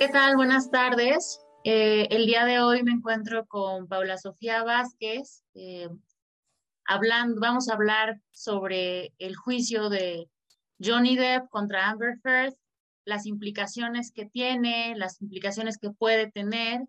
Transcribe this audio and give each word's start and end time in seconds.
¿Qué 0.00 0.08
tal? 0.08 0.34
Buenas 0.34 0.70
tardes. 0.70 1.42
Eh, 1.62 2.08
el 2.10 2.24
día 2.24 2.46
de 2.46 2.58
hoy 2.58 2.82
me 2.82 2.90
encuentro 2.90 3.46
con 3.46 3.86
Paula 3.86 4.16
Sofía 4.16 4.64
Vázquez. 4.64 5.44
Eh, 5.52 5.90
hablando, 6.86 7.38
vamos 7.38 7.68
a 7.68 7.74
hablar 7.74 8.18
sobre 8.30 9.12
el 9.18 9.36
juicio 9.36 9.90
de 9.90 10.30
Johnny 10.82 11.16
Depp 11.16 11.50
contra 11.50 11.90
Amber 11.90 12.18
Heard, 12.24 12.54
las 13.04 13.26
implicaciones 13.26 14.10
que 14.10 14.24
tiene, 14.24 14.94
las 14.96 15.20
implicaciones 15.20 15.76
que 15.76 15.90
puede 15.90 16.30
tener, 16.30 16.80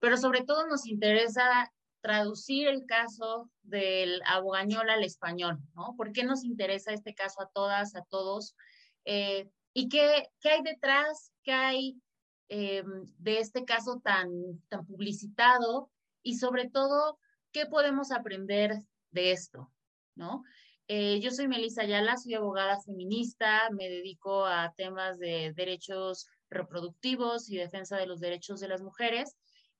pero 0.00 0.16
sobre 0.16 0.42
todo 0.42 0.66
nos 0.66 0.88
interesa 0.88 1.72
traducir 2.00 2.66
el 2.66 2.84
caso 2.84 3.48
del 3.62 4.20
abogañol 4.26 4.90
al 4.90 5.04
español, 5.04 5.60
¿no? 5.76 5.94
¿Por 5.96 6.10
qué 6.10 6.24
nos 6.24 6.42
interesa 6.42 6.92
este 6.92 7.14
caso 7.14 7.42
a 7.42 7.48
todas, 7.48 7.94
a 7.94 8.02
todos? 8.10 8.56
Eh, 9.04 9.48
¿Y 9.72 9.88
qué, 9.88 10.30
qué, 10.40 10.50
hay 10.50 10.62
detrás? 10.64 11.30
¿Qué 11.44 11.52
hay 11.52 12.00
eh, 12.48 12.82
de 13.18 13.38
este 13.40 13.64
caso 13.64 14.00
tan, 14.02 14.30
tan 14.68 14.86
publicitado? 14.86 15.90
Y 16.22 16.36
sobre 16.36 16.68
todo, 16.68 17.18
¿qué 17.52 17.66
podemos 17.66 18.10
aprender 18.12 18.82
de 19.10 19.32
esto? 19.32 19.70
¿No? 20.14 20.42
Eh, 20.88 21.18
yo 21.20 21.30
soy 21.32 21.48
Melissa 21.48 21.82
Ayala, 21.82 22.16
soy 22.16 22.34
abogada 22.34 22.80
feminista, 22.80 23.68
me 23.70 23.88
dedico 23.88 24.46
a 24.46 24.72
temas 24.76 25.18
de 25.18 25.52
derechos 25.54 26.28
reproductivos 26.48 27.50
y 27.50 27.56
defensa 27.56 27.96
de 27.96 28.06
los 28.06 28.20
derechos 28.20 28.60
de 28.60 28.68
las 28.68 28.82
mujeres. 28.82 29.36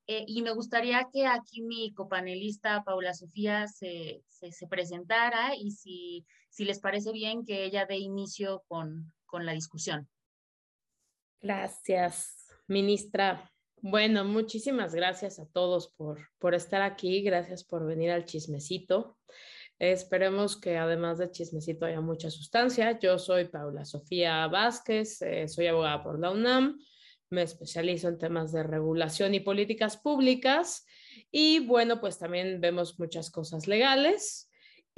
Eh, 0.08 0.24
y 0.26 0.42
me 0.42 0.52
gustaría 0.52 1.08
que 1.12 1.26
aquí 1.26 1.62
mi 1.62 1.92
copanelista 1.92 2.82
Paula 2.84 3.12
Sofía 3.12 3.66
se, 3.66 4.22
se, 4.28 4.66
presentara 4.68 5.56
y 5.56 5.72
si, 5.72 6.24
si, 6.48 6.64
les 6.64 6.78
parece 6.78 7.10
bien 7.12 7.44
que 7.44 7.64
ella 7.64 7.86
dé 7.86 7.96
inicio 7.96 8.62
con, 8.68 9.12
con 9.26 9.44
la 9.44 9.52
discusión. 9.52 10.08
Gracias, 11.40 12.45
ministra. 12.66 13.50
Bueno, 13.82 14.24
muchísimas 14.24 14.94
gracias 14.94 15.38
a 15.38 15.46
todos 15.46 15.92
por, 15.96 16.18
por 16.38 16.54
estar 16.54 16.82
aquí. 16.82 17.22
Gracias 17.22 17.64
por 17.64 17.86
venir 17.86 18.10
al 18.10 18.24
chismecito. 18.24 19.16
Esperemos 19.78 20.58
que 20.58 20.78
además 20.78 21.18
de 21.18 21.30
chismecito 21.30 21.84
haya 21.84 22.00
mucha 22.00 22.30
sustancia. 22.30 22.98
Yo 22.98 23.18
soy 23.18 23.46
Paula 23.46 23.84
Sofía 23.84 24.46
Vázquez, 24.46 25.20
eh, 25.20 25.48
soy 25.48 25.66
abogada 25.66 26.02
por 26.02 26.18
la 26.18 26.30
UNAM, 26.30 26.78
me 27.28 27.42
especializo 27.42 28.08
en 28.08 28.16
temas 28.16 28.52
de 28.52 28.62
regulación 28.62 29.34
y 29.34 29.40
políticas 29.40 29.98
públicas 29.98 30.86
y 31.30 31.58
bueno, 31.66 32.00
pues 32.00 32.18
también 32.18 32.60
vemos 32.60 32.98
muchas 32.98 33.30
cosas 33.30 33.66
legales. 33.66 34.45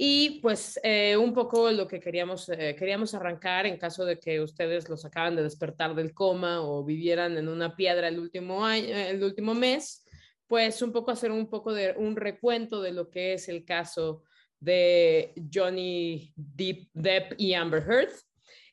Y 0.01 0.39
pues 0.39 0.79
eh, 0.81 1.17
un 1.17 1.33
poco 1.33 1.69
lo 1.71 1.85
que 1.85 1.99
queríamos, 1.99 2.47
eh, 2.47 2.73
queríamos 2.79 3.13
arrancar 3.13 3.65
en 3.65 3.77
caso 3.77 4.05
de 4.05 4.17
que 4.17 4.39
ustedes 4.39 4.87
los 4.87 5.03
acaban 5.03 5.35
de 5.35 5.43
despertar 5.43 5.93
del 5.93 6.13
coma 6.13 6.61
o 6.61 6.85
vivieran 6.85 7.37
en 7.37 7.49
una 7.49 7.75
piedra 7.75 8.07
el 8.07 8.17
último, 8.17 8.65
año, 8.65 8.95
el 8.95 9.21
último 9.21 9.53
mes, 9.53 10.05
pues 10.47 10.81
un 10.81 10.93
poco 10.93 11.11
hacer 11.11 11.33
un 11.33 11.49
poco 11.49 11.73
de 11.73 11.95
un 11.97 12.15
recuento 12.15 12.81
de 12.81 12.93
lo 12.93 13.09
que 13.09 13.33
es 13.33 13.49
el 13.49 13.65
caso 13.65 14.23
de 14.57 15.33
Johnny 15.53 16.33
Depp 16.37 17.33
y 17.37 17.53
Amber 17.53 17.83
Heard. 17.83 18.13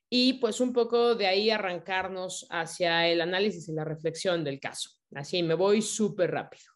Y 0.09 0.35
pues 0.35 0.61
un 0.61 0.73
poco 0.73 1.17
de 1.17 1.27
ahí 1.27 1.51
arrancarnos 1.51 2.47
hacia 2.51 3.09
el 3.09 3.21
análisis 3.21 3.69
y 3.69 3.73
la 3.73 3.85
reflexión 3.85 4.45
del 4.45 4.61
caso. 4.61 4.91
Así 5.13 5.43
me 5.43 5.55
voy 5.55 5.83
súper 5.83 6.31
rápido. 6.31 6.67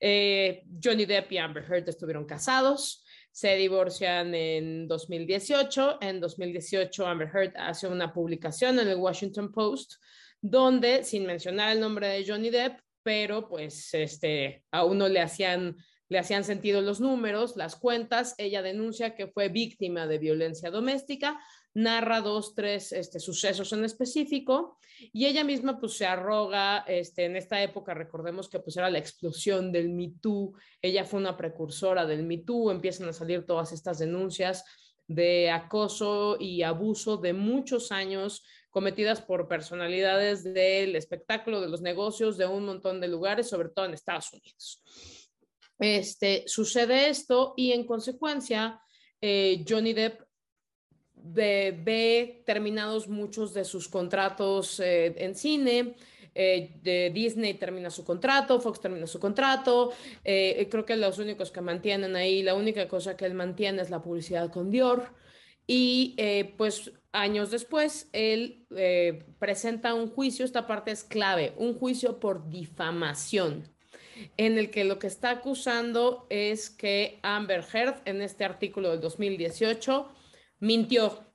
Eh, 0.00 0.64
Johnny 0.82 1.04
Depp 1.04 1.30
y 1.30 1.38
Amber 1.38 1.64
Heard 1.64 1.88
estuvieron 1.88 2.24
casados, 2.24 3.01
se 3.32 3.56
divorcian 3.56 4.34
en 4.34 4.86
2018. 4.86 5.98
En 6.00 6.20
2018 6.20 7.06
Amber 7.06 7.30
Heard 7.34 7.54
hace 7.56 7.88
una 7.88 8.12
publicación 8.12 8.78
en 8.78 8.88
el 8.88 8.96
Washington 8.96 9.50
Post 9.50 9.94
donde, 10.40 11.04
sin 11.04 11.24
mencionar 11.24 11.72
el 11.72 11.80
nombre 11.80 12.08
de 12.08 12.24
Johnny 12.26 12.50
Depp, 12.50 12.80
pero 13.02 13.48
pues 13.48 13.94
este, 13.94 14.64
a 14.70 14.84
uno 14.84 15.08
le 15.08 15.20
hacían 15.20 15.76
le 16.12 16.18
hacían 16.18 16.44
sentido 16.44 16.82
los 16.82 17.00
números, 17.00 17.56
las 17.56 17.74
cuentas. 17.74 18.34
Ella 18.36 18.60
denuncia 18.60 19.14
que 19.14 19.28
fue 19.28 19.48
víctima 19.48 20.06
de 20.06 20.18
violencia 20.18 20.70
doméstica, 20.70 21.40
narra 21.74 22.20
dos, 22.20 22.54
tres 22.54 22.92
este, 22.92 23.18
sucesos 23.18 23.72
en 23.72 23.84
específico 23.84 24.78
y 25.12 25.26
ella 25.26 25.42
misma 25.42 25.80
pues 25.80 25.94
se 25.94 26.06
arroga, 26.06 26.84
este, 26.86 27.24
en 27.24 27.36
esta 27.36 27.62
época 27.62 27.94
recordemos 27.94 28.48
que 28.48 28.60
pues 28.60 28.76
era 28.76 28.90
la 28.90 28.98
explosión 28.98 29.72
del 29.72 29.88
Me 29.88 30.12
Too, 30.20 30.52
ella 30.80 31.04
fue 31.04 31.20
una 31.20 31.36
precursora 31.36 32.06
del 32.06 32.24
Me 32.24 32.38
Too, 32.38 32.70
empiezan 32.70 33.08
a 33.08 33.12
salir 33.12 33.46
todas 33.46 33.72
estas 33.72 33.98
denuncias 33.98 34.64
de 35.06 35.50
acoso 35.50 36.36
y 36.38 36.62
abuso 36.62 37.16
de 37.16 37.32
muchos 37.32 37.90
años 37.90 38.44
cometidas 38.70 39.20
por 39.20 39.48
personalidades 39.48 40.44
del 40.44 40.96
espectáculo, 40.96 41.60
de 41.60 41.68
los 41.68 41.82
negocios, 41.82 42.38
de 42.38 42.46
un 42.46 42.64
montón 42.64 43.00
de 43.00 43.08
lugares, 43.08 43.48
sobre 43.48 43.68
todo 43.68 43.84
en 43.84 43.94
Estados 43.94 44.32
Unidos. 44.32 44.82
Este, 45.78 46.44
sucede 46.46 47.08
esto 47.10 47.54
y 47.56 47.72
en 47.72 47.84
consecuencia 47.84 48.80
eh, 49.20 49.64
Johnny 49.68 49.92
Depp 49.92 50.22
ve 51.22 52.42
terminados 52.44 53.08
muchos 53.08 53.54
de 53.54 53.64
sus 53.64 53.88
contratos 53.88 54.80
eh, 54.80 55.14
en 55.18 55.34
cine. 55.34 55.94
Eh, 56.34 56.70
de 56.82 57.10
Disney 57.10 57.54
termina 57.54 57.90
su 57.90 58.04
contrato, 58.04 58.58
Fox 58.58 58.80
termina 58.80 59.06
su 59.06 59.20
contrato. 59.20 59.92
creo 60.24 60.86
que 60.86 60.96
los 60.96 61.18
únicos 61.18 61.50
que 61.50 61.60
mantienen 61.60 62.16
ahí, 62.16 62.42
la 62.42 62.54
única 62.54 62.88
cosa 62.88 63.16
que 63.16 63.26
él 63.26 63.34
mantiene 63.34 63.82
es 63.82 63.90
la 63.90 64.02
publicidad 64.02 64.50
con 64.50 64.70
Dior. 64.70 65.10
Y 65.66 66.16
pues 66.56 66.92
años 67.12 67.50
después, 67.50 68.08
él 68.12 68.66
presenta 69.38 69.92
un 69.92 70.08
juicio, 70.08 70.44
esta 70.44 70.66
parte 70.66 70.90
es 70.90 71.04
clave, 71.04 71.52
un 71.58 71.74
juicio 71.74 72.18
por 72.18 72.48
difamación 72.48 73.70
en 74.36 74.58
el 74.58 74.70
que 74.70 74.84
lo 74.84 74.98
que 74.98 75.06
está 75.06 75.30
acusando 75.30 76.26
es 76.30 76.70
que 76.70 77.18
Amber 77.22 77.64
Heard 77.72 78.02
en 78.04 78.22
este 78.22 78.44
artículo 78.44 78.90
del 78.90 79.00
2018 79.00 80.08
mintió 80.62 81.26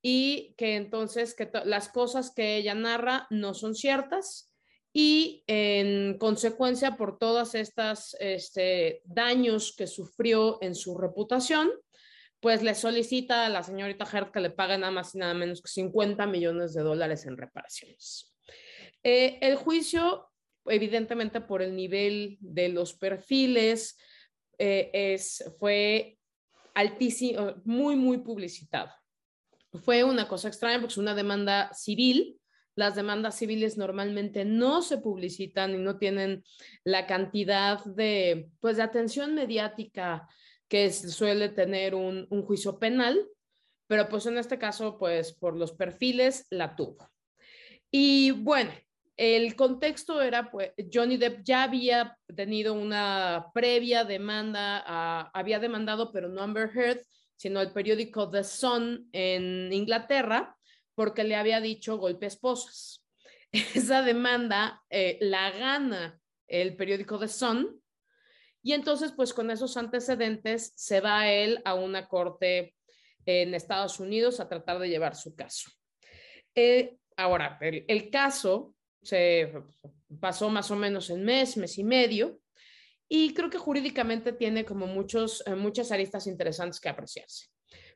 y 0.00 0.54
que 0.56 0.76
entonces 0.76 1.34
que 1.34 1.50
las 1.64 1.88
cosas 1.88 2.32
que 2.34 2.56
ella 2.56 2.74
narra 2.74 3.26
no 3.30 3.52
son 3.52 3.74
ciertas 3.74 4.50
y 4.92 5.44
en 5.46 6.18
consecuencia 6.18 6.96
por 6.96 7.18
todas 7.18 7.54
estas 7.54 8.16
este, 8.20 9.02
daños 9.04 9.74
que 9.76 9.86
sufrió 9.86 10.58
en 10.62 10.74
su 10.74 10.96
reputación, 10.96 11.70
pues 12.40 12.62
le 12.62 12.74
solicita 12.74 13.46
a 13.46 13.48
la 13.48 13.62
señorita 13.62 14.06
Heard 14.10 14.30
que 14.30 14.40
le 14.40 14.50
pague 14.50 14.78
nada 14.78 14.92
más 14.92 15.14
y 15.14 15.18
nada 15.18 15.34
menos 15.34 15.60
que 15.60 15.68
50 15.68 16.26
millones 16.26 16.74
de 16.74 16.82
dólares 16.82 17.26
en 17.26 17.36
reparaciones. 17.36 18.34
Eh, 19.02 19.38
el 19.40 19.56
juicio 19.56 20.30
evidentemente 20.66 21.40
por 21.40 21.62
el 21.62 21.74
nivel 21.74 22.38
de 22.40 22.68
los 22.68 22.94
perfiles, 22.94 23.98
eh, 24.58 24.90
es, 24.92 25.44
fue 25.58 26.18
altísimo, 26.74 27.54
muy, 27.64 27.96
muy 27.96 28.18
publicitado. 28.18 28.90
Fue 29.82 30.04
una 30.04 30.28
cosa 30.28 30.48
extraña 30.48 30.78
porque 30.78 30.92
es 30.92 30.98
una 30.98 31.14
demanda 31.14 31.72
civil. 31.72 32.38
Las 32.76 32.96
demandas 32.96 33.36
civiles 33.36 33.76
normalmente 33.76 34.44
no 34.44 34.82
se 34.82 34.98
publicitan 34.98 35.74
y 35.74 35.78
no 35.78 35.96
tienen 35.96 36.44
la 36.84 37.06
cantidad 37.06 37.84
de, 37.84 38.50
pues, 38.60 38.76
de 38.76 38.82
atención 38.82 39.34
mediática 39.34 40.28
que 40.68 40.92
suele 40.92 41.48
tener 41.50 41.94
un, 41.94 42.26
un 42.30 42.42
juicio 42.42 42.78
penal, 42.78 43.28
pero 43.86 44.08
pues 44.08 44.26
en 44.26 44.38
este 44.38 44.58
caso, 44.58 44.98
pues 44.98 45.32
por 45.32 45.56
los 45.56 45.72
perfiles 45.72 46.46
la 46.50 46.74
tuvo. 46.74 47.08
Y 47.90 48.32
bueno, 48.32 48.72
el 49.16 49.54
contexto 49.54 50.20
era, 50.20 50.50
pues, 50.50 50.72
Johnny 50.92 51.16
Depp 51.16 51.42
ya 51.44 51.62
había 51.62 52.18
tenido 52.34 52.74
una 52.74 53.46
previa 53.54 54.04
demanda, 54.04 55.30
había 55.32 55.58
demandado, 55.58 56.12
pero 56.12 56.28
no 56.28 56.42
Amber 56.42 56.70
Heard, 56.74 57.00
sino 57.36 57.60
el 57.60 57.72
periódico 57.72 58.30
The 58.30 58.44
Sun 58.44 59.08
en 59.12 59.72
Inglaterra, 59.72 60.56
porque 60.94 61.24
le 61.24 61.36
había 61.36 61.60
dicho 61.60 61.98
golpe 61.98 62.26
esposas. 62.26 63.04
Esa 63.52 64.02
demanda 64.02 64.82
eh, 64.90 65.18
la 65.20 65.50
gana 65.50 66.20
el 66.46 66.76
periódico 66.76 67.18
The 67.18 67.28
Sun, 67.28 67.80
y 68.66 68.72
entonces, 68.72 69.12
pues 69.12 69.34
con 69.34 69.50
esos 69.50 69.76
antecedentes, 69.76 70.72
se 70.74 71.02
va 71.02 71.28
él 71.28 71.60
a 71.66 71.74
una 71.74 72.08
corte 72.08 72.74
en 73.26 73.54
Estados 73.54 74.00
Unidos 74.00 74.40
a 74.40 74.48
tratar 74.48 74.78
de 74.78 74.88
llevar 74.88 75.14
su 75.14 75.36
caso. 75.36 75.70
Eh, 76.54 76.96
ahora, 77.14 77.58
el 77.60 78.10
caso 78.10 78.74
se 79.04 79.52
pasó 80.20 80.50
más 80.50 80.70
o 80.70 80.76
menos 80.76 81.10
en 81.10 81.24
mes, 81.24 81.56
mes 81.56 81.78
y 81.78 81.84
medio, 81.84 82.40
y 83.08 83.34
creo 83.34 83.50
que 83.50 83.58
jurídicamente 83.58 84.32
tiene 84.32 84.64
como 84.64 84.86
muchos, 84.86 85.42
eh, 85.46 85.54
muchas 85.54 85.92
aristas 85.92 86.26
interesantes 86.26 86.80
que 86.80 86.88
apreciarse. 86.88 87.46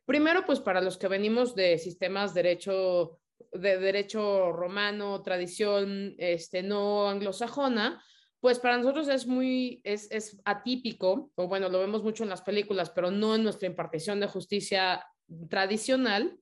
Primero, 0.04 0.46
pues 0.46 0.60
para 0.60 0.80
los 0.80 0.96
que 0.96 1.08
venimos 1.08 1.54
de 1.54 1.78
sistemas 1.78 2.34
derecho, 2.34 3.18
de 3.52 3.78
derecho 3.78 4.52
romano, 4.52 5.22
tradición 5.22 6.14
este, 6.18 6.62
no 6.62 7.08
anglosajona, 7.08 8.02
pues 8.40 8.58
para 8.58 8.76
nosotros 8.76 9.08
es 9.08 9.26
muy, 9.26 9.80
es, 9.84 10.10
es 10.10 10.40
atípico, 10.44 11.30
o 11.34 11.48
bueno, 11.48 11.68
lo 11.68 11.80
vemos 11.80 12.02
mucho 12.04 12.22
en 12.22 12.30
las 12.30 12.42
películas, 12.42 12.90
pero 12.90 13.10
no 13.10 13.34
en 13.34 13.42
nuestra 13.42 13.66
impartición 13.66 14.20
de 14.20 14.28
justicia 14.28 15.04
tradicional, 15.48 16.38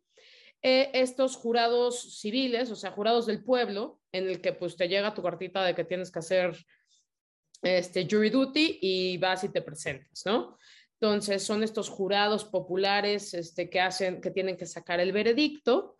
eh, 0.63 0.91
estos 0.95 1.37
jurados 1.37 2.19
civiles, 2.21 2.71
o 2.71 2.77
sea, 2.77 2.91
jurados 2.91 3.27
del 3.27 3.45
pueblo, 3.45 4.01
en 4.17 4.29
el 4.29 4.41
que 4.41 4.53
pues 4.53 4.77
te 4.77 4.89
llega 4.89 5.15
tu 5.15 5.23
cartita 5.23 5.65
de 5.65 5.75
que 5.75 5.85
tienes 5.85 6.11
que 6.11 6.19
hacer 6.19 6.57
este 7.63 8.07
jury 8.09 8.31
duty 8.31 8.79
y 8.81 9.19
vas 9.19 9.45
y 9.45 9.49
te 9.49 9.63
presentas, 9.63 10.25
¿no? 10.27 10.59
Entonces 11.01 11.43
son 11.43 11.63
estos 11.63 11.89
jurados 11.89 12.45
populares 12.45 13.35
este, 13.35 13.69
que 13.69 13.81
hacen, 13.81 14.21
que 14.21 14.31
tienen 14.31 14.57
que 14.57 14.67
sacar 14.67 15.01
el 15.01 15.13
veredicto 15.13 15.96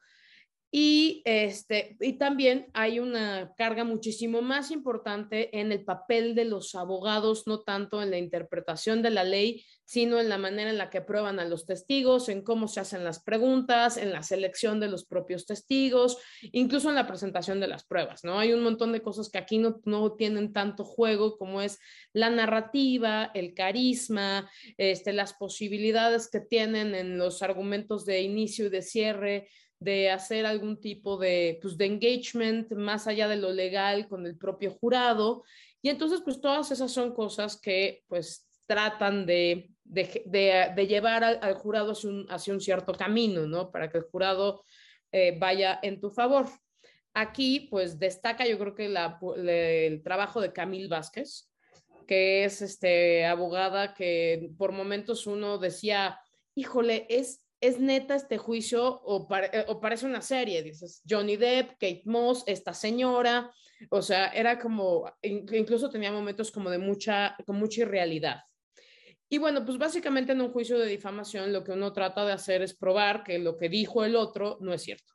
y, 0.71 1.23
este, 1.25 1.97
y 2.01 2.15
también 2.15 2.67
hay 2.75 2.99
una 2.99 3.53
carga 3.57 3.85
muchísimo 3.85 4.43
más 4.43 4.71
importante 4.71 5.59
en 5.59 5.73
el 5.73 5.85
papel 5.85 6.35
de 6.35 6.45
los 6.45 6.75
abogados, 6.75 7.47
no 7.47 7.61
tanto 7.61 8.03
en 8.03 8.11
la 8.11 8.19
interpretación 8.19 9.01
de 9.01 9.11
la 9.11 9.25
ley, 9.25 9.65
sino 9.85 10.19
en 10.19 10.29
la 10.29 10.37
manera 10.37 10.69
en 10.69 10.79
la 10.79 10.91
que 10.91 11.01
prueban 11.01 11.39
a 11.39 11.45
los 11.45 11.65
testigos, 11.65 12.29
en 12.29 12.43
cómo 12.43 12.67
se 12.67 12.81
hacen 12.81 13.05
las 13.05 13.23
preguntas, 13.23 13.97
en 13.97 14.13
la 14.13 14.25
selección 14.25 14.81
de 14.81 14.89
los 14.89 15.07
propios 15.07 15.47
testigos, 15.47 16.19
incluso 16.43 16.89
en 16.89 16.97
la 16.97 17.07
presentación 17.07 17.61
de 17.61 17.69
las 17.69 17.87
pruebas, 17.87 18.25
¿no? 18.25 18.41
Hay 18.41 18.53
un 18.53 18.65
montón 18.65 18.91
de 18.91 19.03
cosas 19.03 19.31
que 19.31 19.39
aquí 19.39 19.59
no, 19.59 19.81
no 19.85 20.15
tienen 20.15 20.53
tanto 20.53 20.85
juego 20.85 21.39
como 21.39 21.63
es 21.63 21.79
la 22.13 22.31
narrativa, 22.31 23.31
el 23.33 23.55
carisma, 23.55 24.51
este, 24.77 25.13
las 25.13 25.35
posibilidades 25.35 26.29
que 26.29 26.41
tienen 26.41 26.97
en 26.97 27.17
los 27.17 27.43
argumentos 27.43 28.05
de 28.05 28.23
inicio 28.23 28.67
y 28.67 28.71
de 28.71 28.83
cierre 28.83 29.49
de 29.79 30.11
hacer 30.11 30.47
algún 30.47 30.81
tipo 30.81 31.19
de, 31.19 31.59
pues, 31.61 31.77
de 31.77 31.87
engagement 31.87 32.73
más 32.73 33.07
allá 33.07 33.29
de 33.29 33.37
lo 33.37 33.53
legal 33.53 34.09
con 34.09 34.27
el 34.27 34.37
propio 34.37 34.71
jurado. 34.71 35.45
Y 35.83 35.91
entonces, 35.91 36.21
pues 36.23 36.41
todas 36.41 36.71
esas 36.71 36.93
son 36.93 37.15
cosas 37.15 37.61
que 37.61 38.03
pues 38.09 38.49
tratan 38.67 39.27
de, 39.27 39.71
de, 39.85 40.87
llevar 40.89 41.23
al, 41.23 41.55
jurado 41.55 41.93
hacia 41.93 42.11
un, 42.11 42.27
hacia 42.29 42.53
un, 42.55 42.61
cierto 42.61 42.93
camino, 42.93 43.47
¿no? 43.47 43.71
Para 43.71 43.91
que 43.91 43.99
el 43.99 44.05
jurado 44.05 44.65
eh, 45.13 45.37
vaya 45.39 45.79
en 45.83 46.01
tu 46.01 46.11
favor. 46.11 46.47
Aquí, 47.15 47.69
pues 47.71 47.99
destaca 47.99 48.47
yo 48.47 48.59
creo 48.59 48.75
que 48.75 48.89
la, 48.89 49.19
el 49.37 50.03
trabajo 50.03 50.41
de 50.41 50.53
Camille 50.53 50.89
Vázquez, 50.89 51.49
que 52.07 52.45
es 52.45 52.63
este, 52.63 53.25
abogada 53.25 53.95
que 53.95 54.51
por 54.59 54.73
momentos 54.73 55.27
uno 55.27 55.59
decía, 55.59 56.21
híjole, 56.55 57.07
es 57.09 57.46
es 57.61 57.81
neta 57.81 58.15
este 58.15 58.39
juicio 58.39 59.03
eh, 59.53 59.65
o, 59.69 59.81
parece 59.81 60.07
una 60.07 60.23
serie, 60.23 60.63
dices, 60.63 61.03
Johnny 61.09 61.37
Depp, 61.37 61.73
Kate 61.73 62.03
Moss, 62.05 62.45
esta 62.47 62.75
señora, 62.75 63.53
o 63.91 64.03
sea, 64.03 64.29
era 64.29 64.59
como, 64.59 65.11
incluso 65.23 65.91
tenía 65.91 66.13
momentos 66.13 66.51
como 66.51 66.71
de 66.71 66.79
mucha, 66.79 67.37
con 67.47 67.57
mucha 67.57 67.83
irrealidad. 67.83 68.41
Y 69.29 69.39
bueno, 69.39 69.65
pues 69.65 69.77
básicamente 69.77 70.33
en 70.33 70.41
un 70.41 70.53
juicio 70.53 70.79
de 70.79 70.87
difamación 70.87 71.53
lo 71.53 71.65
que 71.65 71.73
uno 71.73 71.93
trata 71.93 72.25
de 72.25 72.33
hacer 72.33 72.63
es 72.63 72.77
probar 72.77 73.25
que 73.25 73.39
lo 73.39 73.57
que 73.57 73.69
dijo 73.69 74.05
el 74.05 74.15
otro 74.15 74.59
no 74.61 74.73
es 74.73 74.83
cierto. 74.83 75.15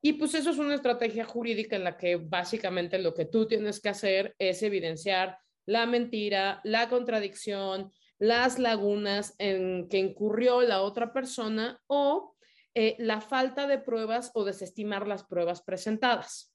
Y 0.00 0.12
pues 0.12 0.34
eso 0.34 0.50
es 0.50 0.58
una 0.58 0.74
estrategia 0.74 1.24
jurídica 1.24 1.74
en 1.74 1.84
la 1.84 1.96
que 1.96 2.16
básicamente 2.16 2.98
lo 2.98 3.14
que 3.14 3.24
tú 3.24 3.48
tienes 3.48 3.80
que 3.80 3.88
hacer 3.88 4.34
es 4.38 4.62
evidenciar 4.62 5.38
la 5.66 5.86
mentira, 5.86 6.60
la 6.64 6.88
contradicción, 6.88 7.90
las 8.18 8.58
lagunas 8.58 9.34
en 9.38 9.88
que 9.88 9.98
incurrió 9.98 10.62
la 10.62 10.82
otra 10.82 11.12
persona 11.12 11.80
o 11.86 12.34
eh, 12.74 12.96
la 12.98 13.20
falta 13.20 13.66
de 13.66 13.78
pruebas 13.78 14.30
o 14.34 14.44
desestimar 14.44 15.06
las 15.06 15.24
pruebas 15.24 15.62
presentadas. 15.62 16.54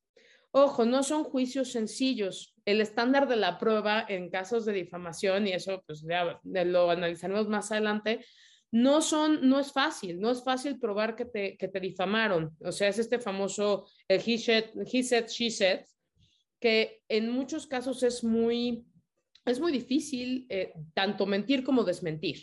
Ojo, 0.52 0.86
no 0.86 1.02
son 1.02 1.24
juicios 1.24 1.72
sencillos. 1.72 2.54
El 2.66 2.80
estándar 2.80 3.28
de 3.28 3.38
la 3.38 3.58
prueba 3.58 4.06
en 4.08 4.30
casos 4.30 4.66
de 4.66 4.74
difamación, 4.74 5.48
y 5.48 5.54
eso 5.54 5.84
pues 5.88 6.04
lo 6.44 6.92
analizaremos 6.92 7.48
más 7.48 7.72
adelante, 7.72 8.24
no 8.72 9.02
son, 9.02 9.48
no 9.50 9.60
es 9.60 9.72
fácil, 9.72 10.20
no 10.20 10.32
es 10.32 10.44
fácil 10.44 10.80
probar 10.80 11.16
que 11.16 11.26
te, 11.26 11.58
que 11.58 11.68
te 11.68 11.80
difamaron. 11.80 12.56
O 12.62 12.72
sea, 12.72 12.88
es 12.88 13.00
este 13.00 13.20
famoso 13.20 13.88
el 14.08 14.22
he 14.26 14.38
said, 14.38 15.28
she 15.28 15.50
said, 15.50 15.82
que 16.60 17.02
en 17.10 17.30
muchos 17.30 17.68
casos 17.68 18.04
es 18.04 18.24
muy 18.24 18.86
es 19.46 19.60
muy 19.60 19.72
difícil 19.72 20.46
eh, 20.50 20.74
tanto 20.94 21.26
mentir 21.26 21.64
como 21.64 21.84
desmentir, 21.84 22.42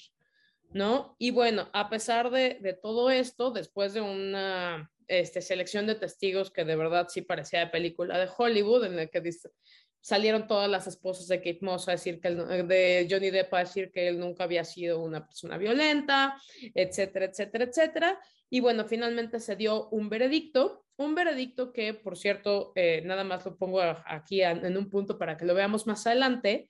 ¿no? 0.72 1.16
Y 1.18 1.30
bueno, 1.30 1.68
a 1.72 1.88
pesar 1.88 2.30
de, 2.30 2.78
todo 2.82 3.10
esto, 3.10 3.50
después 3.50 3.94
de 3.94 4.00
una 4.00 4.90
este, 5.08 5.40
selección 5.40 5.86
de 5.86 5.94
testigos 5.94 6.50
que 6.50 6.64
de 6.64 6.76
verdad 6.76 7.08
sí 7.08 7.22
parecía 7.22 7.60
de 7.60 7.66
película 7.68 8.18
de 8.18 8.28
Hollywood, 8.36 8.84
en 8.84 8.96
la 8.96 9.06
que 9.06 9.22
salieron 10.00 10.46
todas 10.46 10.70
las 10.70 10.86
esposas 10.86 11.28
de 11.28 11.38
Kate 11.38 11.58
Moss 11.62 11.88
a 11.88 11.92
decir 11.92 12.20
que 12.20 12.30
de 12.30 13.06
Johnny 13.10 13.30
Depp 13.30 13.52
a 13.52 13.60
decir 13.60 13.90
que 13.90 14.08
él 14.08 14.18
nunca 14.18 14.44
había 14.44 14.64
sido 14.64 15.00
una 15.00 15.26
persona 15.26 15.58
violenta, 15.58 16.40
etcétera, 16.74 17.26
etcétera, 17.26 17.64
etcétera. 17.64 18.20
Y 18.48 18.60
bueno, 18.60 18.84
finalmente 18.84 19.40
se 19.40 19.56
dio 19.56 19.88
un 19.90 20.08
veredicto, 20.08 20.84
un 20.96 21.14
veredicto 21.14 21.72
que, 21.72 21.94
por 21.94 22.16
cierto, 22.16 22.72
eh, 22.74 23.02
nada 23.04 23.24
más 23.24 23.44
lo 23.44 23.56
pongo 23.56 23.80
aquí 23.80 24.42
en 24.42 24.76
un 24.76 24.90
punto 24.90 25.18
para 25.18 25.36
que 25.36 25.44
lo 25.44 25.54
veamos 25.54 25.86
más 25.86 26.06
adelante, 26.06 26.68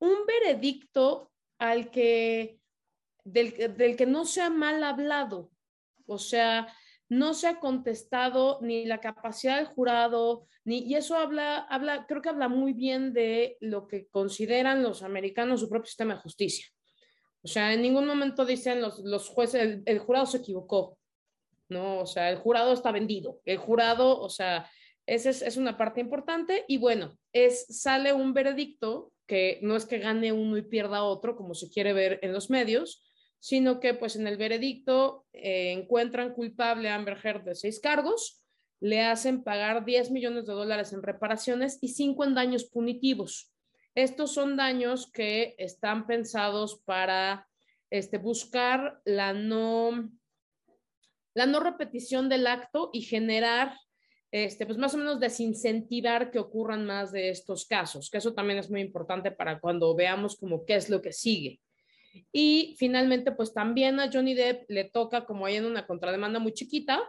un 0.00 0.26
veredicto 0.26 1.32
al 1.58 1.90
que, 1.90 2.60
del, 3.24 3.76
del 3.76 3.96
que 3.96 4.06
no 4.06 4.24
se 4.24 4.42
ha 4.42 4.50
mal 4.50 4.82
hablado, 4.84 5.50
o 6.06 6.18
sea, 6.18 6.72
no 7.08 7.34
se 7.34 7.48
ha 7.48 7.58
contestado 7.58 8.58
ni 8.60 8.84
la 8.84 9.00
capacidad 9.00 9.56
del 9.56 9.66
jurado, 9.66 10.46
ni, 10.64 10.80
y 10.80 10.94
eso 10.94 11.16
habla, 11.16 11.58
habla, 11.58 12.06
creo 12.06 12.20
que 12.20 12.28
habla 12.28 12.48
muy 12.48 12.72
bien 12.72 13.12
de 13.12 13.56
lo 13.60 13.86
que 13.88 14.08
consideran 14.08 14.82
los 14.82 15.02
americanos 15.02 15.60
su 15.60 15.68
propio 15.68 15.86
sistema 15.86 16.14
de 16.14 16.20
justicia. 16.20 16.66
O 17.42 17.48
sea, 17.48 17.72
en 17.72 17.82
ningún 17.82 18.06
momento 18.06 18.44
dicen 18.44 18.80
los, 18.80 18.98
los 19.00 19.28
jueces, 19.28 19.62
el, 19.62 19.82
el, 19.86 19.98
jurado 20.00 20.26
se 20.26 20.38
equivocó, 20.38 20.98
¿no? 21.68 22.00
O 22.00 22.06
sea, 22.06 22.30
el 22.30 22.36
jurado 22.36 22.72
está 22.72 22.92
vendido, 22.92 23.40
el 23.44 23.56
jurado, 23.58 24.20
o 24.20 24.28
sea, 24.28 24.68
esa 25.06 25.30
es, 25.30 25.40
es 25.40 25.56
una 25.56 25.78
parte 25.78 26.00
importante 26.00 26.64
y 26.68 26.76
bueno, 26.76 27.16
es, 27.32 27.66
sale 27.80 28.12
un 28.12 28.34
veredicto 28.34 29.12
que 29.28 29.60
no 29.62 29.76
es 29.76 29.84
que 29.84 29.98
gane 29.98 30.32
uno 30.32 30.56
y 30.56 30.62
pierda 30.62 31.04
otro, 31.04 31.36
como 31.36 31.54
se 31.54 31.68
quiere 31.68 31.92
ver 31.92 32.18
en 32.22 32.32
los 32.32 32.50
medios, 32.50 33.04
sino 33.38 33.78
que 33.78 33.94
pues 33.94 34.16
en 34.16 34.26
el 34.26 34.38
veredicto 34.38 35.26
eh, 35.32 35.72
encuentran 35.72 36.32
culpable 36.32 36.88
a 36.88 36.96
Amber 36.96 37.18
Heard 37.22 37.44
de 37.44 37.54
seis 37.54 37.78
cargos, 37.78 38.42
le 38.80 39.02
hacen 39.02 39.44
pagar 39.44 39.84
10 39.84 40.10
millones 40.10 40.46
de 40.46 40.54
dólares 40.54 40.92
en 40.92 41.02
reparaciones 41.02 41.78
y 41.80 41.88
cinco 41.88 42.24
en 42.24 42.34
daños 42.34 42.64
punitivos. 42.64 43.52
Estos 43.94 44.32
son 44.32 44.56
daños 44.56 45.10
que 45.12 45.54
están 45.58 46.06
pensados 46.06 46.80
para 46.84 47.48
este, 47.90 48.18
buscar 48.18 49.00
la 49.04 49.34
no, 49.34 50.10
la 51.34 51.46
no 51.46 51.60
repetición 51.60 52.28
del 52.28 52.46
acto 52.46 52.90
y 52.92 53.02
generar 53.02 53.74
este, 54.30 54.66
pues 54.66 54.78
más 54.78 54.94
o 54.94 54.98
menos 54.98 55.20
desincentivar 55.20 56.30
que 56.30 56.38
ocurran 56.38 56.84
más 56.84 57.12
de 57.12 57.30
estos 57.30 57.66
casos, 57.66 58.10
que 58.10 58.18
eso 58.18 58.34
también 58.34 58.58
es 58.58 58.70
muy 58.70 58.80
importante 58.80 59.30
para 59.30 59.58
cuando 59.60 59.94
veamos 59.94 60.36
como 60.36 60.64
qué 60.64 60.74
es 60.74 60.90
lo 60.90 61.00
que 61.00 61.12
sigue. 61.12 61.60
Y 62.32 62.74
finalmente, 62.78 63.32
pues 63.32 63.54
también 63.54 64.00
a 64.00 64.10
Johnny 64.12 64.34
Depp 64.34 64.68
le 64.68 64.84
toca, 64.84 65.24
como 65.24 65.46
hay 65.46 65.56
en 65.56 65.64
una 65.64 65.86
contrademanda 65.86 66.38
muy 66.38 66.52
chiquita, 66.52 67.00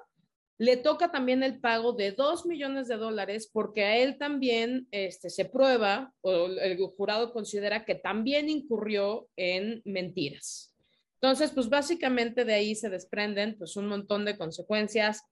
le 0.58 0.76
toca 0.76 1.10
también 1.10 1.42
el 1.42 1.60
pago 1.60 1.94
de 1.94 2.12
dos 2.12 2.46
millones 2.46 2.90
de 2.90 2.98
dólares 2.98 3.50
porque 3.52 3.86
a 3.86 3.98
él 3.98 4.18
también 4.18 4.88
este, 4.92 5.30
se 5.30 5.46
prueba 5.46 6.14
o 6.20 6.48
el 6.48 6.78
jurado 6.98 7.32
considera 7.32 7.86
que 7.86 7.96
también 7.96 8.50
incurrió 8.50 9.30
en 9.38 9.82
mentiras. 9.86 10.76
Entonces, 11.22 11.52
pues 11.52 11.70
básicamente 11.70 12.44
de 12.44 12.54
ahí 12.54 12.76
se 12.76 12.90
desprenden 12.90 13.58
pues 13.58 13.78
un 13.78 13.88
montón 13.88 14.26
de 14.26 14.38
consecuencias 14.38 15.24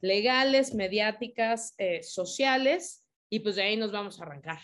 legales, 0.00 0.74
mediáticas, 0.74 1.74
eh, 1.78 2.02
sociales, 2.02 3.04
y 3.28 3.40
pues 3.40 3.56
de 3.56 3.62
ahí 3.62 3.76
nos 3.76 3.92
vamos 3.92 4.20
a 4.20 4.24
arrancar. 4.24 4.60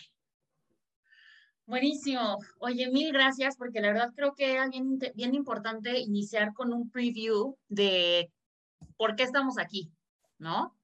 Buenísimo. 1.65 2.37
Oye, 2.59 2.89
mil 2.89 3.11
gracias, 3.11 3.57
porque 3.57 3.81
la 3.81 3.89
verdad 3.89 4.13
creo 4.15 4.33
que 4.33 4.53
era 4.53 4.67
bien, 4.69 4.99
bien 5.15 5.35
importante 5.35 5.99
iniciar 5.99 6.53
con 6.53 6.71
un 6.71 6.89
preview 6.89 7.57
de 7.67 8.31
por 8.95 9.15
qué 9.15 9.23
estamos 9.23 9.57
aquí, 9.57 9.91
¿no? 10.37 10.77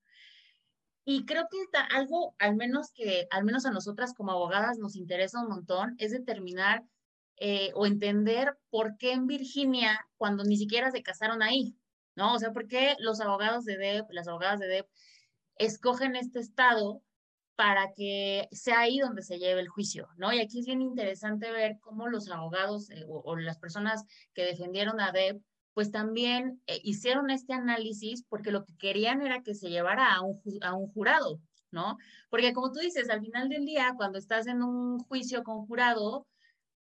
Y 1.05 1.25
creo 1.25 1.48
que 1.50 1.57
algo, 1.91 2.36
al 2.39 2.55
menos 2.55 2.91
que, 2.93 3.27
al 3.29 3.43
menos 3.43 3.65
a 3.65 3.72
nosotras 3.72 4.13
como 4.13 4.31
abogadas 4.31 4.77
nos 4.77 4.95
interesa 4.95 5.41
un 5.41 5.50
montón, 5.50 5.95
es 6.00 6.12
determinar 6.12 6.83
eh, 7.38 7.72
o 7.75 7.86
entender 7.86 8.57
por 8.69 8.98
qué 8.98 9.12
en 9.12 9.27
Virginia, 9.27 10.05
cuando 10.17 10.43
ni 10.43 10.55
siquiera 10.55 10.91
se 10.91 11.03
casaron 11.03 11.41
ahí, 11.41 11.75
¿no? 12.15 12.34
O 12.34 12.39
sea, 12.39 12.51
¿por 12.51 12.67
qué 12.67 12.96
los 13.00 13.22
abogados 13.22 13.65
de 13.65 13.77
DEP, 13.77 14.12
las 14.12 14.27
abogadas 14.27 14.60
de 14.60 14.67
DEP, 14.67 14.88
escogen 15.58 16.15
este 16.15 16.39
estado 16.39 17.01
para 17.55 17.93
que 17.93 18.48
sea 18.51 18.79
ahí 18.79 19.00
donde 19.00 19.22
se 19.22 19.38
lleve 19.38 19.62
el 19.62 19.67
juicio, 19.67 20.10
¿no? 20.17 20.34
Y 20.34 20.39
aquí 20.39 20.60
es 20.60 20.65
bien 20.65 20.82
interesante 20.82 21.51
ver 21.51 21.77
cómo 21.79 22.08
los 22.08 22.29
abogados 22.29 22.89
eh, 22.89 23.05
o, 23.08 23.36
las 23.36 23.60
personas 23.60 24.03
que 24.34 24.43
defendieron 24.43 25.00
a 25.00 25.12
DEP, 25.12 25.41
pues 25.74 25.91
también 25.91 26.62
eh, 26.67 26.79
hicieron 26.84 27.29
este 27.29 27.53
análisis 27.53 28.24
porque 28.27 28.51
lo 28.51 28.65
que 28.65 28.75
querían 28.77 29.22
era 29.22 29.43
que 29.43 29.53
se 29.53 29.70
llevara 29.70 30.13
a 30.13 30.22
un, 30.22 30.41
a 30.62 30.74
un 30.74 30.91
jurado, 30.91 31.39
¿no? 31.72 31.98
Porque 32.29 32.53
como 32.53 32.72
tú 32.72 32.79
dices, 32.79 33.10
al 33.10 33.22
final 33.22 33.50
del 33.50 33.65
día, 33.65 33.93
cuando 33.96 34.17
estás 34.17 34.48
en 34.48 34.63
un 34.63 35.00
juicio 35.00 35.43
con 35.43 35.65
jurado, 35.67 36.25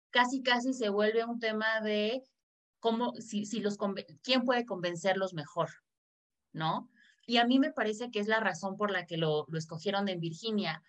casi, 0.10 0.42
casi 0.42 0.74
se 0.74 0.90
vuelve 0.90 1.24
un 1.24 1.40
tema 1.40 1.82
de 1.82 2.22
cómo, 2.80 3.14
si, 3.16 3.46
si 3.46 3.60
los, 3.60 3.78
quién 4.24 4.44
puede 4.44 4.66
convencerlos 4.66 5.34
mejor, 5.34 5.70
¿no? 6.54 6.90
Y 7.26 7.38
a 7.38 7.46
mí 7.46 7.60
me 7.60 7.72
parece 7.72 8.10
que 8.12 8.20
es 8.20 8.28
la 8.28 8.40
razón 8.40 8.76
por 8.76 8.92
la 8.92 9.06
que 9.06 9.18
lo, 9.18 9.46
lo 9.50 9.58
escogieron 9.60 10.10
en 10.10 10.20
Virginia, 10.20 10.82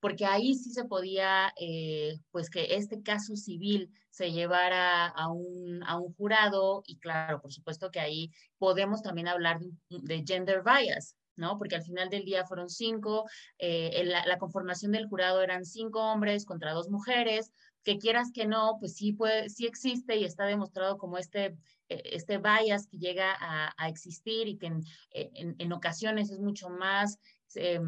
porque 0.00 0.26
ahí 0.26 0.54
sí 0.54 0.70
se 0.70 0.84
podía, 0.84 1.52
eh, 1.60 2.18
pues 2.30 2.50
que 2.50 2.76
este 2.76 3.02
caso 3.02 3.34
civil 3.36 3.90
se 4.10 4.30
llevara 4.32 5.06
a 5.06 5.28
un, 5.28 5.82
a 5.84 5.98
un, 5.98 6.14
jurado 6.14 6.82
y 6.86 6.98
claro, 6.98 7.40
por 7.40 7.52
supuesto 7.52 7.90
que 7.90 8.00
ahí 8.00 8.30
podemos 8.58 9.02
también 9.02 9.28
hablar 9.28 9.58
de, 9.88 10.24
gender 10.26 10.62
bias, 10.62 11.16
¿no? 11.36 11.58
Porque 11.58 11.76
al 11.76 11.82
final 11.82 12.10
del 12.10 12.24
día 12.24 12.46
fueron 12.46 12.68
cinco, 12.68 13.24
eh, 13.58 14.02
la, 14.04 14.24
la, 14.26 14.38
conformación 14.38 14.92
del 14.92 15.08
jurado 15.08 15.42
eran 15.42 15.64
cinco 15.64 16.00
hombres 16.00 16.44
contra 16.44 16.72
dos 16.72 16.88
mujeres, 16.90 17.50
que 17.84 17.98
quieras 17.98 18.30
que 18.32 18.46
no, 18.46 18.76
pues 18.78 18.94
sí, 18.94 19.12
puede, 19.12 19.48
sí 19.48 19.66
existe 19.66 20.16
y 20.16 20.24
está 20.24 20.44
demostrado 20.44 20.98
como 20.98 21.18
este, 21.18 21.56
e, 21.88 22.02
este 22.04 22.38
bias 22.38 22.86
que 22.86 22.98
llega 22.98 23.36
a, 23.38 23.88
existir 23.88 24.48
y 24.48 24.56
que 24.58 24.66
en, 24.66 24.84
en, 25.10 25.56
en, 25.58 25.72
ocasiones 25.72 26.30
es 26.30 26.38
mucho 26.38 26.68
más... 26.70 27.18
Eh, 27.54 27.80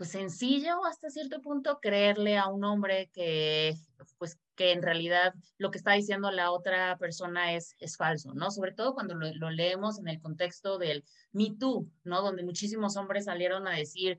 pues 0.00 0.12
sencillo 0.12 0.82
hasta 0.86 1.10
cierto 1.10 1.42
punto 1.42 1.78
creerle 1.78 2.38
a 2.38 2.46
un 2.46 2.64
hombre 2.64 3.10
que 3.12 3.74
pues 4.16 4.38
que 4.56 4.72
en 4.72 4.80
realidad 4.80 5.34
lo 5.58 5.70
que 5.70 5.76
está 5.76 5.92
diciendo 5.92 6.30
la 6.30 6.52
otra 6.52 6.96
persona 6.96 7.54
es, 7.54 7.76
es 7.78 7.98
falso, 7.98 8.32
¿no? 8.32 8.50
Sobre 8.50 8.72
todo 8.72 8.94
cuando 8.94 9.14
lo, 9.14 9.30
lo 9.34 9.50
leemos 9.50 9.98
en 9.98 10.08
el 10.08 10.18
contexto 10.18 10.78
del 10.78 11.04
Me 11.32 11.54
Too, 11.58 11.86
¿no? 12.04 12.22
Donde 12.22 12.44
muchísimos 12.44 12.96
hombres 12.96 13.26
salieron 13.26 13.68
a 13.68 13.76
decir, 13.76 14.18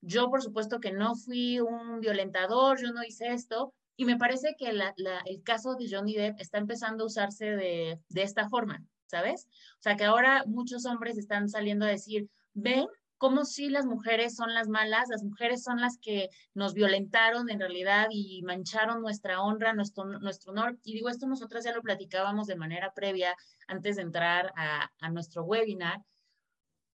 yo 0.00 0.30
por 0.30 0.42
supuesto 0.42 0.80
que 0.80 0.90
no 0.90 1.14
fui 1.14 1.60
un 1.60 2.00
violentador, 2.00 2.80
yo 2.80 2.92
no 2.92 3.04
hice 3.04 3.32
esto, 3.32 3.72
y 3.96 4.04
me 4.04 4.16
parece 4.16 4.54
que 4.58 4.72
la, 4.72 4.94
la, 4.96 5.20
el 5.26 5.42
caso 5.42 5.74
de 5.74 5.88
Johnny 5.90 6.14
Depp 6.14 6.40
está 6.40 6.58
empezando 6.58 7.04
a 7.04 7.06
usarse 7.06 7.46
de, 7.56 8.00
de 8.08 8.22
esta 8.22 8.48
forma, 8.48 8.82
¿sabes? 9.06 9.46
O 9.78 9.82
sea 9.82 9.96
que 9.96 10.04
ahora 10.04 10.44
muchos 10.46 10.86
hombres 10.86 11.18
están 11.18 11.48
saliendo 11.48 11.84
a 11.84 11.88
decir, 11.90 12.28
ven 12.54 12.86
como 13.20 13.44
si 13.44 13.68
las 13.68 13.84
mujeres 13.84 14.34
son 14.34 14.54
las 14.54 14.68
malas, 14.68 15.10
las 15.10 15.22
mujeres 15.22 15.62
son 15.62 15.78
las 15.78 15.98
que 15.98 16.30
nos 16.54 16.72
violentaron 16.72 17.50
en 17.50 17.60
realidad 17.60 18.06
y 18.10 18.40
mancharon 18.44 19.02
nuestra 19.02 19.42
honra, 19.42 19.74
nuestro, 19.74 20.06
nuestro 20.06 20.52
honor. 20.52 20.78
Y 20.84 20.94
digo, 20.94 21.10
esto 21.10 21.26
nosotras 21.26 21.64
ya 21.64 21.74
lo 21.74 21.82
platicábamos 21.82 22.46
de 22.46 22.56
manera 22.56 22.94
previa 22.94 23.36
antes 23.68 23.96
de 23.96 24.02
entrar 24.02 24.54
a, 24.56 24.90
a 25.00 25.10
nuestro 25.10 25.42
webinar. 25.44 26.00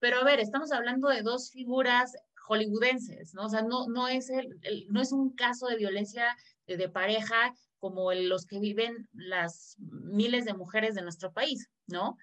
Pero 0.00 0.18
a 0.18 0.24
ver, 0.24 0.40
estamos 0.40 0.72
hablando 0.72 1.10
de 1.10 1.22
dos 1.22 1.52
figuras 1.52 2.16
hollywoodenses, 2.48 3.32
¿no? 3.34 3.44
O 3.44 3.48
sea, 3.48 3.62
no, 3.62 3.86
no, 3.86 4.08
es, 4.08 4.28
el, 4.28 4.58
el, 4.62 4.86
no 4.88 5.00
es 5.00 5.12
un 5.12 5.32
caso 5.32 5.68
de 5.68 5.76
violencia 5.76 6.36
de, 6.66 6.76
de 6.76 6.88
pareja 6.88 7.54
como 7.78 8.12
los 8.12 8.46
que 8.46 8.58
viven 8.58 9.08
las 9.12 9.76
miles 9.78 10.44
de 10.44 10.54
mujeres 10.54 10.94
de 10.94 11.02
nuestro 11.02 11.32
país, 11.32 11.68
¿no? 11.86 12.16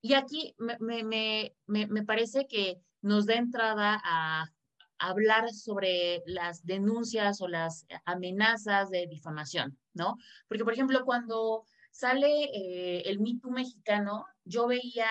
Y 0.00 0.14
aquí 0.14 0.54
me, 0.58 0.76
me, 0.80 1.54
me, 1.66 1.86
me 1.86 2.02
parece 2.04 2.46
que 2.46 2.80
nos 3.00 3.26
da 3.26 3.34
entrada 3.34 4.00
a 4.04 4.52
hablar 4.98 5.52
sobre 5.52 6.22
las 6.26 6.64
denuncias 6.64 7.40
o 7.40 7.48
las 7.48 7.86
amenazas 8.04 8.90
de 8.90 9.06
difamación, 9.06 9.78
¿no? 9.94 10.16
Porque, 10.48 10.64
por 10.64 10.72
ejemplo, 10.72 11.04
cuando 11.04 11.64
sale 11.90 12.44
eh, 12.44 13.02
el 13.06 13.20
mito 13.20 13.50
mexicano, 13.50 14.26
yo 14.44 14.66
veía 14.66 15.08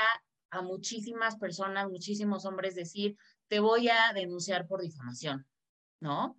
a 0.49 0.61
muchísimas 0.61 1.37
personas, 1.37 1.89
muchísimos 1.89 2.45
hombres 2.45 2.75
decir, 2.75 3.17
te 3.47 3.59
voy 3.59 3.89
a 3.89 4.13
denunciar 4.13 4.67
por 4.67 4.81
difamación, 4.81 5.47
¿no? 5.99 6.37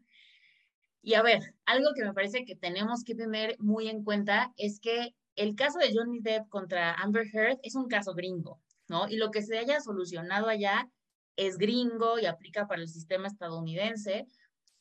Y 1.06 1.14
a 1.14 1.22
ver, 1.22 1.54
algo 1.66 1.90
que 1.94 2.04
me 2.04 2.12
parece 2.12 2.44
que 2.44 2.56
tenemos 2.56 3.04
que 3.04 3.14
tener 3.14 3.54
muy 3.60 3.88
en 3.88 4.02
cuenta 4.02 4.52
es 4.56 4.80
que 4.80 5.14
el 5.36 5.54
caso 5.54 5.78
de 5.78 5.92
Johnny 5.94 6.18
Depp 6.18 6.48
contra 6.48 6.94
Amber 6.94 7.28
Heard 7.32 7.60
es 7.62 7.76
un 7.76 7.86
caso 7.86 8.12
gringo, 8.12 8.60
¿no? 8.88 9.08
Y 9.08 9.14
lo 9.14 9.30
que 9.30 9.42
se 9.42 9.56
haya 9.56 9.80
solucionado 9.80 10.48
allá 10.48 10.90
es 11.36 11.58
gringo 11.58 12.18
y 12.18 12.26
aplica 12.26 12.66
para 12.66 12.82
el 12.82 12.88
sistema 12.88 13.28
estadounidense. 13.28 14.26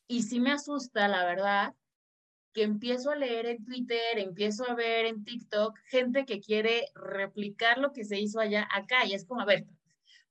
Y 0.08 0.24
sí 0.24 0.40
me 0.40 0.52
asusta, 0.52 1.08
la 1.08 1.26
verdad, 1.26 1.76
que 2.54 2.64
empiezo 2.64 3.12
a 3.12 3.16
leer 3.16 3.46
en 3.46 3.64
Twitter, 3.64 4.18
empiezo 4.18 4.68
a 4.68 4.74
ver 4.74 5.06
en 5.06 5.26
TikTok 5.26 5.78
gente 5.86 6.26
que 6.26 6.40
quiere 6.40 6.88
replicar 6.96 7.78
lo 7.78 7.92
que 7.92 8.04
se 8.04 8.20
hizo 8.20 8.40
allá 8.40 8.68
acá. 8.74 9.06
Y 9.06 9.14
es 9.14 9.28
como, 9.28 9.42
a 9.42 9.46
ver, 9.46 9.68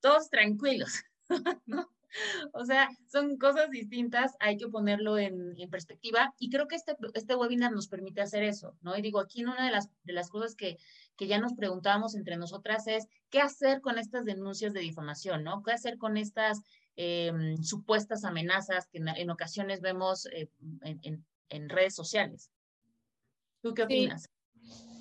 todos 0.01 0.29
tranquilos, 0.29 1.05
¿no? 1.67 1.94
O 2.53 2.65
sea, 2.65 2.89
son 3.11 3.37
cosas 3.39 3.71
distintas, 3.71 4.33
hay 4.41 4.57
que 4.57 4.69
ponerlo 4.69 5.19
en, 5.19 5.55
en, 5.59 5.71
perspectiva 5.71 6.35
y 6.39 6.51
creo 6.51 6.69
que 6.69 6.77
este, 6.77 6.97
este 7.15 7.35
webinar 7.35 7.73
nos 7.73 7.89
permite 7.89 8.21
hacer 8.21 8.43
eso, 8.43 8.77
¿no? 8.83 8.97
Y 8.97 9.03
digo, 9.03 9.21
aquí 9.21 9.45
una 9.45 9.65
de 9.65 9.71
las, 9.71 9.89
de 10.05 10.13
las 10.13 10.29
cosas 10.31 10.55
que, 10.55 10.79
que 11.17 11.27
ya 11.27 11.39
nos 11.39 11.55
preguntábamos 11.55 12.15
entre 12.15 12.37
nosotras 12.37 12.87
es, 12.87 13.07
¿qué 13.31 13.41
hacer 13.41 13.81
con 13.81 13.99
estas 13.99 14.25
denuncias 14.25 14.73
de 14.73 14.81
difamación, 14.81 15.45
¿no? 15.45 15.63
¿Qué 15.63 15.73
hacer 15.73 15.99
con 15.99 16.17
estas 16.17 16.63
eh, 16.97 17.33
supuestas 17.63 18.25
amenazas 18.25 18.87
que 18.87 18.99
en, 18.99 19.09
en 19.09 19.31
ocasiones 19.31 19.81
vemos 19.81 20.27
eh, 20.27 20.49
en, 20.83 21.25
en, 21.49 21.69
redes 21.69 21.95
sociales? 21.95 22.51
¿Tú 23.63 23.75
qué 23.75 23.85
opinas? 23.85 24.23
Sí. 24.23 24.29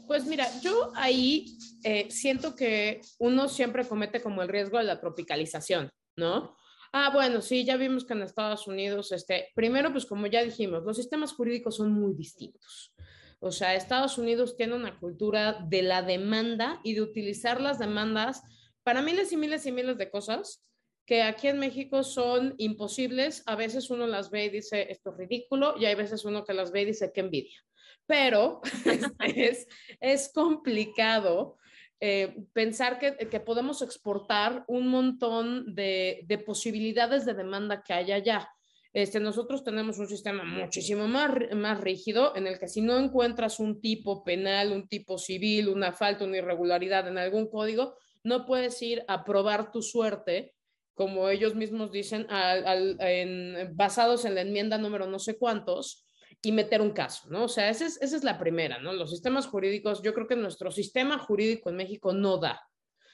Pues 0.08 0.25
mira, 0.25 0.48
yo 0.62 0.91
ahí 0.96 1.58
eh, 1.84 2.10
siento 2.12 2.55
que 2.55 3.01
uno 3.20 3.48
siempre 3.48 3.88
comete 3.88 4.22
como 4.22 4.41
el 4.41 4.50
riesgo 4.50 4.77
de 4.77 4.84
la 4.84 5.00
tropicalización, 5.00 5.89
¿no? 6.17 6.55
Ah, 6.95 7.09
bueno, 7.12 7.41
sí, 7.41 7.65
ya 7.65 7.75
vimos 7.75 8.05
que 8.05 8.13
en 8.13 8.21
Estados 8.21 8.67
Unidos, 8.67 9.12
este, 9.12 9.50
primero, 9.55 9.91
pues 9.91 10.05
como 10.05 10.27
ya 10.27 10.43
dijimos, 10.43 10.83
los 10.83 10.95
sistemas 10.95 11.33
jurídicos 11.33 11.77
son 11.77 11.91
muy 11.91 12.13
distintos. 12.13 12.93
O 13.39 13.51
sea, 13.51 13.73
Estados 13.73 14.19
Unidos 14.19 14.55
tiene 14.55 14.75
una 14.75 15.00
cultura 15.00 15.53
de 15.67 15.81
la 15.81 16.03
demanda 16.03 16.79
y 16.83 16.93
de 16.93 17.01
utilizar 17.01 17.59
las 17.59 17.79
demandas 17.79 18.43
para 18.83 19.01
miles 19.01 19.31
y 19.31 19.38
miles 19.38 19.65
y 19.65 19.71
miles 19.71 19.97
de 19.97 20.12
cosas 20.12 20.63
que 21.07 21.23
aquí 21.23 21.47
en 21.47 21.57
México 21.57 22.03
son 22.03 22.53
imposibles. 22.59 23.41
A 23.47 23.55
veces 23.55 23.89
uno 23.89 24.05
las 24.05 24.29
ve 24.29 24.45
y 24.45 24.50
dice, 24.50 24.85
esto 24.91 25.09
es 25.09 25.17
ridículo, 25.17 25.73
y 25.79 25.85
hay 25.85 25.95
veces 25.95 26.23
uno 26.25 26.45
que 26.45 26.53
las 26.53 26.71
ve 26.71 26.83
y 26.83 26.85
dice, 26.85 27.12
qué 27.12 27.21
envidia. 27.21 27.59
Pero 28.05 28.62
es, 29.35 29.67
es 30.00 30.31
complicado 30.31 31.57
eh, 32.05 32.36
pensar 32.51 33.00
que, 33.00 33.15
que, 33.15 33.39
podemos 33.39 33.81
exportar 33.81 34.65
un 34.67 34.89
montón 34.89 35.74
de, 35.74 36.25
de, 36.25 36.38
posibilidades 36.38 37.25
de 37.25 37.33
demanda 37.33 37.81
que 37.81 37.93
hay 37.93 38.12
allá. 38.12 38.50
Este, 38.91 39.22
nosotros 39.22 39.63
tenemos 39.63 39.98
un 40.00 40.10
sistema 40.10 40.43
muchísimo 40.43 41.07
más, 41.07 41.31
más 41.55 41.79
rígido 41.79 42.36
en 42.36 42.45
el 42.45 42.60
que 42.60 42.67
si 42.67 42.81
no 42.81 43.00
encuentras 43.00 43.57
un 43.57 43.79
tipo 43.79 44.25
penal, 44.25 44.74
un 44.74 44.89
tipo 44.89 45.17
civil, 45.17 45.69
una 45.69 45.93
falta, 45.93 46.25
una 46.25 46.39
irregularidad 46.39 47.07
en 47.07 47.17
algún 47.17 47.48
código, 47.50 47.95
no 48.22 48.45
puedes 48.45 48.81
ir 48.81 49.05
a 49.07 49.24
probar 49.24 49.72
tu 49.72 49.81
suerte, 49.81 50.53
como 50.95 51.29
ellos 51.29 51.55
mismos 51.55 51.93
dicen, 51.93 52.27
basados 53.75 54.25
en 54.25 54.36
la 54.36 54.41
enmienda 54.41 54.77
número 54.77 55.07
no 55.07 55.19
sé 55.19 55.38
cuántos, 55.38 56.05
y 56.45 56.51
meter 56.51 56.81
un 56.81 56.91
caso, 56.91 57.29
¿no? 57.29 57.45
O 57.45 57.47
sea, 57.47 57.69
esa 57.69 57.85
es, 57.85 58.00
esa 58.01 58.17
es 58.17 58.23
la 58.23 58.38
primera, 58.38 58.77
¿no? 58.79 58.91
Los 58.93 59.12
sistemas 59.12 59.47
jurídicos, 59.47 60.03
yo 60.03 60.13
creo 60.13 60.27
que 60.27 60.35
nuestro 60.35 60.71
sistema 60.71 61.17
jurídico 61.17 61.69
en 61.69 61.77
México 61.77 62.13
no 62.13 62.38
da. 62.38 62.62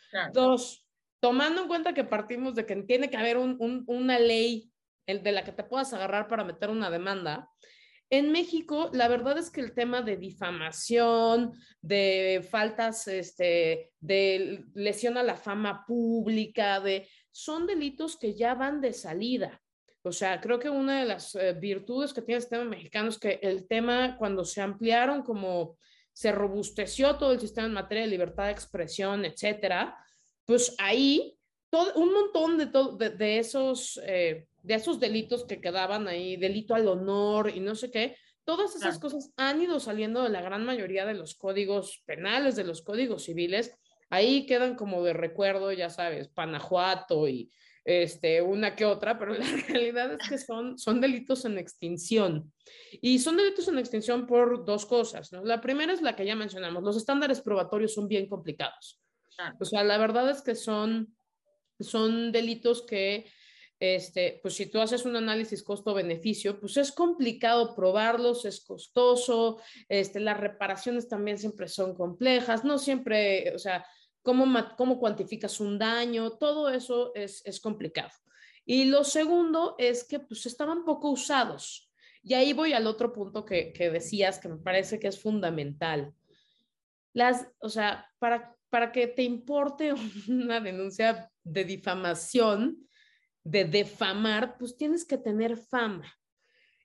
Claro. 0.10 0.32
Dos, 0.34 0.88
tomando 1.20 1.62
en 1.62 1.68
cuenta 1.68 1.94
que 1.94 2.04
partimos 2.04 2.56
de 2.56 2.66
que 2.66 2.76
tiene 2.78 3.10
que 3.10 3.18
haber 3.18 3.38
un, 3.38 3.56
un, 3.60 3.84
una 3.88 4.18
ley 4.18 4.72
de 5.06 5.32
la 5.32 5.44
que 5.44 5.52
te 5.52 5.64
puedas 5.64 5.94
agarrar 5.94 6.28
para 6.28 6.44
meter 6.44 6.70
una 6.70 6.90
demanda, 6.90 7.50
en 8.12 8.32
México, 8.32 8.90
la 8.92 9.08
verdad 9.08 9.38
es 9.38 9.52
que 9.52 9.62
el 9.62 9.76
tema 9.76 10.02
de 10.02 10.18
difamación, 10.18 11.54
de 11.82 12.46
faltas, 12.50 13.08
este, 13.08 13.92
de 14.00 14.66
lesión 14.74 15.18
a 15.18 15.24
la 15.24 15.36
fama 15.36 15.86
pública, 15.86 16.80
de, 16.80 17.08
son 17.32 17.68
delitos 17.68 18.18
que 18.18 18.34
ya 18.34 18.56
van 18.56 18.82
de 18.82 18.94
salida. 18.94 19.62
O 20.02 20.12
sea, 20.12 20.40
creo 20.40 20.60
que 20.60 20.70
una 20.70 21.00
de 21.00 21.06
las 21.06 21.36
eh, 21.36 21.54
virtudes 21.54 22.14
que 22.14 22.22
tiene 22.22 22.38
el 22.38 22.42
sistema 22.42 22.64
mexicano 22.64 23.10
es 23.10 23.20
que 23.20 23.40
el 23.42 23.68
tema, 23.68 24.16
cuando 24.18 24.46
se 24.46 24.62
ampliaron, 24.62 25.24
como 25.24 25.78
se 26.14 26.32
robusteció 26.32 27.16
todo 27.18 27.34
el 27.34 27.40
sistema 27.40 27.68
en 27.68 27.74
materia 27.74 28.04
de 28.04 28.10
libertad 28.10 28.46
de 28.46 28.52
expresión, 28.52 29.26
etcétera, 29.26 29.98
pues 30.46 30.76
ahí 30.80 31.38
todo, 31.70 31.94
un 31.96 32.14
montón 32.14 32.58
de, 32.58 32.68
to, 32.68 32.98
de, 32.98 33.12
de 33.12 33.40
esos, 33.40 34.00
eh, 34.06 34.48
de 34.64 34.74
esos 34.74 35.00
delitos 35.00 35.46
que 35.46 35.62
quedaban 35.62 36.08
ahí, 36.08 36.38
delito 36.38 36.76
al 36.76 36.88
honor 36.88 37.50
y 37.54 37.60
no 37.60 37.76
sé 37.76 37.92
qué, 37.92 38.16
todas 38.44 38.76
esas 38.76 38.98
cosas 38.98 39.32
han 39.38 39.62
ido 39.62 39.80
saliendo 39.80 40.24
de 40.24 40.30
la 40.30 40.42
gran 40.42 40.66
mayoría 40.66 41.06
de 41.06 41.14
los 41.14 41.36
códigos 41.36 42.02
penales, 42.06 42.56
de 42.56 42.64
los 42.64 42.82
códigos 42.82 43.26
civiles. 43.26 43.78
Ahí 44.10 44.48
quedan 44.48 44.76
como 44.76 45.04
de 45.04 45.14
recuerdo, 45.14 45.72
ya 45.72 45.92
sabes, 45.92 46.30
Panajuato 46.30 47.28
y 47.28 47.52
este, 47.86 48.42
una 48.42 48.76
que 48.76 48.86
otra, 48.86 49.18
pero 49.18 49.34
la 49.34 49.46
realidad 49.68 50.14
es 50.14 50.30
que 50.30 50.38
son, 50.38 50.78
son 50.78 51.02
delitos 51.02 51.46
en 51.46 51.58
extinción. 51.58 52.54
Y 53.02 53.20
son 53.20 53.38
delitos 53.38 53.68
en 53.68 53.80
extinción 53.80 54.26
por 54.26 54.66
dos 54.66 54.86
cosas. 54.86 55.32
¿no? 55.32 55.44
La 55.44 55.62
primera 55.62 55.94
es 55.94 56.02
la 56.02 56.16
que 56.16 56.26
ya 56.26 56.36
mencionamos, 56.36 56.84
los 56.84 56.98
estándares 56.98 57.42
probatorios 57.42 57.94
son 57.94 58.08
bien 58.08 58.28
complicados. 58.28 59.00
O 59.60 59.66
sea, 59.66 59.84
la 59.84 59.98
verdad 59.98 60.30
es 60.30 60.42
que 60.42 60.56
son, 60.56 61.16
son 61.80 62.32
delitos 62.32 62.82
que, 62.82 63.26
este, 63.80 64.40
pues 64.42 64.56
si 64.56 64.66
tú 64.66 64.82
haces 64.82 65.06
un 65.06 65.16
análisis 65.16 65.64
costo-beneficio, 65.64 66.60
pues 66.60 66.76
es 66.76 66.92
complicado 66.92 67.74
probarlos, 67.74 68.44
es 68.44 68.60
costoso, 68.60 69.62
este, 69.88 70.20
las 70.20 70.38
reparaciones 70.38 71.08
también 71.08 71.38
siempre 71.38 71.70
son 71.70 71.96
complejas, 71.96 72.66
no 72.66 72.78
siempre, 72.78 73.54
o 73.56 73.60
sea, 73.60 73.86
cómo, 74.30 74.46
cómo 74.78 75.00
cuantificas 75.00 75.60
un 75.60 75.80
daño, 75.80 76.34
todo 76.34 76.70
eso 76.70 77.12
es, 77.16 77.60
complicado. 77.60 78.12
Y 78.64 78.86
lo 78.86 79.04
segundo 79.04 79.74
es 79.80 80.04
que 80.04 80.20
pues 80.20 80.46
estaban 80.46 80.86
poco 80.86 81.10
usados. 81.10 81.92
Y 82.22 82.36
ahí 82.36 82.54
voy 82.54 82.74
al 82.74 82.86
otro 82.86 83.12
punto 83.12 83.44
que, 83.44 83.74
que 83.74 83.90
decías, 83.90 84.38
que 84.38 84.48
me 84.48 84.58
parece 84.58 85.00
que 85.00 85.08
es 85.08 85.20
fundamental. 85.20 86.14
Las, 87.12 87.48
o 87.58 87.70
sea, 87.70 88.08
para, 88.20 88.56
para 88.70 88.92
que 88.92 89.08
te 89.08 89.24
importe 89.24 89.94
una 90.30 90.60
denuncia 90.60 91.32
de 91.44 91.64
difamación, 91.64 92.88
de 93.44 93.66
defamar, 93.66 94.60
pues 94.60 94.78
tienes 94.78 95.06
que 95.06 95.18
tener 95.18 95.58
fama. 95.58 96.06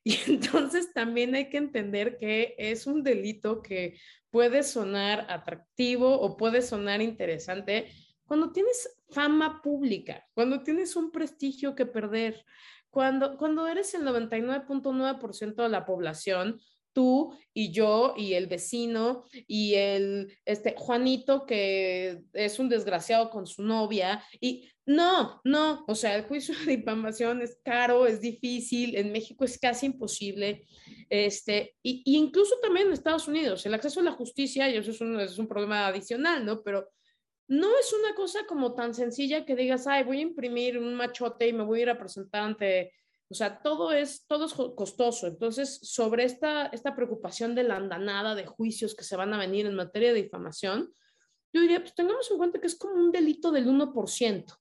Y 0.05 0.19
entonces 0.29 0.93
también 0.93 1.35
hay 1.35 1.49
que 1.49 1.57
entender 1.57 2.19
que 2.19 2.55
es 2.59 2.87
un 2.87 3.03
delito 3.03 3.63
que 3.63 3.99
puede 4.31 4.63
sonar 4.63 5.27
atractivo 5.31 6.21
o 6.21 6.37
puede 6.37 6.61
sonar 6.63 7.01
interesante 7.01 7.91
cuando 8.27 8.53
tienes 8.53 9.01
fama 9.11 9.61
pública, 9.63 10.27
cuando 10.35 10.63
tienes 10.63 10.97
un 10.97 11.11
prestigio 11.11 11.75
que 11.75 11.87
perder, 11.87 12.45
cuando, 12.91 13.37
cuando 13.37 13.67
eres 13.67 13.95
el 13.95 14.03
99.9% 14.03 15.63
de 15.63 15.69
la 15.69 15.85
población, 15.85 16.61
tú 16.95 17.37
y 17.53 17.73
yo 17.73 18.15
y 18.17 18.33
el 18.33 18.47
vecino 18.47 19.25
y 19.47 19.75
el 19.75 20.39
este 20.47 20.75
Juanito 20.79 21.45
que 21.45 22.23
es 22.33 22.59
un 22.59 22.71
desgraciado 22.71 23.29
con 23.29 23.47
su 23.47 23.63
novia 23.63 24.25
y 24.41 24.71
no, 24.87 25.41
no, 25.45 25.85
o 25.89 25.95
sea, 25.95 26.15
el 26.15 26.25
juicio 26.25 26.55
de 26.59 26.77
difamación 26.77 27.41
es 27.41 27.59
caro, 27.65 28.07
es 28.07 28.21
difícil, 28.21 28.97
en 28.97 29.13
México 29.13 29.45
es 29.45 29.59
casi 29.59 29.87
imposible, 29.87 30.67
este, 31.09 31.75
y, 31.83 32.03
incluso 32.05 32.57
también 32.61 32.89
en 32.89 32.93
Estados 32.93 33.27
Unidos, 33.27 33.65
el 33.65 33.73
acceso 33.73 34.01
a 34.01 34.05
la 34.05 34.13
justicia, 34.13 34.69
y 34.69 34.77
eso 34.77 34.91
es 34.91 35.01
un, 35.01 35.19
es 35.21 35.39
un 35.39 35.49
problema 35.49 35.87
adicional, 35.87 36.45
¿no? 36.45 36.63
Pero 36.63 36.87
no 37.49 37.69
es 37.79 37.93
una 37.95 38.15
cosa 38.15 38.41
como 38.47 38.75
tan 38.75 38.95
sencilla 38.95 39.45
que 39.47 39.57
digas, 39.57 39.87
ay, 39.87 40.05
voy 40.05 40.19
a 40.19 40.23
imprimir 40.23 40.79
un 40.79 40.95
machote 40.95 41.49
y 41.49 41.53
me 41.53 41.65
voy 41.65 41.81
a 41.81 41.83
ir 41.83 41.91
a 41.91 41.99
presentar 41.99 42.43
ante 42.43 42.93
o 43.29 43.35
sea, 43.35 43.61
todo 43.63 43.93
es, 43.93 44.27
todo 44.27 44.47
es 44.47 44.55
costoso. 44.75 45.27
Entonces, 45.27 45.81
sobre 45.83 46.25
esta, 46.25 46.67
esta 46.67 46.95
preocupación 46.95 47.55
de 47.55 47.65
la 47.65 47.77
andanada 47.77 48.35
de 48.35 48.47
juicios 48.47 48.95
que 48.95 49.05
se 49.05 49.17
van 49.17 49.33
a 49.33 49.39
venir 49.39 49.67
en 49.67 49.75
materia 49.75 50.13
de 50.13 50.23
difamación, 50.23 50.93
yo 51.53 51.61
diría, 51.61 51.81
pues 51.81 51.95
tengamos 51.95 52.31
en 52.31 52.39
cuenta 52.39 52.61
que 52.61 52.67
es 52.67 52.77
como 52.77 52.95
un 52.95 53.13
delito 53.13 53.51
del 53.51 53.67
1%, 53.67 54.59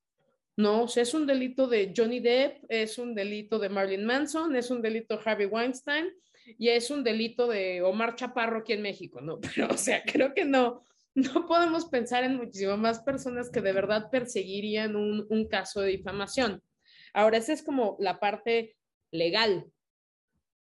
¿no? 0.58 0.84
O 0.84 0.88
sea, 0.88 1.04
es 1.04 1.14
un 1.14 1.26
delito 1.26 1.68
de 1.68 1.94
Johnny 1.96 2.20
Depp, 2.20 2.64
es 2.70 2.98
un 2.98 3.16
delito 3.16 3.60
de 3.60 3.70
Marilyn 3.70 4.06
Manson, 4.06 4.56
es 4.56 4.70
un 4.70 4.82
delito 4.82 5.18
de 5.18 5.22
Harvey 5.26 5.48
Weinstein 5.48 6.14
y 6.58 6.70
es 6.70 6.90
un 6.92 7.04
delito 7.04 7.48
de 7.48 7.82
Omar 7.82 8.16
Chaparro 8.16 8.60
aquí 8.60 8.74
en 8.74 8.82
México, 8.82 9.22
¿no? 9.22 9.40
Pero, 9.56 9.74
o 9.74 9.78
sea, 9.78 10.04
creo 10.04 10.34
que 10.34 10.46
no, 10.46 10.82
no 11.16 11.46
podemos 11.48 11.86
pensar 11.86 12.24
en 12.24 12.38
muchísimas 12.38 12.78
más 12.78 13.00
personas 13.00 13.50
que 13.50 13.62
de 13.62 13.74
verdad 13.74 14.10
perseguirían 14.12 14.96
un, 14.96 15.26
un 15.30 15.48
caso 15.48 15.82
de 15.82 15.90
difamación. 15.90 16.62
Ahora, 17.14 17.38
esa 17.38 17.54
es 17.54 17.64
como 17.64 17.96
la 18.00 18.20
parte 18.20 18.76
legal. 19.12 19.72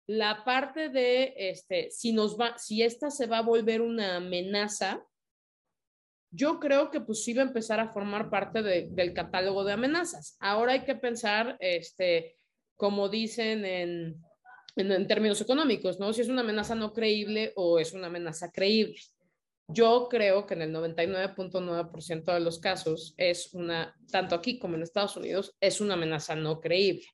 La 0.07 0.43
parte 0.43 0.89
de, 0.89 1.33
este, 1.35 1.91
si 1.91 2.13
nos 2.13 2.39
va, 2.39 2.57
si 2.57 2.81
esta 2.81 3.11
se 3.11 3.27
va 3.27 3.39
a 3.39 3.43
volver 3.43 3.81
una 3.81 4.15
amenaza, 4.15 5.05
yo 6.31 6.59
creo 6.59 6.91
que 6.91 7.01
pues 7.01 7.23
sí 7.23 7.33
va 7.33 7.43
a 7.43 7.47
empezar 7.47 7.79
a 7.79 7.89
formar 7.89 8.29
parte 8.29 8.61
del 8.61 9.13
catálogo 9.13 9.63
de 9.63 9.73
amenazas. 9.73 10.37
Ahora 10.39 10.73
hay 10.73 10.83
que 10.83 10.95
pensar, 10.95 11.57
este, 11.59 12.37
como 12.75 13.09
dicen 13.09 13.65
en, 13.65 14.23
en, 14.75 15.07
términos 15.07 15.41
económicos, 15.41 15.99
¿no? 15.99 16.13
Si 16.13 16.21
es 16.21 16.29
una 16.29 16.41
amenaza 16.41 16.75
no 16.75 16.93
creíble 16.93 17.51
o 17.55 17.79
es 17.79 17.93
una 17.93 18.07
amenaza 18.07 18.51
creíble. 18.51 18.99
Yo 19.71 20.07
creo 20.09 20.47
que 20.47 20.55
en 20.55 20.63
el 20.63 20.73
99.9% 20.73 22.33
de 22.33 22.39
los 22.39 22.59
casos 22.59 23.13
es 23.17 23.53
una, 23.53 23.95
tanto 24.11 24.33
aquí 24.33 24.57
como 24.57 24.75
en 24.75 24.81
Estados 24.81 25.15
Unidos, 25.15 25.55
es 25.61 25.79
una 25.79 25.93
amenaza 25.93 26.35
no 26.35 26.59
creíble. 26.59 27.05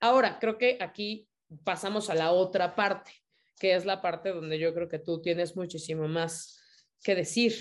Ahora, 0.00 0.38
creo 0.40 0.58
que 0.58 0.76
aquí 0.80 1.28
pasamos 1.62 2.10
a 2.10 2.16
la 2.16 2.32
otra 2.32 2.74
parte, 2.74 3.12
que 3.60 3.76
es 3.76 3.84
la 3.84 4.02
parte 4.02 4.30
donde 4.30 4.58
yo 4.58 4.74
creo 4.74 4.88
que 4.88 4.98
tú 4.98 5.22
tienes 5.22 5.54
muchísimo 5.54 6.08
más 6.08 6.60
que 7.02 7.14
decir. 7.14 7.54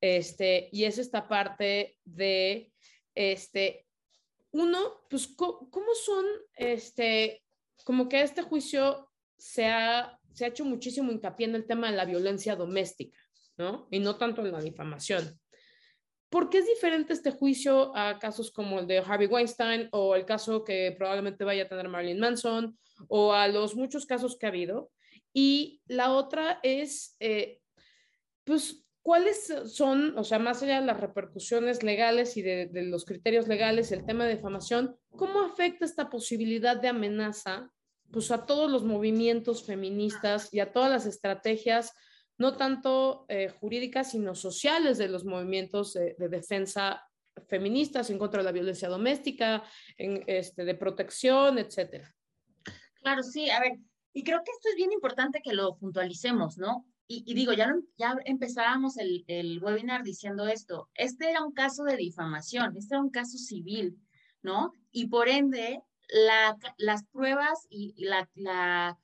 Este, 0.00 0.68
y 0.72 0.84
es 0.84 0.98
esta 0.98 1.28
parte 1.28 1.98
de, 2.04 2.72
este, 3.14 3.86
uno, 4.50 5.06
pues, 5.08 5.28
¿cómo 5.36 5.94
son, 6.04 6.24
este, 6.56 7.44
como 7.84 8.08
que 8.08 8.22
este 8.22 8.42
juicio 8.42 9.08
se 9.36 9.66
ha, 9.66 10.18
se 10.32 10.44
ha 10.44 10.48
hecho 10.48 10.64
muchísimo 10.64 11.12
hincapié 11.12 11.46
en 11.46 11.54
el 11.54 11.66
tema 11.66 11.90
de 11.90 11.96
la 11.96 12.04
violencia 12.04 12.56
doméstica. 12.56 13.18
¿No? 13.58 13.88
Y 13.90 13.98
no 13.98 14.16
tanto 14.16 14.40
en 14.40 14.52
la 14.52 14.60
difamación. 14.60 15.38
¿Por 16.30 16.50
qué 16.50 16.58
es 16.58 16.66
diferente 16.66 17.12
este 17.12 17.30
juicio 17.30 17.96
a 17.96 18.18
casos 18.18 18.50
como 18.50 18.80
el 18.80 18.86
de 18.86 18.98
Harvey 18.98 19.26
Weinstein 19.26 19.88
o 19.92 20.14
el 20.14 20.26
caso 20.26 20.62
que 20.62 20.94
probablemente 20.96 21.44
vaya 21.44 21.64
a 21.64 21.68
tener 21.68 21.88
Marilyn 21.88 22.20
Manson 22.20 22.78
o 23.08 23.32
a 23.32 23.48
los 23.48 23.74
muchos 23.74 24.04
casos 24.04 24.36
que 24.36 24.46
ha 24.46 24.50
habido? 24.50 24.90
Y 25.32 25.80
la 25.86 26.12
otra 26.12 26.60
es, 26.62 27.16
eh, 27.20 27.60
pues, 28.44 28.84
¿cuáles 29.02 29.52
son, 29.66 30.18
o 30.18 30.24
sea, 30.24 30.38
más 30.38 30.62
allá 30.62 30.80
de 30.80 30.86
las 30.86 31.00
repercusiones 31.00 31.82
legales 31.82 32.36
y 32.36 32.42
de, 32.42 32.66
de, 32.66 32.82
los 32.82 33.06
criterios 33.06 33.48
legales, 33.48 33.90
el 33.90 34.04
tema 34.04 34.26
de 34.26 34.36
difamación, 34.36 34.96
cómo 35.10 35.40
afecta 35.40 35.86
esta 35.86 36.10
posibilidad 36.10 36.76
de 36.76 36.88
amenaza, 36.88 37.70
pues, 38.10 38.30
a 38.30 38.44
todos 38.44 38.70
los 38.70 38.84
movimientos 38.84 39.64
feministas 39.64 40.52
y 40.52 40.60
a 40.60 40.72
todas 40.72 40.90
las 40.90 41.06
estrategias 41.06 41.94
no 42.38 42.56
tanto 42.56 43.26
eh, 43.28 43.48
jurídicas, 43.48 44.12
sino 44.12 44.34
sociales 44.34 44.96
de 44.98 45.08
los 45.08 45.24
movimientos 45.24 45.92
de, 45.94 46.14
defensa 46.28 47.04
feministas 47.48 48.10
en 48.10 48.18
contra 48.18 48.38
de 48.38 48.44
la 48.44 48.52
violencia 48.52 48.88
doméstica, 48.88 49.62
en, 49.96 50.24
este, 50.26 50.64
de 50.64 50.74
protección, 50.74 51.58
etcétera. 51.58 52.14
Claro, 53.00 53.22
sí, 53.22 53.50
a 53.50 53.60
ver, 53.60 53.78
y 54.12 54.24
creo 54.24 54.42
que 54.44 54.50
esto 54.50 54.68
es 54.70 54.76
bien 54.76 54.92
importante 54.92 55.40
que 55.42 55.52
lo 55.52 55.76
puntualicemos, 55.76 56.58
¿no? 56.58 56.86
Y, 57.10 57.32
digo, 57.32 57.54
ya, 57.54 57.74
ya 57.96 58.18
empezábamos 58.26 58.98
el, 58.98 59.24
el, 59.28 59.62
webinar 59.62 60.02
diciendo 60.02 60.46
esto, 60.46 60.90
este 60.92 61.30
era 61.30 61.42
un 61.42 61.52
caso 61.52 61.84
de 61.84 61.96
difamación, 61.96 62.76
este 62.76 62.96
era 62.96 63.02
un 63.02 63.08
caso 63.08 63.38
civil, 63.38 63.96
¿no? 64.42 64.72
Y 64.92 65.06
por 65.06 65.30
ende, 65.30 65.80
la, 66.08 66.58
las 66.76 67.04
pruebas 67.06 67.66
y 67.70 67.94
la 68.04 68.98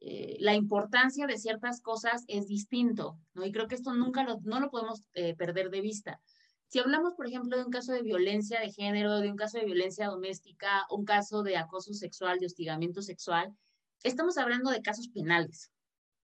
eh, 0.00 0.36
la 0.40 0.54
importancia 0.54 1.26
de 1.26 1.36
ciertas 1.36 1.80
cosas 1.82 2.24
es 2.26 2.48
distinto, 2.48 3.18
¿no? 3.34 3.44
Y 3.44 3.52
creo 3.52 3.68
que 3.68 3.74
esto 3.74 3.92
nunca 3.92 4.24
lo, 4.24 4.40
no 4.42 4.58
lo 4.58 4.70
podemos 4.70 5.02
eh, 5.12 5.34
perder 5.34 5.70
de 5.70 5.82
vista. 5.82 6.20
Si 6.68 6.78
hablamos, 6.78 7.14
por 7.14 7.26
ejemplo, 7.26 7.56
de 7.56 7.64
un 7.64 7.70
caso 7.70 7.92
de 7.92 8.02
violencia 8.02 8.60
de 8.60 8.70
género, 8.72 9.18
de 9.18 9.30
un 9.30 9.36
caso 9.36 9.58
de 9.58 9.64
violencia 9.64 10.06
doméstica, 10.06 10.86
un 10.90 11.04
caso 11.04 11.42
de 11.42 11.56
acoso 11.56 11.92
sexual, 11.92 12.38
de 12.38 12.46
hostigamiento 12.46 13.02
sexual, 13.02 13.54
estamos 14.02 14.38
hablando 14.38 14.70
de 14.70 14.80
casos 14.80 15.08
penales, 15.08 15.70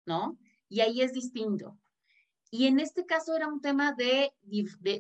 ¿no? 0.04 0.38
Y 0.68 0.80
ahí 0.80 1.00
es 1.00 1.12
distinto. 1.12 1.78
Y 2.54 2.66
en 2.66 2.80
este 2.80 3.06
caso 3.06 3.34
era 3.34 3.48
un 3.48 3.62
tema 3.62 3.94
de, 3.94 4.30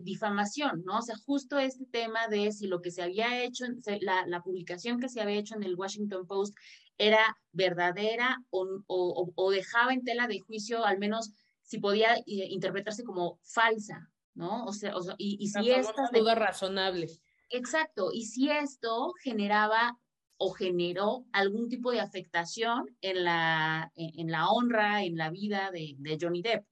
difamación, 0.00 0.84
¿no? 0.86 1.00
O 1.00 1.02
sea, 1.02 1.16
justo 1.26 1.58
este 1.58 1.84
tema 1.84 2.26
de 2.28 2.50
si 2.50 2.66
lo 2.66 2.80
que 2.80 2.90
se 2.90 3.02
había 3.02 3.44
hecho, 3.44 3.66
la, 4.00 4.26
la 4.26 4.42
publicación 4.42 4.98
que 4.98 5.10
se 5.10 5.20
había 5.20 5.36
hecho 5.38 5.56
en 5.56 5.62
el 5.62 5.74
Washington 5.74 6.26
Post 6.26 6.56
era 6.96 7.36
verdadera 7.52 8.42
o, 8.48 9.50
dejaba 9.50 9.92
en 9.92 10.02
tela 10.02 10.28
de 10.28 10.40
juicio, 10.40 10.82
al 10.82 10.98
menos 10.98 11.32
si 11.60 11.78
podía 11.78 12.14
eh, 12.14 12.24
interpretarse 12.26 13.04
como 13.04 13.38
falsa, 13.42 14.10
¿no? 14.32 14.64
O 14.64 14.72
sea, 14.72 14.94
y, 15.18 15.46
si 15.48 15.70
estas... 15.70 16.10
duda 16.10 16.34
razonable. 16.34 17.08
Exacto, 17.50 18.12
y 18.14 18.24
si 18.24 18.48
esto 18.48 19.12
generaba 19.22 19.98
o 20.38 20.52
generó 20.52 21.26
algún 21.32 21.68
tipo 21.68 21.92
de 21.92 22.00
afectación 22.00 22.96
en 23.02 23.24
la, 23.24 23.92
en, 23.94 24.30
la 24.30 24.48
honra, 24.48 25.04
en 25.04 25.18
la 25.18 25.28
vida 25.28 25.70
de, 25.70 25.96
de 25.98 26.16
Johnny 26.18 26.40
Depp, 26.40 26.64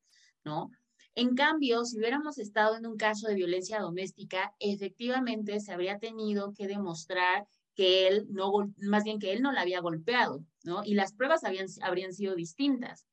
¿no? 0.44 0.70
En 1.14 1.34
cambio, 1.34 1.84
si 1.84 1.98
hubiéramos 1.98 2.38
estado 2.38 2.76
en 2.76 2.86
un 2.86 2.96
caso 2.96 3.26
de 3.28 3.34
violencia 3.34 3.80
doméstica, 3.80 4.54
efectivamente 4.60 5.58
se 5.60 5.72
habría 5.72 5.98
tenido 5.98 6.52
que 6.52 6.68
demostrar 6.68 7.46
que 7.74 8.08
él 8.08 8.26
no, 8.30 8.52
más 8.78 9.04
bien 9.04 9.18
que 9.18 9.32
él 9.32 9.42
no 9.42 9.52
la 9.52 9.62
había 9.62 9.80
golpeado, 9.80 10.44
¿no? 10.64 10.84
Y 10.84 10.94
las 10.94 11.12
pruebas 11.12 11.44
habían, 11.44 11.66
habrían 11.82 12.12
sido 12.12 12.34
distintas, 12.34 13.06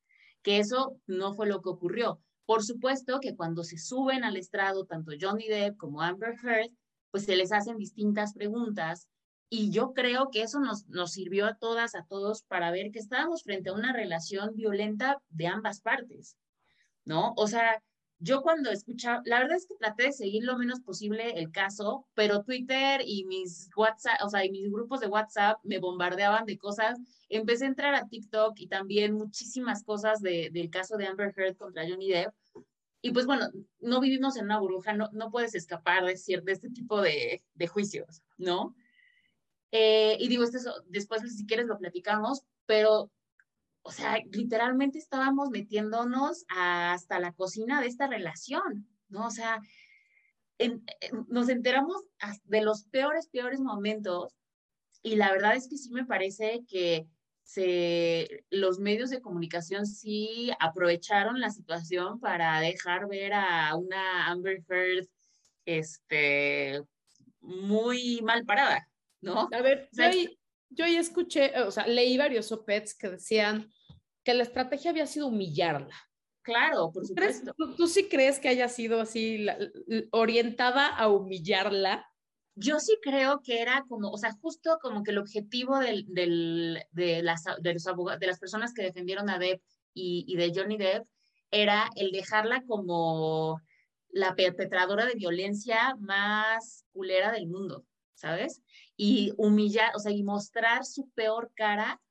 que 0.44 0.60
eso 0.60 1.00
no 1.08 1.34
fue 1.34 1.48
lo 1.48 1.62
que 1.62 1.70
ocurrió. 1.70 2.22
Por 2.46 2.64
supuesto 2.64 3.20
que 3.20 3.36
cuando 3.36 3.64
se 3.64 3.78
suben 3.78 4.24
al 4.24 4.38
estrado, 4.38 4.86
tanto 4.86 5.12
Johnny 5.20 5.48
Depp 5.48 5.78
como 5.78 6.02
Amber 6.02 6.36
Heard, 6.44 6.72
pues 7.12 7.26
se 7.26 7.36
les 7.36 7.52
hacen 7.52 7.78
distintas 7.78 8.34
preguntas 8.34 9.08
y 9.50 9.72
yo 9.72 9.94
creo 9.94 10.30
que 10.32 10.42
eso 10.42 10.60
nos, 10.60 10.88
nos 10.88 11.12
sirvió 11.12 11.46
a 11.46 11.56
todas, 11.56 11.96
a 11.96 12.06
todos, 12.06 12.44
para 12.44 12.72
ver 12.72 12.92
que 12.92 13.00
estábamos 13.00 13.44
frente 13.44 13.70
a 13.70 13.74
una 13.74 13.94
relación 13.94 14.56
violenta 14.56 15.22
de 15.30 15.48
ambas 15.48 15.82
partes, 15.82 16.36
¿no? 17.08 17.34
O 17.38 17.48
sea, 17.48 17.82
yo 18.20 18.42
cuando 18.42 18.70
escuchaba, 18.70 19.22
la 19.26 19.40
verdad 19.40 19.58
es 19.58 19.66
que 19.68 19.76
traté 19.76 20.04
de 20.04 20.12
seguir 20.12 20.44
lo 20.44 20.58
menos 20.58 20.82
posible 20.82 21.40
el 21.40 21.52
caso, 21.52 22.08
pero 22.14 22.44
Twitter 22.44 23.02
y 23.06 23.26
mis 23.26 23.70
WhatsApp, 23.76 24.20
o 24.24 24.30
sea, 24.30 24.44
y 24.44 24.52
mis 24.52 24.70
grupos 24.72 25.00
de 25.00 25.08
WhatsApp 25.08 25.60
me 25.64 25.80
bombardeaban 25.80 26.46
de 26.46 26.58
cosas. 26.58 27.00
Empecé 27.30 27.66
a 27.66 27.70
entrar 27.70 27.96
a 27.96 28.08
TikTok 28.08 28.60
y 28.60 28.68
también 28.68 29.14
muchísimas 29.14 29.84
cosas 29.84 30.22
de, 30.22 30.50
del 30.52 30.70
caso 30.70 30.98
de 30.98 31.08
Amber 31.08 31.34
Heard 31.36 31.56
contra 31.56 31.88
Johnny 31.88 32.10
Depp. 32.10 32.34
y 33.02 33.12
pues 33.12 33.26
bueno, 33.26 33.48
no 33.80 34.02
vivimos 34.02 34.36
en 34.38 34.46
una 34.46 34.60
burbuja, 34.60 34.94
no, 34.94 35.10
no 35.14 35.32
puedes 35.32 35.56
escapar 35.56 36.04
de, 36.06 36.16
de 36.44 36.52
este 36.52 36.70
tipo 36.72 37.02
de, 37.02 37.44
de 37.54 37.68
juicios, 37.68 38.22
¿no? 38.38 38.76
Eh, 39.72 40.18
y 40.20 40.28
digo, 40.28 40.44
después 40.88 41.22
si 41.36 41.46
quieres 41.46 41.68
lo 41.68 41.78
platicamos, 41.78 42.44
pero, 42.66 43.12
o 43.88 43.92
sea, 43.92 44.18
literalmente 44.34 44.98
estábamos 44.98 45.50
metiéndonos 45.50 46.44
hasta 46.50 47.22
la 47.22 47.32
cocina 47.32 47.80
de 47.80 47.88
esta 47.88 48.06
relación, 48.06 48.86
¿no? 49.08 49.28
O 49.28 49.32
sea, 49.32 49.62
nos 51.30 51.48
enteramos 51.48 52.04
de 52.44 52.62
los 52.64 52.84
peores, 52.84 53.30
peores 53.30 53.62
momentos 53.62 54.36
y 55.04 55.16
la 55.16 55.32
verdad 55.32 55.56
es 55.56 55.70
que 55.70 55.78
sí 55.78 55.90
me 55.92 56.04
parece 56.04 56.66
que 56.68 57.08
se, 57.44 58.44
los 58.50 58.78
medios 58.78 59.10
de 59.10 59.22
comunicación 59.22 59.86
sí 59.86 60.52
aprovecharon 60.60 61.40
la 61.40 61.50
situación 61.50 62.20
para 62.20 62.60
dejar 62.60 63.08
ver 63.08 63.32
a 63.36 63.74
una 63.78 64.28
Amber 64.28 64.66
Heard 64.68 65.08
este, 65.64 66.84
muy 67.40 68.20
mal 68.22 68.44
parada, 68.44 68.90
¿no? 69.22 69.48
A 69.50 69.62
ver, 69.62 69.88
yo, 70.70 70.86
ya 70.86 71.00
escuché, 71.00 71.60
o 71.62 71.72
sea, 71.72 71.88
leí 71.88 72.18
varios 72.18 72.52
opets 72.52 72.96
que 72.96 73.10
decían 73.10 73.72
que 74.24 74.34
la 74.34 74.44
estrategia 74.44 74.92
había 74.92 75.08
sido 75.08 75.28
humillarla. 75.28 75.96
Claro, 76.42 76.92
por 76.94 77.06
supuesto. 77.06 77.54
¿Tú, 77.76 77.88
sí 77.88 78.08
crees 78.08 78.40
que 78.40 78.48
haya 78.48 78.70
sido 78.70 79.02
así 79.02 79.46
orientada 80.12 80.88
a 80.88 81.10
humillarla? 81.10 82.06
Yo 82.56 82.80
sí 82.80 82.98
creo 83.02 83.42
que 83.42 83.62
era 83.62 83.84
como, 83.88 84.10
o 84.10 84.18
sea, 84.18 84.32
justo 84.42 84.80
como 84.82 85.04
que 85.04 85.12
el 85.12 85.18
objetivo 85.18 85.78
del, 85.80 86.06
del, 86.08 86.84
de, 86.92 87.22
las, 87.22 87.44
de, 87.62 87.74
los 87.74 87.86
abogados, 87.86 88.20
de 88.20 88.28
las 88.28 88.40
personas 88.40 88.74
que 88.74 88.84
defendieron 88.84 89.30
a 89.30 89.38
Depp 89.38 89.62
y, 89.94 90.26
y 90.28 90.38
de 90.38 90.54
Johnny 90.56 90.78
Depp 90.78 91.06
era 91.52 91.90
el 91.96 92.12
dejarla 92.12 92.64
como 92.66 93.62
la 94.10 94.36
perpetradora 94.36 95.06
de 95.06 95.16
violencia 95.16 95.96
más 96.00 96.86
culera 96.92 97.32
del 97.32 97.48
mundo, 97.48 97.86
¿sabes? 98.16 98.62
Y 98.98 99.32
humillar, 99.38 99.92
o 99.96 100.00
sea, 100.00 100.12
y 100.12 100.24
mostrar 100.24 100.84
su 100.84 101.10
peor 101.12 101.52
cara 101.56 102.02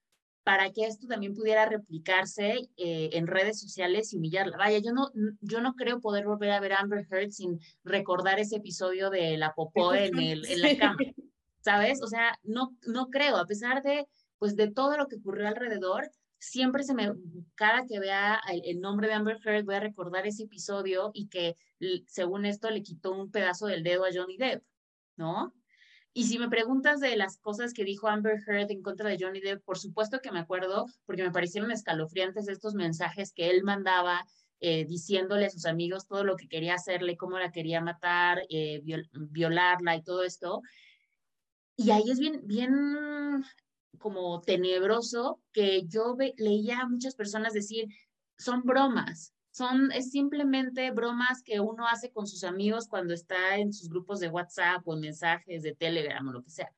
para 0.46 0.70
que 0.70 0.84
esto 0.84 1.08
también 1.08 1.34
pudiera 1.34 1.66
replicarse 1.66 2.68
eh, 2.76 3.10
en 3.14 3.26
redes 3.26 3.58
sociales 3.58 4.12
y 4.12 4.16
humillarla. 4.16 4.56
Vaya, 4.56 4.78
yo 4.78 4.92
no, 4.92 5.10
yo 5.40 5.60
no 5.60 5.74
creo 5.74 6.00
poder 6.00 6.24
volver 6.24 6.52
a 6.52 6.60
ver 6.60 6.72
a 6.72 6.78
Amber 6.78 7.04
Heard 7.10 7.32
sin 7.32 7.58
recordar 7.82 8.38
ese 8.38 8.58
episodio 8.58 9.10
de 9.10 9.36
la 9.38 9.54
popó 9.54 9.92
en, 9.92 10.16
el, 10.20 10.46
en 10.46 10.62
la 10.62 10.76
cama, 10.78 10.98
¿sabes? 11.62 12.00
O 12.00 12.06
sea, 12.06 12.38
no, 12.44 12.76
no 12.86 13.08
creo, 13.10 13.38
a 13.38 13.46
pesar 13.46 13.82
de, 13.82 14.06
pues, 14.38 14.54
de 14.54 14.70
todo 14.70 14.96
lo 14.96 15.08
que 15.08 15.16
ocurrió 15.16 15.48
alrededor, 15.48 16.12
siempre 16.38 16.84
se 16.84 16.94
me, 16.94 17.12
cada 17.56 17.84
que 17.84 17.98
vea 17.98 18.40
el, 18.48 18.62
el, 18.66 18.80
nombre 18.80 19.08
de 19.08 19.14
Amber 19.14 19.40
Heard, 19.44 19.64
voy 19.64 19.74
a 19.74 19.80
recordar 19.80 20.28
ese 20.28 20.44
episodio 20.44 21.10
y 21.12 21.26
que 21.26 21.56
según 22.06 22.44
esto 22.44 22.70
le 22.70 22.82
quitó 22.82 23.10
un 23.10 23.32
pedazo 23.32 23.66
del 23.66 23.82
dedo 23.82 24.04
a 24.04 24.10
Johnny 24.14 24.36
Depp, 24.36 24.62
¿no? 25.16 25.52
Y 26.16 26.24
si 26.24 26.38
me 26.38 26.48
preguntas 26.48 26.98
de 27.00 27.14
las 27.14 27.36
cosas 27.36 27.74
que 27.74 27.84
dijo 27.84 28.08
Amber 28.08 28.42
Heard 28.46 28.70
en 28.70 28.80
contra 28.80 29.10
de 29.10 29.18
Johnny 29.20 29.38
Depp, 29.38 29.62
por 29.62 29.76
supuesto 29.76 30.22
que 30.22 30.32
me 30.32 30.38
acuerdo, 30.38 30.86
porque 31.04 31.22
me 31.22 31.30
parecieron 31.30 31.70
escalofriantes 31.70 32.48
estos 32.48 32.72
mensajes 32.72 33.34
que 33.34 33.50
él 33.50 33.62
mandaba 33.64 34.26
eh, 34.60 34.86
diciéndole 34.86 35.44
a 35.44 35.50
sus 35.50 35.66
amigos 35.66 36.06
todo 36.06 36.24
lo 36.24 36.36
que 36.36 36.48
quería 36.48 36.76
hacerle, 36.76 37.18
cómo 37.18 37.38
la 37.38 37.52
quería 37.52 37.82
matar, 37.82 38.40
eh, 38.48 38.82
violarla 39.12 39.94
y 39.94 40.02
todo 40.02 40.22
esto. 40.22 40.62
Y 41.76 41.90
ahí 41.90 42.10
es 42.10 42.18
bien, 42.18 42.40
bien 42.44 43.44
como 43.98 44.40
tenebroso 44.40 45.42
que 45.52 45.84
yo 45.86 46.16
leía 46.38 46.80
a 46.80 46.88
muchas 46.88 47.14
personas 47.14 47.52
decir, 47.52 47.88
son 48.38 48.62
bromas, 48.62 49.34
son 49.56 49.90
es 49.92 50.10
simplemente 50.10 50.90
bromas 50.90 51.42
que 51.42 51.60
uno 51.60 51.86
hace 51.88 52.10
con 52.10 52.26
sus 52.26 52.44
amigos 52.44 52.88
cuando 52.88 53.14
está 53.14 53.56
en 53.56 53.72
sus 53.72 53.88
grupos 53.88 54.20
de 54.20 54.28
WhatsApp 54.28 54.86
o 54.86 54.94
en 54.94 55.00
mensajes 55.00 55.62
de 55.62 55.74
Telegram 55.74 56.28
o 56.28 56.32
lo 56.32 56.42
que 56.42 56.50
sea. 56.50 56.70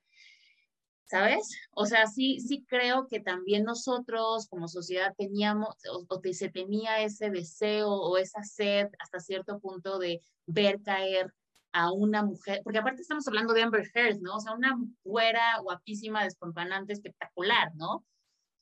¿Sabes? 1.04 1.48
O 1.72 1.86
sea, 1.86 2.06
sí, 2.06 2.38
sí 2.38 2.64
creo 2.68 3.08
que 3.08 3.18
también 3.18 3.64
nosotros 3.64 4.46
como 4.48 4.68
sociedad 4.68 5.14
teníamos 5.16 5.74
o, 5.90 6.06
o 6.08 6.20
se 6.32 6.50
tenía 6.50 7.00
ese 7.02 7.30
deseo 7.30 7.88
o 7.88 8.16
esa 8.18 8.42
sed 8.44 8.88
hasta 9.00 9.18
cierto 9.18 9.58
punto 9.58 9.98
de 9.98 10.20
ver 10.46 10.80
caer 10.82 11.32
a 11.72 11.92
una 11.92 12.22
mujer, 12.22 12.60
porque 12.62 12.78
aparte 12.78 13.02
estamos 13.02 13.26
hablando 13.26 13.54
de 13.54 13.62
Amber 13.62 13.90
Heard, 13.92 14.20
¿no? 14.20 14.36
O 14.36 14.40
sea, 14.40 14.52
una 14.52 14.78
güera 15.02 15.58
guapísima, 15.62 16.24
despampanante, 16.24 16.92
espectacular, 16.92 17.74
¿no? 17.74 18.04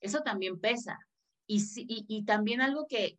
Eso 0.00 0.20
también 0.20 0.58
pesa. 0.58 0.98
Y, 1.48 2.24
también 2.24 2.60
algo 2.60 2.86
que, 2.88 3.18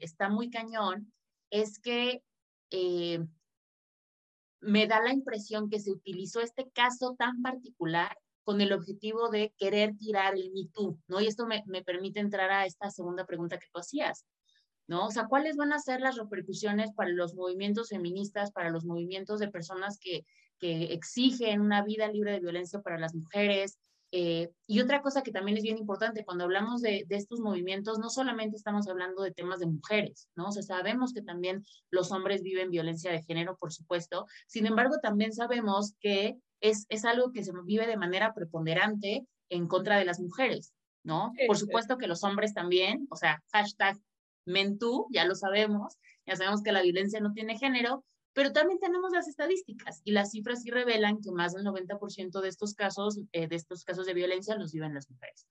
está 0.00 0.28
muy 0.28 0.50
cañón 0.50 1.12
es 1.50 1.78
que 1.78 2.22
eh, 2.70 3.24
me 4.60 4.86
da 4.86 5.02
la 5.02 5.12
impresión 5.12 5.68
que 5.68 5.78
se 5.78 5.92
utilizó 5.92 6.40
este 6.40 6.70
caso 6.70 7.14
tan 7.18 7.42
particular 7.42 8.16
con 8.44 8.60
el 8.60 8.72
objetivo 8.72 9.28
de 9.28 9.52
querer 9.58 9.96
tirar 9.96 10.34
el 10.34 10.52
Me 10.52 10.68
Too, 10.72 10.98
¿no? 11.08 11.20
Y 11.20 11.26
esto 11.26 11.46
me, 11.46 11.64
me, 11.66 11.82
permite 11.82 12.20
entrar 12.20 12.50
a 12.50 12.64
esta 12.64 12.90
segunda 12.90 13.26
pregunta 13.26 13.58
que 13.58 13.66
tú 13.72 13.80
hacías, 13.80 14.24
¿no? 14.86 15.06
O 15.06 15.10
sea, 15.10 15.26
¿cuáles 15.26 15.56
van 15.56 15.72
a 15.72 15.80
ser 15.80 16.00
las 16.00 16.16
repercusiones 16.16 16.92
para 16.92 17.10
los 17.10 17.34
movimientos 17.34 17.88
feministas, 17.88 18.52
para 18.52 18.70
los 18.70 18.84
movimientos 18.84 19.40
de 19.40 19.50
personas 19.50 19.98
que, 20.00 20.24
que 20.58 20.92
exigen 20.94 21.60
una 21.60 21.82
vida 21.82 22.08
libre 22.08 22.32
de 22.32 22.40
violencia 22.40 22.80
para 22.80 22.98
las 22.98 23.14
mujeres, 23.14 23.78
eh, 24.12 24.50
y 24.66 24.80
otra 24.80 25.02
cosa 25.02 25.22
que 25.22 25.32
también 25.32 25.56
es 25.56 25.64
bien 25.64 25.78
importante, 25.78 26.24
cuando 26.24 26.44
hablamos 26.44 26.80
de, 26.80 27.04
de, 27.08 27.16
estos 27.16 27.40
movimientos, 27.40 27.98
no 27.98 28.08
solamente 28.08 28.56
estamos 28.56 28.88
hablando 28.88 29.22
de 29.22 29.32
temas 29.32 29.58
de 29.58 29.66
mujeres, 29.66 30.28
¿no? 30.36 30.46
O 30.46 30.52
sea, 30.52 30.62
sabemos 30.62 31.12
que 31.12 31.22
también 31.22 31.64
los 31.90 32.12
hombres 32.12 32.42
viven 32.42 32.70
violencia 32.70 33.10
de 33.10 33.22
género, 33.22 33.56
por 33.56 33.72
supuesto. 33.72 34.26
Sin 34.46 34.66
embargo, 34.66 34.96
también 35.02 35.32
sabemos 35.32 35.94
que 36.00 36.36
es, 36.60 36.86
es 36.88 37.04
algo 37.04 37.32
que 37.32 37.44
se 37.44 37.52
vive 37.64 37.86
de 37.86 37.96
manera 37.96 38.32
preponderante 38.32 39.26
en 39.48 39.66
contra 39.66 39.98
de 39.98 40.04
las 40.04 40.20
mujeres, 40.20 40.72
¿no? 41.02 41.32
Por 41.46 41.56
supuesto 41.56 41.98
que 41.98 42.06
los 42.06 42.24
hombres 42.24 42.54
también, 42.54 43.06
o 43.10 43.16
sea, 43.16 43.42
hashtag 43.52 43.98
mentú, 44.44 45.06
ya 45.10 45.24
lo 45.24 45.34
sabemos, 45.34 45.98
ya 46.26 46.36
sabemos 46.36 46.62
que 46.62 46.72
la 46.72 46.82
violencia 46.82 47.20
no 47.20 47.32
tiene 47.32 47.58
género, 47.58 48.04
pero 48.36 48.52
también 48.52 48.78
tenemos 48.78 49.12
las 49.12 49.28
estadísticas 49.28 50.02
y 50.04 50.12
las 50.12 50.32
cifras 50.32 50.60
sí 50.60 50.70
revelan 50.70 51.22
que 51.22 51.32
más 51.32 51.54
del 51.54 51.64
90% 51.64 52.42
de 52.42 52.48
estos 52.50 52.74
casos, 52.74 53.18
eh, 53.32 53.48
de 53.48 53.56
estos 53.56 53.82
casos 53.82 54.04
de 54.04 54.12
violencia 54.12 54.56
los 54.56 54.72
viven 54.72 54.92
las 54.92 55.10
mujeres. 55.10 55.46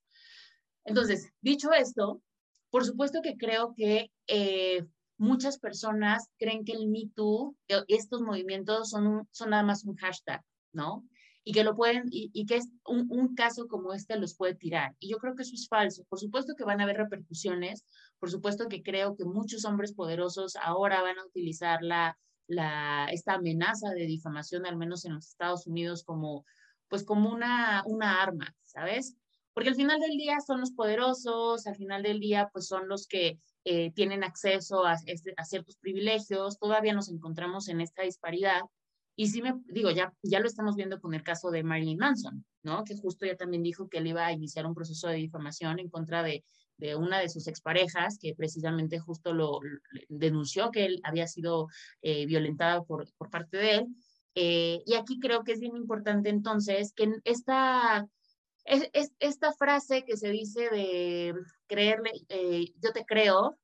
Entonces, 0.83 1.31
dicho 1.41 1.73
esto, 1.73 2.21
por 2.69 2.85
supuesto 2.85 3.23
que 3.23 3.37
creo 3.37 3.73
que 3.75 4.11
eh, 4.27 4.85
muchas 5.17 5.57
personas 5.57 6.29
creen 6.37 6.63
que 6.63 6.73
el 6.73 6.87
Me 6.87 7.09
Too, 7.15 7.55
eh, 7.69 7.81
estos 7.87 8.21
movimientos 8.21 8.91
son, 8.91 9.27
son 9.31 9.49
nada 9.49 9.63
más 9.63 9.83
un 9.83 9.95
hashtag, 9.95 10.43
¿no? 10.71 11.03
Y 11.43 11.53
que 11.53 11.63
lo 11.63 11.75
pueden, 11.75 12.03
y, 12.11 12.29
y 12.33 12.45
que 12.45 12.57
es 12.57 12.69
un, 12.85 13.07
un, 13.09 13.33
caso 13.33 13.67
como 13.67 13.93
este 13.93 14.15
los 14.19 14.35
puede 14.35 14.53
tirar. 14.53 14.95
Y 14.99 15.09
yo 15.09 15.17
creo 15.17 15.33
que 15.33 15.41
eso 15.41 15.55
es 15.55 15.67
falso. 15.67 16.03
Por 16.07 16.19
supuesto 16.19 16.53
que 16.55 16.63
van 16.63 16.81
a 16.81 16.83
haber 16.83 16.97
repercusiones, 16.97 17.83
por 18.19 18.29
supuesto 18.29 18.67
que 18.67 18.83
creo 18.83 19.15
que 19.15 19.25
muchos 19.25 19.65
hombres 19.65 19.91
poderosos 19.91 20.55
ahora 20.57 21.01
van 21.01 21.17
a 21.17 21.25
utilizar 21.25 21.81
la, 21.81 22.15
la, 22.47 23.07
esta 23.11 23.35
amenaza 23.35 23.89
de 23.91 24.05
difamación, 24.05 24.65
al 24.65 24.77
menos 24.77 25.05
en 25.05 25.15
los 25.15 25.27
Estados 25.27 25.67
Unidos, 25.67 26.03
como, 26.03 26.45
pues 26.87 27.03
como 27.03 27.31
una, 27.31 27.83
una 27.85 28.21
arma, 28.21 28.55
¿sabes? 28.63 29.15
Porque 29.53 29.69
al 29.69 29.75
final 29.75 29.99
del 29.99 30.17
día 30.17 30.39
son 30.45 30.59
los 30.59 30.71
poderosos, 30.71 31.65
al 31.65 31.75
final 31.75 32.03
del 32.03 32.19
día 32.19 32.49
pues 32.51 32.67
son 32.67 32.87
los 32.89 33.07
que 33.07 33.39
eh, 33.63 33.91
tienen 33.93 34.23
acceso 34.23 34.85
a, 34.85 34.97
este, 35.05 35.33
a, 35.37 35.45
ciertos 35.45 35.77
privilegios, 35.77 36.59
todavía 36.59 36.93
nos 36.93 37.09
encontramos 37.09 37.69
en 37.69 37.81
esta 37.81 38.03
disparidad. 38.03 38.61
Y 39.15 39.29
sí 39.29 39.41
me 39.41 39.53
digo, 39.67 39.91
ya, 39.91 40.13
ya 40.21 40.41
lo 40.41 40.47
estamos 40.47 40.75
viendo 40.75 40.99
con 40.99 41.13
el 41.13 41.23
caso 41.23 41.51
de 41.51 41.63
Marilyn 41.63 41.97
Manson, 41.97 42.45
¿no? 42.63 42.83
Que 42.83 42.97
justo 42.97 43.25
ya 43.25 43.37
también 43.37 43.63
dijo 43.63 43.87
que 43.87 43.99
él 43.99 44.07
iba 44.07 44.25
a 44.25 44.33
iniciar 44.33 44.65
un 44.65 44.75
proceso 44.75 45.07
de 45.07 45.15
difamación 45.15 45.79
en 45.79 45.89
contra 45.89 46.21
de, 46.21 46.43
de 46.77 46.95
una 46.95 47.19
de 47.19 47.29
sus 47.29 47.47
exparejas, 47.47 48.17
que 48.19 48.35
precisamente 48.35 48.99
justo 48.99 49.33
lo, 49.33 49.59
denunció 50.09 50.71
que 50.71 50.85
él 50.85 51.01
había 51.03 51.27
sido 51.27 51.67
eh, 52.01 52.25
violentada 52.25 52.83
por, 52.83 53.07
por, 53.17 53.29
parte 53.29 53.57
de 53.57 53.71
él. 53.75 53.87
Eh, 54.35 54.83
y 54.85 54.95
aquí 54.95 55.19
creo 55.19 55.43
que 55.43 55.53
es 55.53 55.59
bien 55.59 55.75
importante 55.77 56.29
entonces 56.29 56.91
que 56.93 57.09
esta, 57.23 58.05
es, 58.65 58.89
es, 58.93 59.13
esta 59.19 59.53
frase 59.53 60.03
que 60.03 60.17
se 60.17 60.29
dice 60.29 60.69
de 60.69 61.33
creerle, 61.67 62.11
eh, 62.29 62.73
yo 62.81 62.91
te 62.91 63.05
creo, 63.05 63.57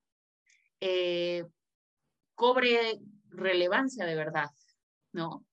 cobre 2.35 2.99
relevancia 3.29 4.05
de 4.05 4.15
verdad, 4.15 4.49
¿no? 5.11 5.45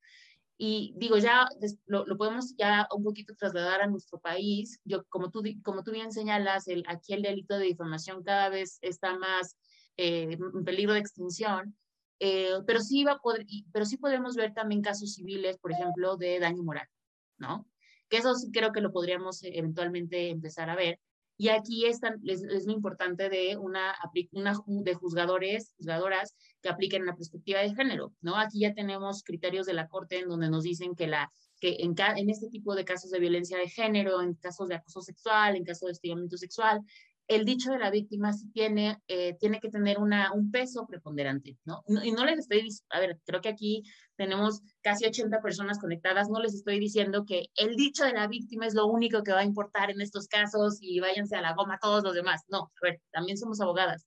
Y 0.61 0.93
digo, 0.97 1.17
ya 1.19 1.49
lo, 1.87 2.05
lo, 2.05 2.17
podemos 2.17 2.57
ya 2.57 2.89
un 2.93 3.05
poquito 3.05 3.37
trasladar 3.37 3.81
a 3.81 3.87
nuestro 3.87 4.19
país. 4.19 4.81
Yo, 4.85 5.05
como 5.09 5.31
tú, 5.31 5.43
como 5.63 5.85
tú 5.85 5.93
bien 5.93 6.11
señalas, 6.11 6.67
el, 6.67 6.83
aquí 6.89 7.15
el 7.15 7.23
delito 7.23 7.57
de 7.57 7.67
difamación 7.67 8.25
cada 8.25 8.49
vez 8.49 8.79
está 8.83 9.17
más 9.17 9.57
eh, 9.97 10.37
en 10.37 10.65
peligro 10.65 10.95
de 10.95 10.99
extinción, 10.99 11.77
eh, 12.21 12.55
pero, 12.67 12.81
sí 12.81 13.05
va 13.05 13.13
a 13.13 13.19
poder, 13.19 13.47
pero 13.73 13.85
sí 13.85 13.97
podemos 13.97 14.35
ver 14.35 14.53
también 14.53 14.83
casos 14.83 15.15
civiles, 15.15 15.59
por 15.59 15.71
ejemplo, 15.71 16.17
de 16.17 16.41
daño 16.41 16.65
moral, 16.65 16.89
¿no? 17.37 17.69
Que 18.09 18.17
eso 18.17 18.35
creo 18.53 18.73
que 18.73 18.81
lo 18.81 18.93
podríamos 18.93 19.43
eventualmente 19.45 20.31
empezar 20.31 20.71
a 20.71 20.77
ver. 20.77 20.99
Y 21.41 21.49
aquí 21.51 21.87
es, 21.87 22.01
es, 22.25 22.67
lo 22.67 22.73
importante 22.73 23.31
de 23.31 23.57
una, 23.57 23.95
una, 24.33 24.61
de 24.67 24.95
juzgadores, 24.95 25.73
juzgadoras 25.79 26.35
que 26.61 26.69
apliquen 26.69 27.07
la 27.07 27.15
perspectiva 27.15 27.61
de 27.61 27.75
género, 27.75 28.13
¿no? 28.21 28.37
Aquí 28.37 28.61
ya 28.61 28.75
tenemos 28.75 29.23
criterios 29.23 29.65
de 29.65 29.73
la 29.73 29.87
Corte 29.87 30.19
en 30.19 30.29
donde 30.29 30.51
nos 30.51 30.65
dicen 30.65 30.97
que 30.97 31.07
la 31.07 31.31
que 31.61 31.77
en, 31.81 31.95
en 32.17 32.31
este 32.31 32.49
tipo 32.49 32.75
de 32.75 32.85
casos 32.85 33.11
de 33.11 33.19
violencia 33.19 33.59
de 33.59 33.69
género, 33.69 34.21
en 34.23 34.35
casos 34.35 34.69
de 34.69 34.77
acoso 34.77 35.01
sexual, 35.01 35.57
en 35.57 35.65
casos 35.65 35.87
de 35.87 35.93
hostigamiento 35.93 36.37
sexual, 36.37 36.81
el 37.29 37.45
dicho 37.45 37.71
de 37.71 37.79
la 37.79 37.91
víctima 37.91 38.33
sí 38.33 38.51
tiene, 38.53 39.03
eh, 39.07 39.37
que 39.39 39.69
tener 39.69 39.99
un 39.99 40.51
peso 40.51 40.87
preponderante, 40.87 41.59
¿no? 41.67 41.85
Y 42.03 42.11
no 42.11 42.25
les 42.25 42.39
estoy, 42.39 42.67
a 42.89 43.01
ver, 43.01 43.21
creo 43.27 43.43
que 43.43 43.51
aquí 43.51 43.83
tenemos 44.17 44.63
casi 44.81 45.05
80 45.05 45.43
personas 45.43 45.79
conectadas, 45.79 46.31
no 46.31 46.41
les 46.41 46.55
estoy 46.55 46.79
diciendo 46.81 47.27
que 47.27 47.49
el 47.57 47.77
dicho 47.77 48.05
de 48.05 48.15
la 48.15 48.27
víctima 48.29 48.67
es 48.67 48.75
lo 48.75 48.87
único 48.87 49.23
que 49.23 49.33
va 49.33 49.41
a 49.41 49.45
importar 49.45 49.91
en 49.91 50.01
estos 50.01 50.27
casos 50.27 50.79
y 50.81 51.01
váyanse 51.01 51.37
a 51.37 51.43
la 51.43 51.53
goma 51.53 51.79
todos 51.79 52.03
los 52.03 52.15
demás. 52.15 52.45
No, 52.49 52.59
a 52.61 52.81
ver, 52.83 53.01
también 53.13 53.37
somos 53.37 53.61
abogadas. 53.61 54.07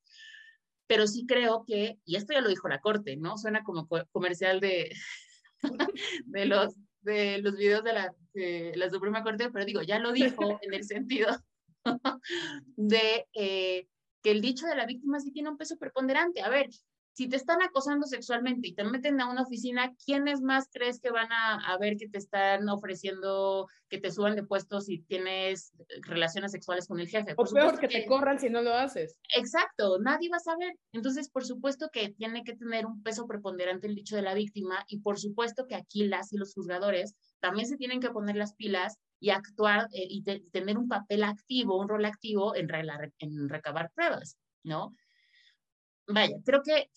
Pero 0.88 1.06
sí 1.06 1.26
creo 1.28 1.64
que, 1.66 2.00
y 2.04 2.16
esto 2.16 2.34
ya 2.34 2.42
lo 2.42 2.50
dijo 2.50 2.68
la 2.68 2.82
Corte, 2.82 3.18
¿no? 3.18 3.38
Suena 3.38 3.64
como 3.64 3.88
comercial 4.12 4.60
de, 4.60 4.92
de, 6.26 6.46
los, 6.48 6.74
de 7.02 7.38
los 7.38 7.56
videos 7.56 7.84
de 7.84 7.94
la, 7.94 8.16
de 8.34 8.74
la 8.76 8.90
Suprema 8.90 9.22
Corte, 9.22 9.52
pero 9.52 9.64
digo, 9.64 9.84
ya 9.84 10.00
lo 10.00 10.12
dijo 10.12 10.60
en 10.64 10.74
el 10.74 10.84
sentido 10.84 11.30
de 12.76 13.28
eh, 13.34 13.88
que 14.22 14.32
el 14.32 14.42
dicho 14.42 14.68
de 14.68 14.76
la 14.76 14.86
víctima 14.86 15.20
sí 15.20 15.32
tiene 15.32 15.50
un 15.50 15.58
peso 15.58 15.78
preponderante. 15.78 16.42
A 16.42 16.50
ver, 16.50 16.68
si 17.14 17.28
te 17.28 17.36
están 17.36 17.62
acosando 17.62 18.08
sexualmente 18.08 18.70
y 18.70 18.74
te 18.74 18.84
meten 18.84 19.20
a 19.20 19.30
una 19.30 19.44
oficina, 19.44 19.94
¿quiénes 20.06 20.42
más 20.42 20.70
crees 20.72 21.00
que 21.00 21.12
van 21.12 21.30
a, 21.32 21.78
ver 21.80 21.98
que 21.98 22.08
te 22.08 22.18
están 22.18 22.68
ofreciendo 22.70 23.68
que 23.90 24.00
te 24.00 24.12
suban 24.12 24.36
de 24.36 24.44
puestos 24.44 24.86
si 24.86 25.00
tienes 25.00 25.74
relaciones 26.04 26.52
sexuales 26.52 26.88
con 26.88 27.00
el 27.00 27.08
jefe? 27.08 27.34
o 27.36 27.44
peor, 27.44 27.80
que, 27.80 27.88
te 27.88 28.06
corran 28.06 28.40
si 28.40 28.50
no 28.50 28.62
lo 28.62 28.74
haces. 28.74 29.16
Exacto, 29.36 30.00
nadie 30.00 30.30
va 30.30 30.38
a 30.38 30.40
saber. 30.40 30.74
Entonces, 30.94 31.30
por 31.30 31.46
supuesto 31.46 31.90
que 31.92 32.10
tiene 32.10 32.44
que 32.44 32.56
tener 32.56 32.86
un 32.86 33.04
peso 33.04 33.28
preponderante 33.28 33.88
el 33.88 33.96
dicho 33.96 34.16
de 34.16 34.22
la 34.22 34.34
víctima 34.34 34.86
y 34.88 35.00
por 35.00 35.20
supuesto 35.20 35.68
que 35.68 35.76
aquí 35.76 36.06
las 36.06 36.32
y 36.32 36.38
los 36.38 36.54
juzgadores 36.54 37.16
también 37.40 37.68
se 37.68 37.78
tienen 37.78 38.00
que 38.00 38.12
poner 38.12 38.36
las 38.36 38.54
pilas 38.56 38.98
y 39.20 39.32
actuar 39.32 39.88
eh, 39.92 40.08
y 40.10 40.24
tener 40.24 40.78
un 40.78 40.88
papel 40.88 41.24
activo, 41.24 41.78
un 41.78 41.90
rol 41.90 42.06
activo 42.06 42.56
en, 42.56 42.70
en 43.20 43.50
recabar 43.50 43.92
pruebas, 43.94 44.38
¿no? 44.64 44.96
Vaya, 46.08 46.36
creo 46.46 46.62
que, 46.64 46.90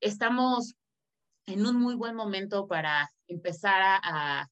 estamos 0.00 0.74
en 1.46 1.66
un 1.66 1.76
muy 1.76 1.94
buen 1.94 2.14
momento 2.14 2.66
para 2.66 3.10
empezar 3.28 3.80
a, 3.82 4.48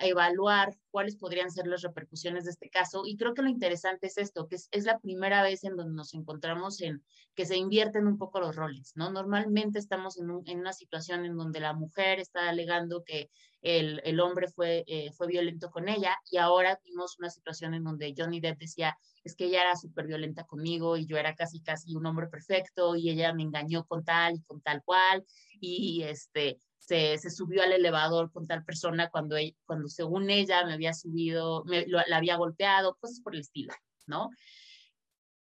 evaluar 0.00 0.76
cuáles 0.90 1.16
podrían 1.16 1.50
ser 1.50 1.66
las 1.66 1.82
repercusiones 1.82 2.44
de 2.44 2.52
este 2.52 2.70
caso. 2.70 3.02
Y 3.04 3.16
creo 3.16 3.34
que 3.34 3.42
lo 3.42 3.48
interesante 3.48 4.06
es 4.06 4.18
esto, 4.18 4.46
que 4.46 4.54
es, 4.54 4.84
la 4.84 5.00
primera 5.00 5.42
vez 5.42 5.64
en 5.64 5.74
donde 5.74 5.94
nos 5.94 6.14
encontramos 6.14 6.80
en 6.80 7.02
que 7.34 7.44
se 7.44 7.56
invierten 7.56 8.06
un 8.06 8.16
poco 8.16 8.38
los 8.38 8.54
roles, 8.54 8.92
¿no? 8.94 9.10
Normalmente 9.10 9.80
estamos 9.80 10.16
en, 10.18 10.30
una 10.30 10.72
situación 10.72 11.24
en 11.24 11.36
donde 11.36 11.58
la 11.58 11.72
mujer 11.72 12.20
está 12.20 12.48
alegando 12.48 13.02
que 13.02 13.30
el, 13.62 14.00
el 14.04 14.20
hombre 14.20 14.46
fue, 14.46 14.84
eh, 14.86 15.10
fue 15.12 15.26
violento 15.26 15.70
con 15.70 15.88
ella 15.88 16.16
y 16.30 16.36
ahora 16.36 16.78
vimos 16.84 17.18
una 17.18 17.30
situación 17.30 17.74
en 17.74 17.82
donde 17.82 18.14
Johnny 18.16 18.38
Depp 18.38 18.58
decía, 18.58 18.96
es 19.24 19.34
que 19.34 19.46
ella 19.46 19.62
era 19.62 19.74
súper 19.74 20.06
violenta 20.06 20.44
conmigo 20.44 20.96
y 20.96 21.06
yo 21.06 21.16
era 21.16 21.34
casi, 21.34 21.60
casi 21.60 21.96
un 21.96 22.06
hombre 22.06 22.28
perfecto 22.28 22.94
y 22.94 23.10
ella 23.10 23.32
me 23.32 23.42
engañó 23.42 23.84
con 23.86 24.04
tal 24.04 24.36
y 24.36 24.42
con 24.42 24.60
tal 24.60 24.82
cual 24.84 25.24
y 25.60 26.02
este 26.02 26.58
se, 26.86 27.18
subió 27.30 27.62
al 27.62 27.72
elevador 27.72 28.30
con 28.30 28.46
tal 28.46 28.64
persona 28.64 29.08
cuando, 29.10 29.36
e, 29.36 29.56
cuando 29.64 29.88
según 29.88 30.30
ella 30.30 30.64
me 30.64 30.74
había 30.74 30.92
subido, 30.92 31.64
me, 31.64 31.86
la 31.86 32.16
había 32.16 32.36
golpeado, 32.36 32.96
cosas 32.96 33.20
por 33.20 33.34
el 33.34 33.40
estilo, 33.40 33.72
¿no? 34.06 34.30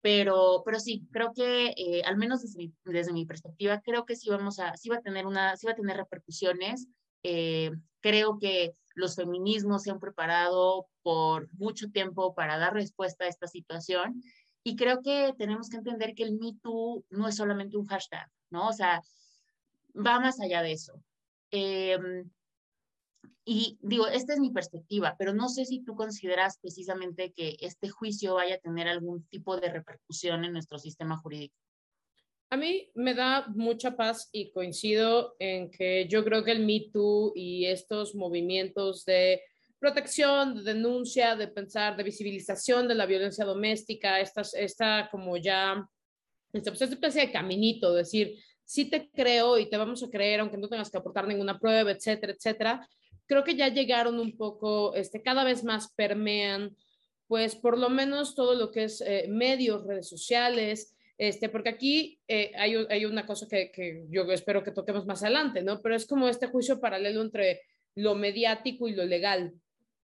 Pero, 0.02 0.62
pero 0.64 0.80
sí, 0.80 1.06
creo 1.12 1.32
que 1.32 1.74
eh, 1.76 2.02
al 2.04 2.16
menos 2.16 2.42
desde 2.42 2.58
mi, 2.58 2.74
desde 2.84 3.12
mi, 3.12 3.24
perspectiva, 3.24 3.80
creo 3.80 4.04
que 4.04 4.16
sí 4.16 4.28
vamos 4.28 4.58
a, 4.58 4.76
sí 4.76 4.88
va 4.88 4.96
a 4.96 5.02
tener 5.02 5.26
una, 5.26 5.56
sí 5.56 5.66
va 5.66 5.72
a 5.72 5.76
tener 5.76 5.96
repercusiones. 5.96 6.88
Eh, 7.22 7.70
creo 8.00 8.38
que 8.38 8.74
los 8.94 9.14
feminismos 9.14 9.82
se 9.82 9.92
han 9.92 10.00
preparado 10.00 10.88
por 11.02 11.48
mucho 11.52 11.88
tiempo 11.90 12.34
para 12.34 12.58
dar 12.58 12.74
respuesta 12.74 13.24
a 13.24 13.28
esta 13.28 13.46
situación 13.46 14.22
y 14.64 14.76
creo 14.76 15.02
que 15.02 15.34
tenemos 15.38 15.68
que 15.68 15.76
entender 15.76 16.14
que 16.14 16.24
el 16.24 16.38
Me 16.38 16.54
Too 16.62 17.04
no 17.10 17.28
es 17.28 17.36
solamente 17.36 17.76
un 17.76 17.86
hashtag, 17.86 18.28
¿no? 18.50 18.68
O 18.68 18.72
sea, 18.72 19.02
va 19.94 20.20
más 20.20 20.40
allá 20.40 20.62
de 20.62 20.72
eso. 20.72 21.00
Em, 21.52 22.28
y 23.44 23.78
digo, 23.82 24.06
esta 24.06 24.32
es 24.34 24.40
mi 24.40 24.50
perspectiva, 24.50 25.14
pero 25.18 25.34
no 25.34 25.48
sé 25.48 25.64
si 25.64 25.84
tú 25.84 25.94
consideras 25.94 26.58
precisamente 26.58 27.32
que 27.32 27.56
este 27.60 27.88
juicio 27.88 28.34
vaya 28.34 28.54
a 28.54 28.58
tener 28.58 28.88
algún 28.88 29.26
tipo 29.26 29.56
de 29.58 29.68
repercusión 29.68 30.44
en 30.44 30.52
nuestro 30.52 30.78
sistema 30.78 31.16
jurídico. 31.16 31.54
A 32.50 32.56
mí 32.56 32.90
me 32.94 33.14
da 33.14 33.46
mucha 33.48 33.96
paz 33.96 34.28
y 34.30 34.50
coincido 34.52 35.34
en 35.38 35.70
que 35.70 36.06
yo 36.08 36.24
creo 36.24 36.44
que 36.44 36.52
el 36.52 36.64
Me 36.64 36.88
Too 36.92 37.32
y 37.34 37.66
estos 37.66 38.14
movimientos 38.14 39.04
de 39.04 39.42
protección, 39.78 40.54
de 40.54 40.62
denuncia, 40.62 41.34
de 41.34 41.48
pensar, 41.48 41.96
de 41.96 42.04
visibilización 42.04 42.86
de 42.86 42.94
la 42.94 43.06
violencia 43.06 43.44
doméstica, 43.44 44.20
esta, 44.20 44.42
esta 44.54 45.08
como 45.10 45.36
ya, 45.36 45.84
esta, 46.52 46.70
pues, 46.70 46.82
esta 46.82 46.94
especie 46.94 47.26
de 47.26 47.32
caminito, 47.32 47.92
decir, 47.92 48.38
sí 48.72 48.87
te 48.87 49.11
creo 49.11 49.58
y 49.58 49.68
te 49.68 49.76
vamos 49.76 50.02
a 50.02 50.08
creer, 50.08 50.40
aunque 50.40 50.56
no 50.56 50.66
tengas 50.66 50.90
que 50.90 50.96
aportar 50.96 51.28
ninguna 51.28 51.58
prueba, 51.58 51.90
etcétera, 51.90 52.32
etcétera. 52.32 52.88
Creo 53.26 53.44
que 53.44 53.54
ya 53.54 53.68
llegaron 53.68 54.18
un 54.18 54.35
poco, 54.35 54.94
este, 54.94 55.20
cada 55.20 55.44
vez 55.44 55.62
más 55.62 55.92
permean, 55.92 56.74
pues 57.26 57.54
por 57.54 57.76
lo 57.76 57.90
menos 57.90 58.35
todo 58.35 58.54
lo 58.54 58.70
que 58.70 58.85
es 58.85 59.02
eh, 59.02 59.26
medios, 59.28 59.87
redes 59.87 60.08
sociales, 60.08 60.96
este, 61.18 61.50
porque 61.50 61.68
aquí 61.68 62.18
eh, 62.26 62.52
hay, 62.56 62.74
hay, 62.88 63.04
una 63.04 63.26
cosa 63.26 63.46
que, 63.46 63.70
que, 63.70 64.06
yo 64.08 64.22
espero 64.32 64.64
que 64.64 64.72
toquemos 64.72 65.04
más 65.04 65.22
adelante, 65.22 65.62
¿no? 65.62 65.82
Pero 65.82 65.94
es 65.94 66.06
como 66.06 66.26
este 66.26 66.46
juicio 66.46 66.80
paralelo 66.80 67.20
entre 67.20 67.61
lo 67.94 68.14
mediático 68.14 68.88
y 68.88 68.94
lo 68.94 69.04
legal, 69.04 69.52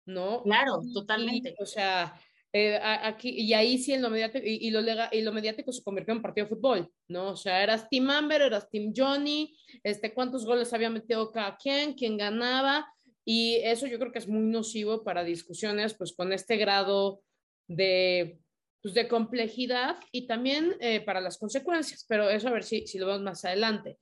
¿no? 0.07 0.43
Claro, 0.45 0.81
totalmente. 0.95 1.55
o 1.59 1.67
sea, 1.67 2.19
eh, 2.57 2.81
aquí, 2.83 3.29
y 3.29 3.53
ahí 3.53 3.77
sí 3.77 3.93
en 3.93 4.01
lo 4.01 4.09
mediático, 4.09 4.43
y, 4.47 4.71
lo 4.71 4.81
y 5.13 5.21
lo 5.21 5.33
mediático 5.33 5.73
se 5.73 5.83
convirtió 5.83 6.15
en 6.15 6.23
partido 6.23 6.47
de 6.47 6.55
fútbol, 6.55 6.91
¿no? 7.07 7.33
O 7.33 7.37
sea, 7.37 7.63
eras 7.63 7.91
Team 7.91 8.09
Amber, 8.09 8.41
eras 8.41 8.71
Team 8.71 8.95
Johnny, 8.97 9.55
este, 9.83 10.15
cuántos 10.15 10.47
goles 10.47 10.73
había 10.73 10.89
metido 10.89 11.31
cada 11.33 11.55
quien, 11.59 11.93
quién 11.93 12.17
ganaba, 12.17 12.91
y 13.27 13.57
eso 13.57 13.87
yo 13.87 13.99
creo 13.99 14.11
que 14.11 14.21
es 14.21 14.29
muy 14.29 14.45
nocivo 14.45 15.05
para 15.05 15.23
discusiones, 15.23 15.93
pues 15.93 16.15
con 16.15 16.33
este 16.33 16.57
grado 16.57 17.21
de, 17.69 18.39
pues, 18.81 18.95
de 18.95 19.07
complejidad 19.07 19.99
y 20.11 20.27
también 20.27 20.77
eh, 20.81 21.01
para 21.01 21.21
las 21.21 21.37
consecuencias, 21.37 22.07
pero 22.09 22.31
eso 22.31 22.49
a 22.49 22.53
ver 22.53 22.63
si, 22.63 22.87
si 22.87 22.99
lo 22.99 23.07
vemos 23.07 23.23
más 23.23 23.45
adelante. 23.45 23.99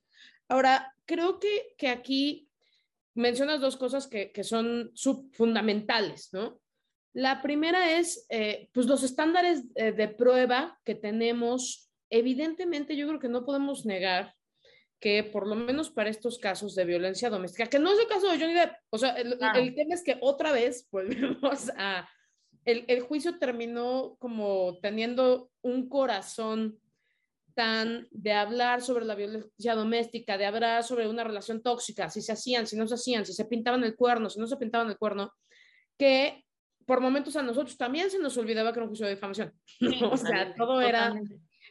Ahora, 0.47 0.95
creo 1.05 1.39
que, 1.39 1.73
que 1.77 1.89
aquí 1.89 2.47
mencionas 3.15 3.59
dos 3.59 3.75
cosas 3.75 4.07
que, 4.07 4.31
que 4.31 4.45
son 4.45 4.93
fundamentales, 5.33 6.29
¿no? 6.31 6.61
La 7.15 7.41
primera 7.41 7.97
es, 7.97 8.25
eh, 8.27 8.67
pues 8.73 8.87
los 8.87 9.01
estándares 9.01 9.63
eh, 9.75 9.93
de 9.93 10.09
prueba 10.09 10.77
que 10.83 10.95
tenemos, 10.95 11.89
evidentemente 12.09 12.97
yo 12.97 13.07
creo 13.07 13.21
que 13.21 13.29
no 13.29 13.45
podemos 13.45 13.85
negar 13.85 14.35
que 14.99 15.23
por 15.23 15.47
lo 15.47 15.55
menos 15.55 15.89
para 15.89 16.09
estos 16.09 16.37
casos 16.37 16.75
de 16.75 16.83
violencia 16.83 17.29
doméstica, 17.29 17.67
que 17.69 17.79
no 17.79 17.89
es 17.89 17.99
el 17.99 18.07
caso 18.07 18.29
de 18.29 18.37
Johnny 18.37 18.53
Depp, 18.53 18.73
o 18.89 18.97
sea, 18.97 19.11
el, 19.11 19.37
tema 19.39 19.93
es 19.93 20.03
que 20.03 20.17
otra 20.19 20.51
vez 20.51 20.89
volvemos 20.91 21.71
a, 21.77 22.05
el, 22.65 22.83
el, 22.89 22.99
juicio 22.99 23.39
terminó 23.39 24.17
como 24.19 24.77
teniendo 24.81 25.51
un 25.61 25.87
corazón 25.87 26.77
tan 27.53 28.09
de 28.11 28.33
hablar 28.33 28.81
sobre 28.81 29.05
la 29.05 29.15
violencia 29.15 29.73
doméstica, 29.73 30.37
de 30.37 30.47
hablar 30.47 30.83
sobre 30.83 31.07
una 31.07 31.23
relación 31.23 31.63
tóxica, 31.63 32.09
si 32.09 32.21
se 32.21 32.33
hacían, 32.33 32.67
si 32.67 32.75
no 32.75 32.85
se 32.87 32.95
hacían, 32.95 33.25
si 33.25 33.31
se 33.31 33.45
pintaban 33.45 33.85
el 33.85 33.95
cuerno, 33.95 34.29
si 34.29 34.37
no 34.37 34.47
se 34.47 34.57
pintaban 34.57 34.89
el 34.89 34.97
cuerno, 34.97 35.31
que 35.97 36.44
por 36.85 37.01
momentos 37.01 37.35
a 37.35 37.43
nosotros 37.43 37.77
también 37.77 38.09
se 38.09 38.19
nos 38.19 38.37
olvidaba 38.37 38.71
que 38.71 38.79
era 38.79 38.83
un 38.83 38.89
juicio 38.89 39.07
de 39.07 39.15
difamación. 39.15 39.53
o 40.11 40.17
sea, 40.17 40.53
todo 40.55 40.81
era, 40.81 41.13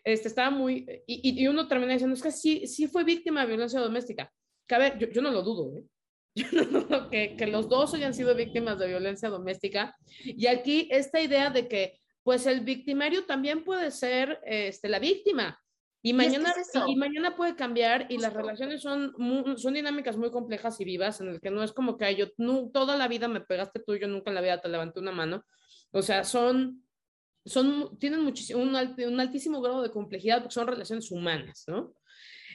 este, 0.04 0.28
estaba 0.28 0.50
muy, 0.50 0.86
y, 1.06 1.42
y, 1.42 1.48
uno 1.48 1.66
termina 1.68 1.92
diciendo, 1.92 2.14
es 2.14 2.22
que 2.22 2.32
sí, 2.32 2.66
sí 2.66 2.88
fue 2.88 3.04
víctima 3.04 3.42
de 3.42 3.48
violencia 3.48 3.80
doméstica. 3.80 4.30
Que 4.66 4.74
a 4.74 4.78
ver, 4.78 4.98
yo, 4.98 5.08
yo 5.08 5.22
no 5.22 5.30
lo 5.30 5.42
dudo, 5.42 5.78
¿eh? 5.78 5.84
Yo 6.36 6.46
no 6.50 6.64
dudo 6.64 7.10
que, 7.10 7.36
que 7.36 7.46
los 7.46 7.68
dos 7.68 7.94
hayan 7.94 8.12
sido 8.12 8.34
víctimas 8.34 8.76
de 8.80 8.88
violencia 8.88 9.28
doméstica. 9.28 9.96
Y 10.24 10.48
aquí 10.48 10.88
esta 10.90 11.20
idea 11.20 11.48
de 11.48 11.68
que, 11.68 12.00
pues 12.24 12.46
el 12.46 12.62
victimario 12.62 13.24
también 13.24 13.62
puede 13.62 13.92
ser 13.92 14.40
este, 14.44 14.88
la 14.88 14.98
víctima. 14.98 15.62
Y 16.06 16.12
mañana, 16.12 16.52
y, 16.86 16.96
mañana 16.96 17.34
puede 17.34 17.56
cambiar 17.56 18.08
y 18.10 18.18
las 18.18 18.34
relaciones 18.34 18.82
son, 18.82 19.14
son 19.56 19.72
dinámicas 19.72 20.18
muy 20.18 20.30
complejas 20.30 20.78
y 20.78 20.84
vivas 20.84 21.18
en 21.22 21.28
el 21.28 21.40
que 21.40 21.50
no 21.50 21.62
es 21.62 21.72
como 21.72 21.96
que 21.96 22.14
yo 22.14 22.26
no, 22.36 22.68
toda 22.68 22.94
la 22.98 23.08
vida 23.08 23.26
me 23.26 23.40
pegaste 23.40 23.80
tú, 23.80 23.96
yo 23.96 24.06
nunca 24.06 24.30
en 24.30 24.34
la 24.34 24.42
vida 24.42 24.60
te 24.60 24.68
levanté 24.68 25.00
una 25.00 25.12
mano. 25.12 25.46
O 25.92 26.02
sea, 26.02 26.22
son, 26.22 26.84
son 27.46 27.98
tienen 27.98 28.20
muchísimo, 28.20 28.62
un, 28.62 28.76
un 28.76 29.20
altísimo 29.20 29.62
grado 29.62 29.80
de 29.80 29.90
complejidad 29.90 30.40
porque 30.42 30.52
son 30.52 30.66
relaciones 30.66 31.10
humanas, 31.10 31.64
¿no? 31.68 31.94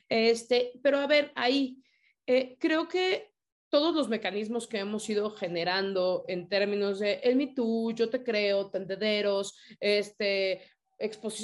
Este, 0.08 0.74
pero 0.84 1.00
a 1.00 1.08
ver, 1.08 1.32
ahí, 1.34 1.82
eh, 2.28 2.56
creo 2.60 2.88
que 2.88 3.32
todos 3.70 3.96
los 3.96 4.10
mecanismos 4.10 4.68
que 4.68 4.78
hemos 4.78 5.10
ido 5.10 5.32
generando 5.32 6.24
en 6.28 6.50
términos 6.50 7.00
de 7.00 7.14
el 7.24 7.36
Me 7.36 7.48
Too, 7.48 7.94
yo 7.96 8.12
te 8.12 8.24
creo, 8.24 8.70
tendederos, 8.70 9.58
este, 9.80 10.62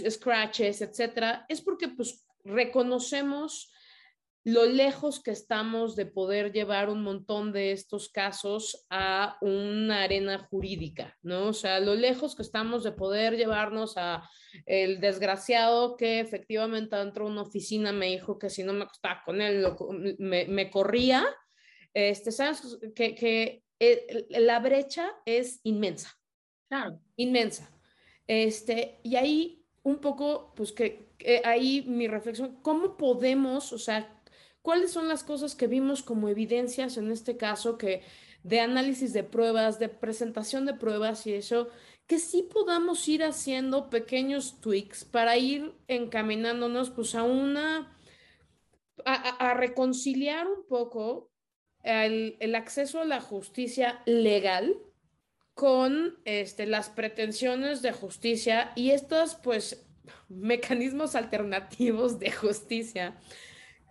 scratches, 0.10 0.82
etcétera, 0.82 1.46
es 1.50 1.62
porque 1.62 1.88
pues 1.90 2.26
reconocemos 2.44 3.72
lo 4.46 4.68
lejos 4.68 5.24
que 5.24 5.32
estamos 5.32 5.96
de 5.96 6.06
poder 6.06 6.54
llevar 6.54 6.90
un 6.90 7.02
montón 7.02 7.52
de 7.52 7.72
estos 7.72 8.10
casos 8.10 8.86
a 8.92 9.38
una 9.42 10.04
arena 10.04 10.38
jurídica, 10.38 11.18
¿no? 11.24 11.48
O 11.48 11.54
sea, 11.54 11.80
lo 11.80 11.96
lejos 11.96 12.36
que 12.36 12.44
estamos 12.44 12.84
de 12.84 12.92
poder 12.92 13.38
llevarnos 13.38 13.98
a 13.98 14.30
el 14.68 15.00
desgraciado 15.02 15.98
que 15.98 16.20
efectivamente 16.20 16.96
entró 16.96 17.26
a 17.26 17.32
una 17.32 17.42
oficina, 17.42 17.92
me 17.92 18.06
dijo 18.06 18.38
que 18.38 18.52
si 18.52 18.64
no 18.64 18.72
me 18.72 18.84
acostaba 18.84 19.24
con 19.26 19.42
él, 19.42 19.66
me, 20.20 20.70
corría. 20.70 21.26
Este, 21.92 22.32
sabes 22.32 22.78
que, 22.96 23.16
que 23.16 23.64
eh, 23.80 24.28
la 24.30 24.60
brecha 24.60 25.12
es 25.26 25.60
inmensa. 25.64 26.12
Claro. 26.70 27.00
Inmensa. 27.16 27.75
Este, 28.28 29.00
y 29.04 29.16
ahí 29.16 29.66
un 29.84 30.00
poco, 30.00 30.54
pues 30.56 30.72
que 30.72 31.12
ahí 31.44 31.84
mi 31.88 32.08
reflexión, 32.08 32.58
¿cómo 32.62 32.98
podemos, 32.98 33.72
o 33.72 33.78
sea, 33.78 34.22
cuáles 34.62 34.92
son 34.92 35.08
las 35.08 35.24
cosas 35.24 35.56
que 35.56 35.68
vimos 35.68 36.02
como 36.02 36.28
evidencias 36.28 36.98
en 36.98 37.12
este 37.12 37.38
caso 37.38 37.78
que 37.78 38.02
de 38.42 38.60
análisis 38.60 39.14
de 39.14 39.24
pruebas, 39.24 39.80
de 39.80 39.90
presentación 39.90 40.66
de 40.66 40.74
pruebas 40.74 41.26
y 41.28 41.34
eso, 41.34 41.70
que 42.08 42.20
sí 42.20 42.44
podamos 42.44 43.08
ir 43.08 43.24
haciendo 43.24 43.90
pequeños 43.90 44.62
tweaks 44.62 45.06
para 45.06 45.38
ir 45.38 45.74
encaminándonos 45.88 46.92
pues 46.92 47.16
a 47.16 47.24
una, 47.24 47.98
a, 49.06 49.54
reconciliar 49.56 50.48
un 50.48 50.68
poco 50.68 51.32
el, 51.84 52.56
acceso 52.56 53.02
a 53.02 53.06
la 53.06 53.22
justicia 53.22 54.02
legal 54.06 54.78
con 55.56 56.20
este, 56.26 56.68
las 56.68 56.90
pretensiones 56.90 57.82
de 57.82 57.94
justicia 57.94 58.72
y 58.76 58.92
estos 58.92 59.36
pues 59.36 59.86
mecanismos 60.30 61.16
alternativos 61.16 62.20
de 62.20 62.32
justicia 62.32 63.16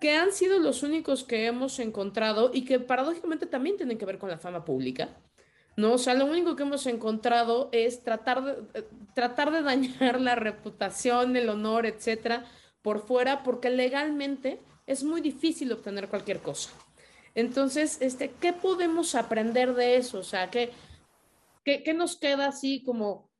que 0.00 0.12
han 0.12 0.32
sido 0.32 0.58
los 0.58 0.82
únicos 0.82 1.24
que 1.24 1.46
hemos 1.46 1.78
encontrado 1.78 2.50
y 2.52 2.66
que 2.66 2.78
paradójicamente 2.78 3.46
también 3.46 3.78
tienen 3.78 3.96
que 3.96 4.04
ver 4.04 4.18
con 4.18 4.28
la 4.28 4.38
fama 4.38 4.64
pública. 4.64 5.08
¿no? 5.76 5.94
O 5.94 5.98
sea, 5.98 6.14
lo 6.14 6.26
único 6.26 6.54
que 6.54 6.62
hemos 6.64 6.86
encontrado 6.86 7.70
es 7.72 8.04
tratar 8.04 8.44
de, 8.44 8.52
eh, 8.78 8.84
tratar 9.14 9.50
de 9.50 9.62
dañar 9.62 10.20
la 10.20 10.34
reputación, 10.34 11.36
el 11.36 11.48
honor, 11.48 11.86
etcétera, 11.86 12.44
por 12.82 13.06
fuera, 13.06 13.42
porque 13.42 13.70
legalmente 13.70 14.60
es 14.86 15.02
muy 15.02 15.22
difícil 15.22 15.72
obtener 15.72 16.08
cualquier 16.08 16.40
cosa. 16.40 16.70
Entonces, 17.34 17.98
este, 18.00 18.30
¿qué 18.40 18.52
podemos 18.52 19.14
aprender 19.14 19.74
de 19.74 19.96
eso? 19.96 20.18
O 20.18 20.22
sea, 20.22 20.50
¿qué, 20.50 20.70
qué, 21.64 21.82
qué 21.82 21.94
nos 21.94 22.18
queda 22.18 22.46
así 22.46 22.82
como 22.82 23.30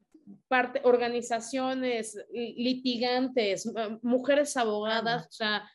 parte, 0.49 0.81
organizaciones, 0.85 2.19
litigantes, 2.33 3.71
mujeres 4.03 4.57
abogadas, 4.57 5.27
o 5.27 5.33
sea, 5.33 5.71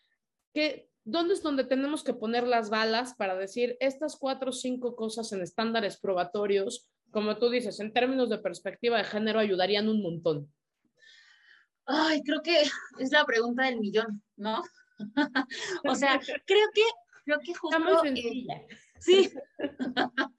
¿dónde 1.04 1.34
es 1.34 1.44
donde 1.44 1.64
tenemos 1.64 2.04
que 2.04 2.14
poner 2.14 2.48
las 2.48 2.70
balas 2.70 3.14
para 3.16 3.36
decir 3.36 3.78
estas 3.80 4.16
cuatro 4.16 4.50
o 4.50 4.54
cinco 4.54 4.96
cosas 4.96 5.32
en 5.32 5.42
estándares 5.42 6.00
probatorios, 6.00 6.88
como 7.12 7.38
tú 7.38 7.50
dices, 7.50 7.80
en 7.80 7.94
términos 7.94 8.30
de 8.30 8.38
perspectiva 8.38 8.98
de 8.98 9.04
género, 9.04 9.40
ayudarían 9.40 9.90
un 9.90 10.02
montón? 10.02 10.54
Ay, 11.86 12.22
creo 12.24 12.42
que 12.42 12.62
es 13.00 13.12
la 13.12 13.26
pregunta 13.26 13.66
del 13.66 13.80
millón, 13.80 14.24
¿no? 14.38 14.62
o 15.88 15.96
sea, 15.96 16.20
creo 16.46 16.68
que, 16.74 16.84
creo 17.26 17.40
que 17.40 17.54
justo... 17.56 18.06
Eh, 18.06 18.46
sí. 19.00 19.32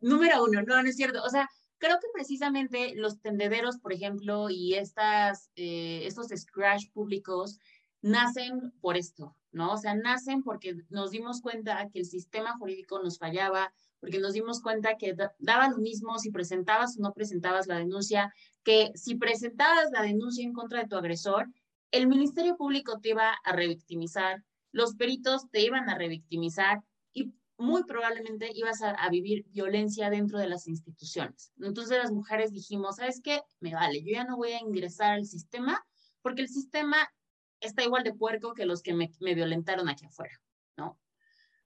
Número 0.00 0.44
uno, 0.44 0.62
no, 0.62 0.82
no 0.82 0.88
es 0.88 0.96
cierto. 0.96 1.22
O 1.22 1.28
sea, 1.28 1.48
creo 1.78 1.98
que 2.00 2.08
precisamente 2.12 2.94
los 2.96 3.20
tendederos, 3.20 3.78
por 3.78 3.92
ejemplo, 3.92 4.48
y 4.50 4.74
estas, 4.74 5.50
eh, 5.56 6.02
estos 6.06 6.28
scratch 6.28 6.90
públicos 6.92 7.58
nacen 8.00 8.72
por 8.80 8.96
esto, 8.96 9.34
¿no? 9.50 9.72
O 9.72 9.76
sea, 9.78 9.94
nacen 9.94 10.42
porque 10.42 10.76
nos 10.90 11.10
dimos 11.10 11.40
cuenta 11.40 11.88
que 11.90 12.00
el 12.00 12.04
sistema 12.04 12.56
jurídico 12.58 13.02
nos 13.02 13.18
fallaba, 13.18 13.72
porque 13.98 14.18
nos 14.18 14.34
dimos 14.34 14.60
cuenta 14.60 14.96
que 14.98 15.16
daba 15.38 15.68
lo 15.70 15.78
mismo 15.78 16.18
si 16.18 16.30
presentabas 16.30 16.98
o 16.98 17.02
no 17.02 17.14
presentabas 17.14 17.66
la 17.66 17.78
denuncia, 17.78 18.32
que 18.62 18.90
si 18.94 19.14
presentabas 19.14 19.90
la 19.90 20.02
denuncia 20.02 20.44
en 20.44 20.52
contra 20.52 20.80
de 20.80 20.88
tu 20.88 20.96
agresor, 20.96 21.46
el 21.90 22.08
Ministerio 22.08 22.56
Público 22.56 22.98
te 23.00 23.10
iba 23.10 23.32
a 23.44 23.52
revictimizar, 23.52 24.44
los 24.72 24.96
peritos 24.96 25.48
te 25.50 25.62
iban 25.62 25.88
a 25.88 25.96
revictimizar 25.96 26.82
y 27.12 27.32
muy 27.56 27.84
probablemente 27.84 28.50
ibas 28.54 28.82
a, 28.82 28.90
a, 28.90 29.08
vivir 29.10 29.44
violencia 29.50 30.10
dentro 30.10 30.38
de 30.38 30.48
las 30.48 30.66
instituciones. 30.66 31.52
Entonces 31.60 31.98
las 31.98 32.12
mujeres 32.12 32.52
dijimos, 32.52 32.96
¿sabes 32.96 33.20
qué? 33.22 33.42
Me 33.60 33.74
vale, 33.74 34.02
yo 34.02 34.10
ya 34.12 34.24
no 34.24 34.36
voy 34.36 34.52
a 34.52 34.60
ingresar 34.60 35.12
al 35.12 35.24
sistema 35.24 35.84
porque 36.24 36.40
el 36.40 36.48
sistema 36.48 36.96
está 37.60 37.84
igual 37.84 38.02
de 38.02 38.14
puerco 38.14 38.54
que 38.54 38.64
los 38.64 38.82
que 38.82 38.94
me, 38.94 39.10
violentaron 39.20 39.88
aquí 39.88 40.06
afuera, 40.06 40.40
¿no? 40.76 40.98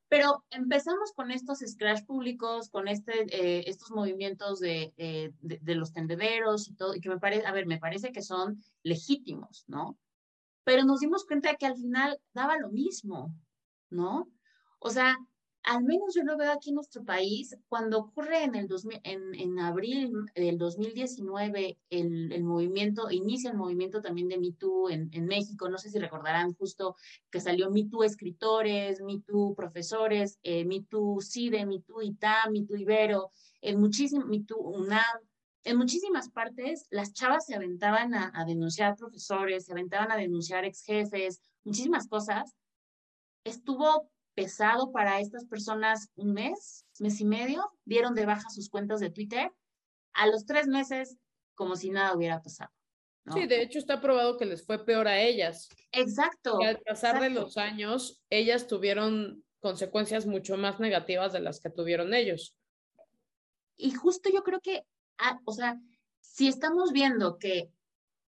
Pero 0.08 0.44
empezamos 0.50 1.12
con 1.12 1.30
estos 1.30 1.58
scratch 1.60 2.04
públicos, 2.06 2.68
con 2.70 2.88
este, 2.88 3.26
eh, 3.30 3.64
estos 3.66 3.90
movimientos 3.90 4.58
de, 4.58 4.94
eh, 4.96 5.32
de, 5.40 5.58
de, 5.60 5.74
los 5.74 5.92
tendederos 5.92 6.68
y 6.68 6.74
todo, 6.74 6.94
y 6.94 7.00
que 7.00 7.08
me 7.08 7.18
parece, 7.18 7.46
a 7.46 7.52
ver, 7.52 7.66
me 7.66 7.78
parece 7.78 8.10
que 8.10 8.22
son 8.22 8.62
legítimos, 8.82 9.64
¿no? 9.68 9.98
Pero 10.64 10.84
nos 10.84 11.00
dimos 11.00 11.24
cuenta 11.24 11.50
de 11.50 11.56
que 11.56 11.66
al 11.66 11.76
final 11.76 12.18
daba 12.32 12.58
lo 12.58 12.70
mismo, 12.70 13.34
¿no? 13.90 14.30
O 14.80 14.90
sea, 14.90 15.16
al 15.68 15.84
menos 15.84 16.14
yo 16.14 16.22
lo 16.22 16.38
veo 16.38 16.50
aquí 16.50 16.70
en 16.70 16.76
nuestro 16.76 17.04
país, 17.04 17.54
cuando 17.68 17.98
ocurre 17.98 18.42
en, 18.42 18.54
el 18.54 18.68
en, 19.02 19.34
en 19.34 19.58
abril 19.58 20.14
del 20.34 20.56
2019 20.56 21.76
el, 21.90 22.32
el, 22.32 22.42
movimiento, 22.42 23.10
inicia 23.10 23.50
el 23.50 23.56
movimiento 23.58 24.00
también 24.00 24.28
de 24.28 24.38
MeToo 24.38 24.88
en, 24.88 25.10
en 25.12 25.26
México, 25.26 25.68
no 25.68 25.76
sé 25.76 25.90
si 25.90 25.98
recordarán 25.98 26.54
justo 26.54 26.96
que 27.30 27.40
salió 27.40 27.70
MeToo 27.70 28.02
escritores, 28.02 29.02
MeToo 29.02 29.54
profesores, 29.54 30.38
eh, 30.42 30.64
MeToo 30.64 31.20
CIDE, 31.20 31.66
MeToo 31.66 32.00
ITAM, 32.00 32.52
MeToo 32.52 32.78
Ibero, 32.78 33.30
en 33.60 33.78
muchísimo, 33.78 34.24
MeToo 34.24 34.58
UNAM, 34.58 35.20
en 35.64 35.76
muchísimas 35.76 36.30
partes 36.30 36.86
las 36.88 37.12
chavas 37.12 37.44
se 37.44 37.54
aventaban 37.54 38.14
a, 38.14 38.32
a 38.34 38.46
denunciar 38.46 38.96
profesores, 38.96 39.66
se 39.66 39.72
aventaban 39.72 40.10
a 40.12 40.16
denunciar 40.16 40.64
ex 40.64 40.82
jefes, 40.82 41.42
muchísimas 41.62 42.08
cosas. 42.08 42.56
Estuvo 43.44 44.08
pesado 44.38 44.92
para 44.92 45.18
estas 45.18 45.46
personas 45.46 46.10
un 46.14 46.32
mes, 46.32 46.86
mes 47.00 47.20
y 47.20 47.24
medio, 47.24 47.72
dieron 47.84 48.14
de 48.14 48.24
baja 48.24 48.48
sus 48.50 48.68
cuentas 48.70 49.00
de 49.00 49.10
Twitter, 49.10 49.50
a 50.12 50.28
los 50.28 50.46
tres 50.46 50.68
meses 50.68 51.16
como 51.56 51.74
si 51.74 51.90
nada 51.90 52.14
hubiera 52.14 52.40
pasado. 52.40 52.70
Sí, 53.32 53.46
de 53.46 53.62
hecho 53.62 53.80
está 53.80 54.00
probado 54.00 54.38
que 54.38 54.46
les 54.46 54.64
fue 54.64 54.84
peor 54.84 55.08
a 55.08 55.20
ellas. 55.20 55.68
Exacto. 55.90 56.58
Y 56.62 56.66
al 56.66 56.78
pasar 56.78 57.20
de 57.20 57.30
los 57.30 57.56
años, 57.56 58.22
ellas 58.30 58.68
tuvieron 58.68 59.44
consecuencias 59.58 60.24
mucho 60.24 60.56
más 60.56 60.78
negativas 60.78 61.32
de 61.32 61.40
las 61.40 61.58
que 61.60 61.70
tuvieron 61.70 62.14
ellos. 62.14 62.56
Y 63.76 63.90
justo 63.90 64.30
yo 64.32 64.44
creo 64.44 64.60
que, 64.60 64.84
ah, 65.18 65.40
o 65.44 65.52
sea, 65.52 65.80
si 66.20 66.46
estamos 66.46 66.92
viendo 66.92 67.38
que 67.38 67.72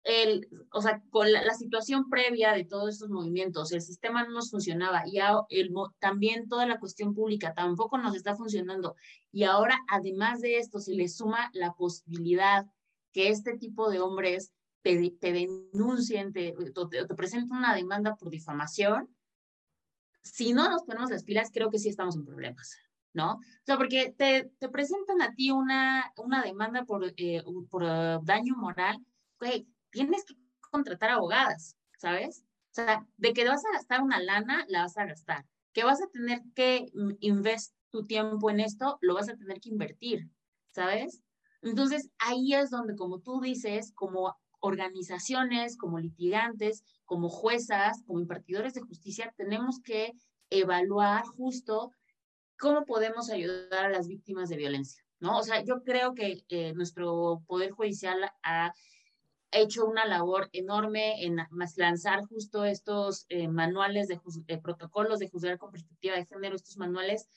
el, 0.04 0.48
o 0.72 0.80
sea, 0.80 1.02
con 1.10 1.30
la, 1.30 1.54
situación 1.54 2.08
previa 2.08 2.52
de 2.52 2.64
todos 2.64 2.94
estos 2.94 3.10
movimientos, 3.10 3.72
el 3.72 3.82
sistema 3.82 4.24
no 4.24 4.30
nos 4.30 4.50
funcionaba 4.50 5.02
y 5.06 5.18
el, 5.50 5.72
también 5.98 6.48
toda 6.48 6.66
la 6.66 6.78
cuestión 6.80 7.14
pública 7.14 7.54
tampoco 7.54 7.98
nos 7.98 8.14
está 8.14 8.34
funcionando. 8.34 8.96
Y 9.30 9.44
ahora, 9.44 9.78
además 9.88 10.40
de 10.40 10.58
esto, 10.58 10.80
se 10.80 10.94
le 10.94 11.08
suma 11.08 11.50
la 11.52 11.74
posibilidad 11.74 12.66
que 13.12 13.28
este 13.28 13.58
tipo 13.58 13.90
de 13.90 14.00
hombres 14.00 14.52
te, 14.82 15.10
te 15.20 15.32
denuncien, 15.32 16.32
te, 16.32 16.54
te, 16.54 17.06
te 17.06 17.14
presenten 17.14 17.58
una 17.58 17.74
demanda 17.74 18.16
por 18.16 18.30
difamación. 18.30 19.14
Si 20.22 20.52
no 20.52 20.70
nos 20.70 20.82
ponemos 20.84 21.10
las 21.10 21.24
pilas, 21.24 21.50
creo 21.52 21.70
que 21.70 21.78
sí 21.78 21.88
estamos 21.88 22.16
en 22.16 22.24
problemas. 22.24 22.76
¿no? 23.12 23.34
O 23.34 23.40
sea, 23.64 23.76
porque 23.76 24.14
te, 24.16 24.50
te 24.58 24.68
presentan 24.68 25.20
a 25.22 25.34
ti 25.34 25.50
una, 25.50 26.12
una 26.16 26.42
demanda 26.42 26.84
por, 26.84 27.12
eh, 27.16 27.42
por 27.68 27.82
uh, 27.82 28.20
daño 28.22 28.54
moral, 28.56 29.04
okay, 29.36 29.66
tienes 29.90 30.24
que 30.24 30.34
contratar 30.70 31.10
abogadas, 31.10 31.76
¿sabes? 31.98 32.44
O 32.70 32.74
sea, 32.74 33.06
de 33.16 33.32
que 33.32 33.46
vas 33.46 33.64
a 33.64 33.72
gastar 33.72 34.02
una 34.02 34.20
lana, 34.20 34.64
la 34.68 34.82
vas 34.82 34.96
a 34.96 35.06
gastar. 35.06 35.44
Que 35.72 35.84
vas 35.84 36.00
a 36.02 36.08
tener 36.08 36.40
que 36.54 36.86
investir 37.20 37.74
tu 37.90 38.06
tiempo 38.06 38.50
en 38.50 38.60
esto, 38.60 38.98
lo 39.00 39.14
vas 39.14 39.28
a 39.28 39.36
tener 39.36 39.60
que 39.60 39.68
invertir, 39.68 40.30
¿sabes? 40.72 41.22
Entonces, 41.62 42.08
ahí 42.18 42.54
es 42.54 42.70
donde, 42.70 42.96
como 42.96 43.20
tú 43.20 43.40
dices, 43.40 43.92
como 43.94 44.36
organizaciones, 44.60 45.76
como 45.76 45.98
litigantes, 45.98 46.84
como 47.04 47.28
juezas, 47.28 48.02
como 48.06 48.20
impartidores 48.20 48.74
de 48.74 48.82
justicia, 48.82 49.34
tenemos 49.36 49.80
que 49.80 50.12
evaluar 50.50 51.24
justo 51.24 51.92
cómo 52.58 52.84
podemos 52.84 53.30
ayudar 53.30 53.86
a 53.86 53.90
las 53.90 54.06
víctimas 54.06 54.48
de 54.48 54.56
violencia, 54.56 55.02
¿no? 55.18 55.38
O 55.38 55.42
sea, 55.42 55.62
yo 55.64 55.82
creo 55.82 56.14
que 56.14 56.44
eh, 56.48 56.72
nuestro 56.74 57.42
Poder 57.46 57.70
Judicial 57.70 58.30
ha 58.42 58.72
hecho 59.52 59.86
una 59.86 60.06
labor 60.06 60.48
enorme 60.52 61.24
en 61.24 61.38
lanzar 61.76 62.24
justo 62.26 62.64
estos 62.64 63.26
eh, 63.28 63.48
manuales 63.48 64.08
de, 64.08 64.58
protocolos 64.58 65.18
de 65.18 65.28
juzgar 65.28 65.58
con 65.58 65.72
perspectiva 65.72 66.16
de 66.16 66.26
género, 66.26 66.56
estos 66.56 66.76
manuales, 66.76 67.28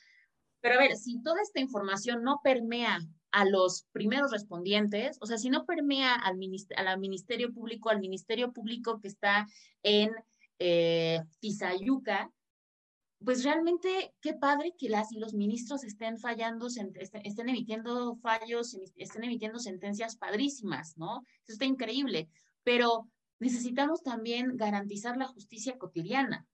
Pero 0.62 0.76
a 0.76 0.78
ver, 0.78 0.96
si 0.96 1.22
toda 1.22 1.42
esta 1.42 1.60
información 1.60 2.24
no 2.24 2.40
permea 2.44 3.00
a 3.32 3.46
los 3.46 3.88
primeros 3.92 4.32
respondientes, 4.32 5.18
o 5.20 5.26
sea, 5.26 5.38
si 5.38 5.50
no 5.50 5.66
permea 5.66 6.14
al, 6.14 6.40
al 6.78 7.00
Ministerio 7.00 7.52
Público, 7.52 7.90
al 7.90 8.00
Ministerio 8.00 8.54
Público 8.54 9.00
que 9.00 9.08
está 9.08 9.48
en 9.82 10.12
eh, 10.60 11.20
Tizayuca, 11.40 12.32
pues 13.24 13.44
realmente 13.44 14.14
qué 14.22 14.34
padre 14.34 14.74
que 14.78 14.90
las 14.90 15.12
y 15.12 15.20
los 15.20 15.34
ministros 15.34 15.84
estén 15.84 16.18
fallando, 16.18 16.68
estén 16.68 17.50
emitiendo 17.50 18.16
fallos, 18.18 18.78
estén 18.96 19.24
emitiendo 19.24 19.60
sentencias 19.60 20.16
padrísimas, 20.16 20.98
¿no? 20.98 21.24
Eso 21.44 21.54
está 21.54 21.66
increíble, 21.66 22.30
pero 22.64 23.08
necesitamos 23.40 24.04
también 24.04 24.58
garantizar 24.58 25.18
la 25.18 25.28
justicia 25.28 25.78
cotidiana. 25.78 26.46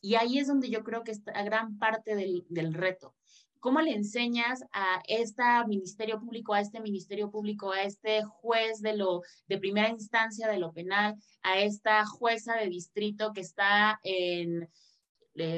Y 0.00 0.14
ahí 0.14 0.38
es 0.38 0.46
donde 0.46 0.70
yo 0.70 0.84
creo 0.84 1.02
que 1.02 1.12
está 1.12 1.42
gran 1.42 1.78
parte 1.78 2.14
del, 2.14 2.44
del 2.48 2.74
reto. 2.74 3.14
¿Cómo 3.60 3.80
le 3.80 3.92
enseñas 3.92 4.64
a 4.72 5.02
este 5.08 5.42
ministerio 5.66 6.20
público, 6.20 6.54
a 6.54 6.60
este 6.60 6.80
ministerio 6.80 7.30
público, 7.30 7.72
a 7.72 7.82
este 7.82 8.22
juez 8.22 8.80
de 8.80 8.96
lo 8.96 9.22
de 9.48 9.58
primera 9.58 9.88
instancia 9.88 10.46
de 10.46 10.58
lo 10.58 10.72
penal, 10.72 11.16
a 11.42 11.58
esta 11.58 12.06
jueza 12.06 12.54
de 12.54 12.68
distrito 12.68 13.32
que 13.32 13.40
está 13.40 13.98
en 14.04 14.68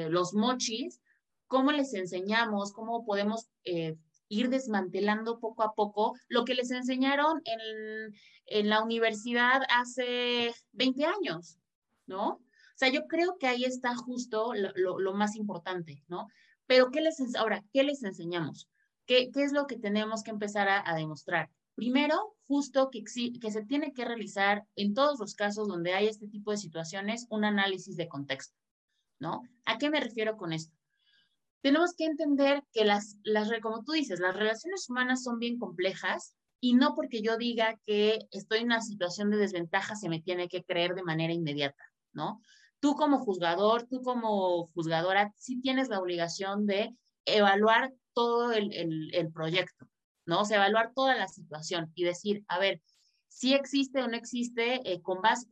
los 0.09 0.33
mochis? 0.33 1.01
¿Cómo 1.47 1.71
les 1.71 1.93
enseñamos? 1.93 2.71
¿Cómo 2.71 3.03
podemos 3.05 3.49
eh, 3.63 3.97
ir 4.29 4.49
desmantelando 4.49 5.39
poco 5.39 5.63
a 5.63 5.73
poco 5.73 6.15
lo 6.29 6.45
que 6.45 6.55
les 6.55 6.71
enseñaron 6.71 7.41
en, 7.45 8.69
la 8.69 8.83
universidad 8.83 9.61
hace 9.69 10.53
20 10.73 11.05
años, 11.05 11.57
¿no? 12.05 12.29
O 12.29 12.41
sea, 12.75 12.89
yo 12.89 13.07
creo 13.07 13.37
que 13.37 13.47
ahí 13.47 13.63
está 13.63 13.95
justo 13.95 14.53
lo, 14.53 15.13
más 15.13 15.35
importante, 15.35 16.03
¿no? 16.07 16.27
Pero, 16.67 16.91
¿qué 16.91 17.01
les, 17.01 17.17
ahora, 17.35 17.63
¿qué 17.73 17.83
les 17.83 18.03
enseñamos? 18.03 18.69
¿Qué, 19.05 19.31
¿Qué, 19.31 19.43
es 19.43 19.51
lo 19.51 19.67
que 19.67 19.77
tenemos 19.77 20.23
que 20.23 20.31
empezar 20.31 20.67
a, 20.67 20.89
a 20.89 20.95
demostrar? 20.95 21.49
Primero, 21.75 22.35
justo 22.47 22.89
que, 22.89 23.03
que 23.03 23.51
se 23.51 23.65
tiene 23.65 23.93
que 23.93 24.05
realizar 24.05 24.65
en 24.75 24.93
todos 24.93 25.19
los 25.19 25.35
casos 25.35 25.67
donde 25.67 25.93
hay 25.93 26.07
este 26.07 26.27
tipo 26.27 26.51
de 26.51 26.57
situaciones 26.57 27.25
un 27.29 27.45
análisis 27.45 27.95
de 27.95 28.09
contexto, 28.09 28.57
¿no? 29.21 29.43
¿A 29.63 29.77
qué 29.77 29.89
me 29.89 30.01
refiero 30.01 30.35
con 30.35 30.51
esto? 30.51 30.75
Tenemos 31.61 31.93
que 31.95 32.03
entender 32.03 32.61
que 32.73 32.83
las, 32.83 33.15
las, 33.23 33.49
como 33.61 33.83
tú 33.83 33.93
dices, 33.93 34.19
las 34.19 34.35
relaciones 34.35 34.89
humanas 34.89 35.23
son 35.23 35.39
bien 35.39 35.57
complejas 35.57 36.33
y 36.59 36.73
no 36.73 36.93
porque 36.95 37.21
yo 37.21 37.37
diga 37.37 37.79
que 37.85 38.19
estoy 38.31 38.59
en 38.59 38.65
una 38.65 38.81
situación 38.81 39.29
de 39.29 39.37
desventaja 39.37 39.95
se 39.95 40.09
me 40.09 40.19
tiene 40.21 40.49
que 40.49 40.63
creer 40.63 40.95
de 40.95 41.03
manera 41.03 41.31
inmediata, 41.31 41.83
¿no? 42.11 42.41
tú 42.81 42.95
como 42.95 43.19
juzgador, 43.19 43.87
tú 43.87 44.01
como 44.01 44.67
juzgadora, 44.73 45.31
sí 45.37 45.61
tienes 45.61 45.87
la 45.87 45.99
obligación 45.99 46.65
de 46.65 46.93
evaluar 47.25 47.93
todo 48.13 48.51
el, 48.51 49.31
proyecto, 49.33 49.87
¿no? 50.25 50.41
O 50.41 50.45
sea, 50.45 50.57
evaluar 50.57 50.91
toda 50.93 51.15
la 51.15 51.27
situación 51.29 51.91
y 51.95 52.03
decir, 52.03 52.43
a 52.49 52.59
ver, 52.59 52.81
si 53.31 53.53
existe 53.53 54.03
o 54.03 54.09
no 54.09 54.17
existe, 54.17 54.81
eh, 54.83 55.01
con 55.01 55.21
base 55.21 55.47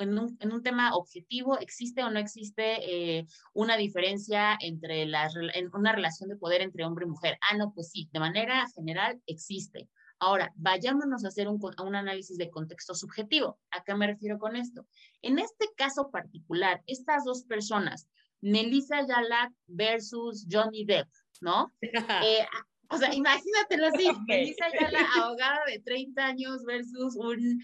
en, 0.00 0.18
un, 0.18 0.62
tema 0.64 0.96
objetivo, 0.96 1.56
existe 1.60 2.02
o 2.02 2.10
no 2.10 2.18
existe 2.18 2.64
eh, 2.82 3.26
una 3.54 3.76
diferencia 3.76 4.58
entre 4.60 5.06
las, 5.06 5.34
en 5.54 5.70
una 5.72 5.92
relación 5.92 6.28
de 6.28 6.36
poder 6.36 6.60
entre 6.60 6.84
hombre 6.84 7.06
y 7.06 7.08
mujer. 7.08 7.38
Ah, 7.48 7.56
no, 7.56 7.72
pues 7.72 7.92
sí, 7.92 8.10
de 8.12 8.18
manera 8.18 8.66
general 8.74 9.22
existe. 9.26 9.88
Ahora, 10.18 10.52
vayámonos 10.56 11.24
a 11.24 11.28
hacer 11.28 11.46
un, 11.46 11.60
análisis 11.94 12.36
de 12.36 12.50
contexto 12.50 12.96
subjetivo. 12.96 13.60
¿A 13.70 13.84
qué 13.84 13.94
me 13.94 14.08
refiero 14.08 14.36
con 14.40 14.56
esto? 14.56 14.84
En 15.22 15.38
este 15.38 15.68
caso 15.76 16.10
particular, 16.10 16.82
estas 16.88 17.24
dos 17.24 17.44
personas, 17.44 18.08
Melissa 18.40 19.06
Yala 19.06 19.52
versus 19.68 20.48
Johnny 20.50 20.84
Depp, 20.84 21.08
¿no? 21.40 21.72
Eh, 22.26 22.44
o 22.90 22.98
sea, 22.98 23.14
imagínatelo 23.14 23.86
así, 23.86 24.08
Melissa 24.28 24.66
Yala, 24.78 25.08
abogada 25.16 25.60
de 25.66 25.78
30 25.80 26.26
años 26.26 26.64
versus 26.64 27.16
un 27.16 27.62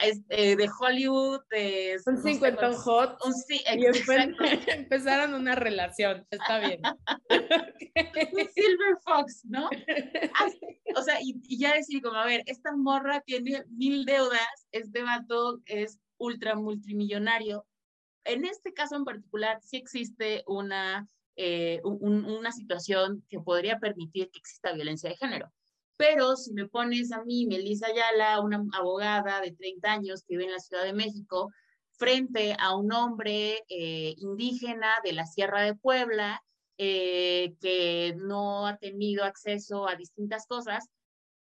este, 0.00 0.56
de 0.56 0.68
Hollywood, 0.78 1.40
de... 1.50 1.96
Un 2.04 2.22
50 2.22 2.74
hot. 2.74 3.18
Un, 3.24 3.32
sí, 3.32 3.62
y 3.74 3.86
empezaron 4.70 5.34
una 5.34 5.54
relación, 5.54 6.26
está 6.30 6.60
bien. 6.60 6.80
un 7.30 8.48
Silver 8.54 8.96
Fox, 9.02 9.44
¿no? 9.44 9.70
o 10.96 11.02
sea, 11.02 11.18
y, 11.22 11.58
ya 11.58 11.74
decir 11.74 12.02
como, 12.02 12.16
a 12.16 12.26
ver, 12.26 12.42
esta 12.46 12.72
morra 12.76 13.20
tiene 13.20 13.64
mil 13.68 14.04
deudas, 14.04 14.66
este 14.72 15.02
vato 15.02 15.60
es 15.64 15.98
ultra 16.18 16.54
multimillonario. 16.54 17.66
En 18.24 18.44
este 18.44 18.74
caso 18.74 18.96
en 18.96 19.04
particular, 19.04 19.60
sí 19.62 19.76
existe 19.76 20.42
una, 20.46 21.08
eh, 21.36 21.80
una 21.84 22.52
situación 22.52 23.24
que 23.28 23.40
podría 23.40 23.78
permitir 23.78 24.30
que 24.30 24.38
exista 24.38 24.72
violencia 24.72 25.10
de 25.10 25.16
género. 25.16 25.52
Pero 25.96 26.36
si 26.36 26.52
me 26.52 26.68
pones 26.68 27.12
a 27.12 27.22
mí, 27.24 27.46
Melissa 27.46 27.86
Ayala, 27.86 28.40
una 28.40 28.62
abogada 28.72 29.40
de 29.40 29.52
30 29.52 29.92
años 29.92 30.22
que 30.22 30.34
vive 30.34 30.44
en 30.44 30.52
la 30.52 30.60
Ciudad 30.60 30.84
de 30.84 30.92
México, 30.92 31.50
frente 31.92 32.54
a 32.58 32.76
un 32.76 32.92
hombre 32.92 33.62
eh, 33.68 34.14
indígena 34.18 34.92
de 35.04 35.12
la 35.12 35.26
Sierra 35.26 35.62
de 35.62 35.74
Puebla, 35.74 36.42
eh, 36.78 37.54
que 37.60 38.14
no 38.18 38.66
ha 38.66 38.76
tenido 38.76 39.24
acceso 39.24 39.88
a 39.88 39.96
distintas 39.96 40.46
cosas, 40.46 40.90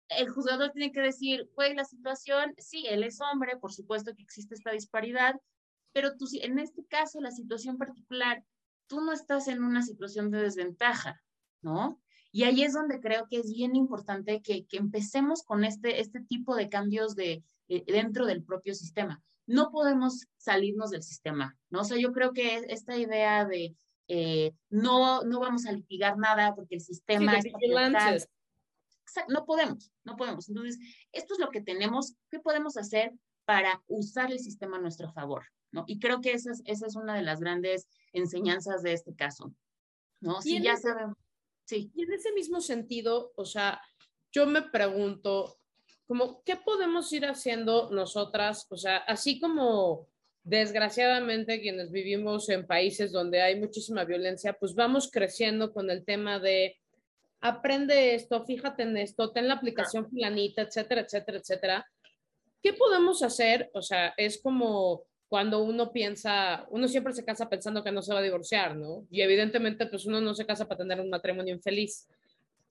el 0.08 0.28
juzgador 0.28 0.72
tiene 0.72 0.90
que 0.90 1.00
decir, 1.00 1.48
güey, 1.54 1.74
la 1.74 1.84
situación, 1.84 2.52
sí, 2.58 2.84
él 2.88 3.04
es 3.04 3.20
hombre, 3.20 3.56
por 3.58 3.72
supuesto 3.72 4.14
que 4.14 4.22
existe 4.22 4.54
esta 4.54 4.72
disparidad, 4.72 5.36
pero 5.92 6.16
tú, 6.16 6.26
en 6.40 6.58
este 6.58 6.84
caso, 6.84 7.20
la 7.20 7.30
situación 7.30 7.78
particular, 7.78 8.42
tú 8.90 9.00
no 9.00 9.12
estás 9.12 9.46
en 9.46 9.62
una 9.62 9.82
situación 9.82 10.32
de 10.32 10.42
desventaja, 10.42 11.22
¿no? 11.62 12.02
Y 12.32 12.42
ahí 12.42 12.64
es 12.64 12.72
donde 12.74 13.00
creo 13.00 13.26
que 13.28 13.38
es 13.38 13.52
bien 13.52 13.76
importante 13.76 14.42
que, 14.42 14.66
que 14.66 14.76
empecemos 14.76 15.44
con 15.44 15.64
este, 15.64 16.00
este 16.00 16.20
tipo 16.20 16.56
de 16.56 16.68
cambios 16.68 17.14
de, 17.14 17.44
eh, 17.68 17.84
dentro 17.86 18.26
del 18.26 18.42
propio 18.42 18.74
sistema. 18.74 19.22
No 19.46 19.70
podemos 19.70 20.26
salirnos 20.36 20.90
del 20.90 21.02
sistema, 21.02 21.56
¿no? 21.70 21.80
O 21.80 21.84
sea, 21.84 21.98
yo 21.98 22.12
creo 22.12 22.32
que 22.32 22.66
esta 22.68 22.96
idea 22.96 23.44
de 23.44 23.76
eh, 24.08 24.54
no, 24.70 25.22
no 25.22 25.38
vamos 25.38 25.66
a 25.66 25.72
litigar 25.72 26.18
nada 26.18 26.54
porque 26.56 26.74
el 26.74 26.80
sistema 26.80 27.40
sí, 27.40 27.52
es 28.12 28.28
no 29.28 29.44
podemos, 29.44 29.92
no 30.04 30.16
podemos. 30.16 30.48
Entonces, 30.48 30.78
esto 31.12 31.34
es 31.34 31.40
lo 31.40 31.50
que 31.50 31.60
tenemos, 31.60 32.16
¿qué 32.28 32.40
podemos 32.40 32.76
hacer 32.76 33.12
para 33.44 33.82
usar 33.86 34.32
el 34.32 34.40
sistema 34.40 34.78
a 34.78 34.80
nuestro 34.80 35.12
favor? 35.12 35.44
¿no? 35.72 35.84
Y 35.86 35.98
creo 35.98 36.20
que 36.20 36.32
esa 36.32 36.52
es, 36.52 36.62
esa 36.64 36.86
es 36.86 36.96
una 36.96 37.14
de 37.14 37.22
las 37.22 37.40
grandes 37.40 37.88
enseñanzas 38.12 38.82
de 38.82 38.92
este 38.92 39.14
caso. 39.14 39.52
¿no? 40.20 40.40
Si 40.42 40.60
ya 40.60 40.76
sabemos. 40.76 41.16
Sí. 41.64 41.90
Y 41.94 42.02
en 42.02 42.12
ese 42.12 42.32
mismo 42.32 42.60
sentido, 42.60 43.32
o 43.36 43.44
sea, 43.44 43.80
yo 44.32 44.46
me 44.46 44.62
pregunto, 44.62 45.56
como, 46.06 46.42
¿qué 46.44 46.56
podemos 46.56 47.12
ir 47.12 47.26
haciendo 47.26 47.90
nosotras? 47.90 48.66
O 48.70 48.76
sea, 48.76 48.98
así 48.98 49.38
como 49.38 50.08
desgraciadamente 50.42 51.60
quienes 51.60 51.90
vivimos 51.92 52.48
en 52.48 52.66
países 52.66 53.12
donde 53.12 53.42
hay 53.42 53.58
muchísima 53.58 54.04
violencia, 54.04 54.52
pues 54.54 54.74
vamos 54.74 55.10
creciendo 55.10 55.72
con 55.72 55.90
el 55.90 56.04
tema 56.04 56.38
de 56.40 56.76
aprende 57.40 58.14
esto, 58.14 58.44
fíjate 58.44 58.82
en 58.82 58.96
esto, 58.96 59.30
ten 59.30 59.48
la 59.48 59.54
aplicación 59.54 60.10
planita, 60.10 60.62
etcétera, 60.62 61.02
etcétera, 61.02 61.38
etcétera. 61.38 61.86
¿Qué 62.62 62.74
podemos 62.74 63.22
hacer? 63.22 63.70
O 63.72 63.80
sea, 63.80 64.12
es 64.16 64.42
como 64.42 65.04
cuando 65.30 65.62
uno 65.62 65.92
piensa, 65.92 66.66
uno 66.70 66.88
siempre 66.88 67.12
se 67.12 67.24
casa 67.24 67.48
pensando 67.48 67.84
que 67.84 67.92
no 67.92 68.02
se 68.02 68.12
va 68.12 68.18
a 68.18 68.22
divorciar, 68.22 68.74
¿no? 68.74 69.06
Y 69.12 69.20
evidentemente, 69.20 69.86
pues 69.86 70.04
uno 70.04 70.20
no 70.20 70.34
se 70.34 70.44
casa 70.44 70.66
para 70.66 70.78
tener 70.78 71.00
un 71.00 71.08
matrimonio 71.08 71.54
infeliz. 71.54 72.08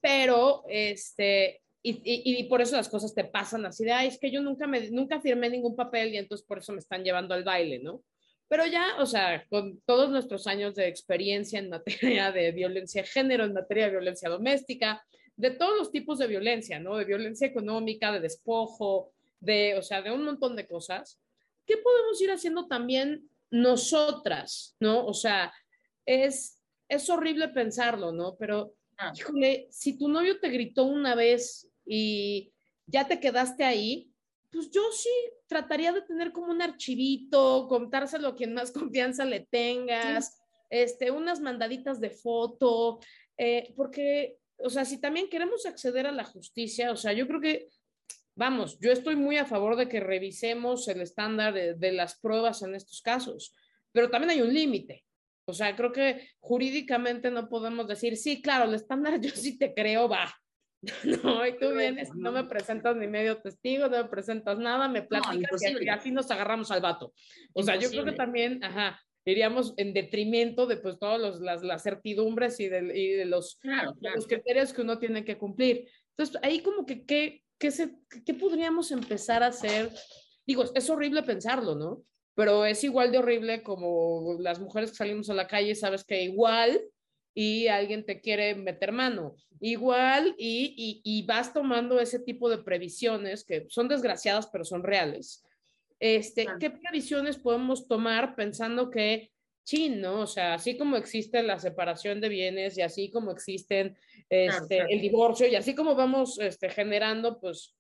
Pero, 0.02 0.66
este, 0.68 1.62
y, 1.82 2.02
y, 2.04 2.44
por 2.50 2.60
eso 2.62 2.76
las 2.76 2.90
cosas 2.90 3.16
te 3.16 3.24
pasan 3.24 3.66
así 3.66 3.86
de, 3.86 3.94
ay, 3.94 4.10
es 4.10 4.20
que 4.20 4.30
yo 4.30 4.42
nunca, 4.42 4.68
me, 4.68 4.92
nunca 4.92 5.22
firmé 5.22 5.50
ningún 5.50 5.74
papel 5.74 6.14
y 6.14 6.18
entonces 6.18 6.46
por 6.46 6.58
eso 6.58 6.74
me 6.74 6.80
están 6.80 7.02
llevando 7.02 7.34
al 7.34 7.46
baile, 7.46 7.80
¿no? 7.80 8.04
Pero 8.50 8.66
ya, 8.66 8.98
o 9.00 9.06
sea, 9.06 9.46
con 9.48 9.80
todos 9.86 10.10
nuestros 10.10 10.46
años 10.46 10.76
de 10.76 10.90
experiencia 10.90 11.60
en 11.60 11.70
materia 11.70 12.34
de 12.34 12.52
violencia 12.52 13.04
de 13.04 13.08
género, 13.08 13.46
en 13.46 13.54
materia 13.54 13.86
de 13.86 13.92
violencia 13.92 14.28
doméstica, 14.28 15.02
de 15.38 15.52
todos 15.52 15.78
los 15.78 15.94
tipos 15.94 16.20
de 16.20 16.28
violencia, 16.28 16.78
¿no? 16.78 16.98
De 16.98 17.06
violencia 17.06 17.48
económica, 17.48 18.12
de 18.12 18.20
despojo, 18.20 19.12
de, 19.40 19.78
o 19.78 19.82
sea, 19.82 20.02
de 20.02 20.12
un 20.12 20.26
montón 20.26 20.58
de 20.58 20.68
cosas 20.68 21.22
¿qué 21.70 21.78
podemos 21.78 22.20
ir 22.20 22.32
haciendo 22.32 22.68
también 22.68 23.30
nosotras, 23.52 24.76
no? 24.80 25.06
O 25.06 25.14
sea, 25.14 25.54
es, 26.04 26.60
es 26.90 27.08
horrible 27.12 27.50
pensarlo, 27.50 28.12
¿no? 28.12 28.36
Pero, 28.38 28.74
ah. 28.98 29.14
híjole, 29.16 29.68
si 29.70 29.96
tu 29.96 30.10
novio 30.10 30.40
te 30.40 30.50
gritó 30.50 30.86
una 30.86 31.14
vez 31.14 31.70
y 31.86 32.52
ya 32.88 33.08
te 33.08 33.20
quedaste 33.20 33.64
ahí, 33.64 34.12
pues 34.52 34.72
yo 34.72 34.82
sí 34.92 35.10
trataría 35.48 35.94
de 35.94 36.02
tener 36.02 36.32
como 36.32 36.52
un 36.52 36.64
archivito, 36.64 37.68
contárselo 37.68 38.30
a 38.30 38.36
quien 38.36 38.56
más 38.56 38.72
confianza 38.72 39.24
le 39.26 39.42
tengas, 39.42 40.40
este, 40.72 41.12
unas 41.12 41.40
mandaditas 41.40 42.02
de 42.02 42.10
foto, 42.10 43.00
eh, 43.38 43.74
porque, 43.76 44.40
o 44.58 44.72
sea, 44.72 44.86
si 44.86 45.00
también 45.00 45.30
queremos 45.30 45.68
acceder 45.68 46.08
a 46.08 46.12
la 46.12 46.24
justicia, 46.24 46.92
o 46.92 46.96
sea, 46.96 47.14
yo 47.14 47.28
creo 47.28 47.42
que 47.42 47.68
Vamos, 48.40 48.80
yo 48.80 48.94
estoy 48.94 49.18
muy 49.18 49.36
a 49.36 49.44
favor 49.44 49.76
de 49.76 49.90
que 49.90 50.00
revisemos 50.00 50.88
el 50.88 51.02
estándar 51.02 51.54
de, 51.54 51.92
las 51.92 52.18
pruebas 52.22 52.62
en 52.62 52.74
estos 52.74 53.02
casos, 53.02 53.54
pero 53.92 54.10
también 54.10 54.30
hay 54.30 54.42
un 54.42 54.54
límite. 54.54 55.04
O 55.44 55.52
sea, 55.52 55.76
creo 55.76 55.92
que 55.92 56.30
jurídicamente 56.40 57.32
no 57.32 57.50
podemos 57.50 57.86
decir, 57.86 58.16
sí, 58.16 58.42
claro, 58.42 58.64
el 58.64 58.76
estándar 58.76 59.20
yo 59.22 59.32
sí 59.32 59.58
te 59.58 59.74
creo, 59.74 60.08
va. 60.08 60.34
No, 61.22 61.46
y 61.46 61.58
tú 61.58 61.74
vienes, 61.74 62.16
no 62.16 62.32
me 62.32 62.46
presentas 62.46 62.96
ni 62.96 63.08
medio 63.08 63.42
testigo, 63.42 63.90
no 63.90 64.04
me 64.04 64.10
presentas 64.10 64.58
nada, 64.58 64.88
me 64.88 65.02
platicas 65.02 65.62
y 65.82 65.90
así 65.90 66.10
nos 66.10 66.32
agarramos 66.32 66.72
al 66.72 66.80
vato. 66.80 67.12
O 67.52 67.62
sea, 67.62 67.76
yo 67.76 67.90
creo 67.90 68.06
que 68.06 68.14
también, 68.14 68.64
ajá, 68.64 69.02
iríamos 69.26 69.74
en 69.76 69.94
detrimento 69.94 70.66
de 70.66 70.78
pues 70.78 70.98
todas 70.98 71.42
las, 71.42 71.62
las, 71.62 71.84
certidumbres 71.84 72.58
y 72.62 72.70
de, 72.70 72.98
y 72.98 73.10
de 73.16 73.26
los, 73.26 73.60
los 74.00 74.28
criterios 74.28 74.72
que 74.72 74.84
uno 74.84 74.98
tiene 74.98 75.26
que 75.26 75.38
cumplir. 75.38 75.90
Entonces, 76.12 76.40
ahí 76.42 76.62
como 76.62 76.86
que, 76.86 77.04
¿qué, 77.04 77.44
qué, 77.60 77.72
se, 77.72 77.92
qué 78.26 78.34
podríamos 78.34 78.92
empezar 78.92 79.44
a 79.44 79.48
hacer? 79.48 79.92
Digo, 80.48 80.64
es 80.74 80.90
horrible 80.90 81.24
pensarlo, 81.24 81.76
¿no? 81.76 82.04
Pero 82.34 82.66
es 82.66 82.84
igual 82.84 83.12
de 83.12 83.18
horrible 83.18 83.62
como 83.64 84.38
las 84.40 84.60
mujeres 84.60 84.92
que 84.92 84.98
salimos 84.98 85.30
a 85.30 85.34
la 85.34 85.48
calle, 85.48 85.76
sabes 85.76 86.04
que 86.04 86.24
igual 86.24 86.82
y 87.36 87.68
alguien 87.68 88.06
te 88.06 88.22
quiere 88.22 88.56
meter 88.56 88.92
mano. 88.92 89.36
Igual 89.60 90.36
y, 90.38 90.74
y, 90.78 91.02
y, 91.04 91.26
vas 91.26 91.54
tomando 91.54 92.00
ese 92.00 92.20
tipo 92.20 92.50
de 92.50 92.60
previsiones 92.60 93.44
que 93.44 93.66
son 93.70 93.90
desgraciadas, 93.90 94.48
pero 94.48 94.64
son 94.64 94.84
reales. 94.84 95.44
Este, 96.00 96.48
¿Qué 96.60 96.70
previsiones 96.70 97.38
podemos 97.38 97.88
tomar 97.88 98.36
pensando 98.36 98.90
que, 98.90 99.32
chin, 99.70 100.02
¿no? 100.02 100.22
O 100.22 100.28
sea, 100.28 100.56
así 100.56 100.76
como 100.76 100.98
existe 100.98 101.44
la 101.44 101.60
separación 101.60 102.20
de 102.20 102.30
bienes 102.30 102.76
y 102.78 102.82
así 102.82 103.12
como 103.12 103.32
existen 103.32 103.96
este, 104.28 104.80
el 104.90 105.00
divorcio 105.00 105.48
y 105.48 105.56
así 105.56 105.76
como 105.76 105.94
vamos 105.94 106.40
este, 106.40 106.70
generando, 106.70 107.40
pues, 107.40 107.76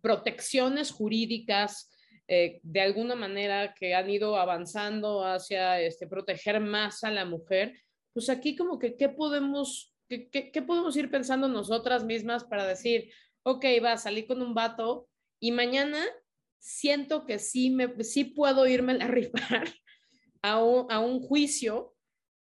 protecciones 0.00 0.90
jurídicas 0.90 1.90
eh, 2.28 2.60
de 2.62 2.80
alguna 2.80 3.14
manera 3.14 3.74
que 3.74 3.94
han 3.94 4.08
ido 4.08 4.36
avanzando 4.38 5.22
hacia 5.22 5.82
este, 5.82 6.06
proteger 6.06 6.60
más 6.60 7.04
a 7.04 7.10
la 7.10 7.26
mujer, 7.26 7.78
pues 8.14 8.30
aquí 8.30 8.56
como 8.56 8.78
que, 8.78 8.96
¿qué 8.96 9.10
podemos, 9.10 9.94
qué, 10.08 10.30
qué, 10.30 10.62
podemos 10.62 10.96
ir 10.96 11.10
pensando 11.10 11.46
nosotras 11.46 12.04
mismas 12.04 12.44
para 12.44 12.66
decir, 12.66 13.12
ok, 13.42 13.66
va 13.84 13.92
a 13.92 13.98
salir 13.98 14.26
con 14.26 14.40
un 14.40 14.54
vato 14.54 15.08
y 15.38 15.52
mañana 15.52 16.02
siento 16.58 17.26
que 17.26 17.38
sí, 17.38 17.68
me, 17.68 18.02
sí 18.02 18.24
puedo 18.24 18.66
irme 18.66 18.92
a 18.94 19.08
rifar 19.08 19.68
a 20.42 20.58
un, 20.58 21.20
juicio, 21.20 21.94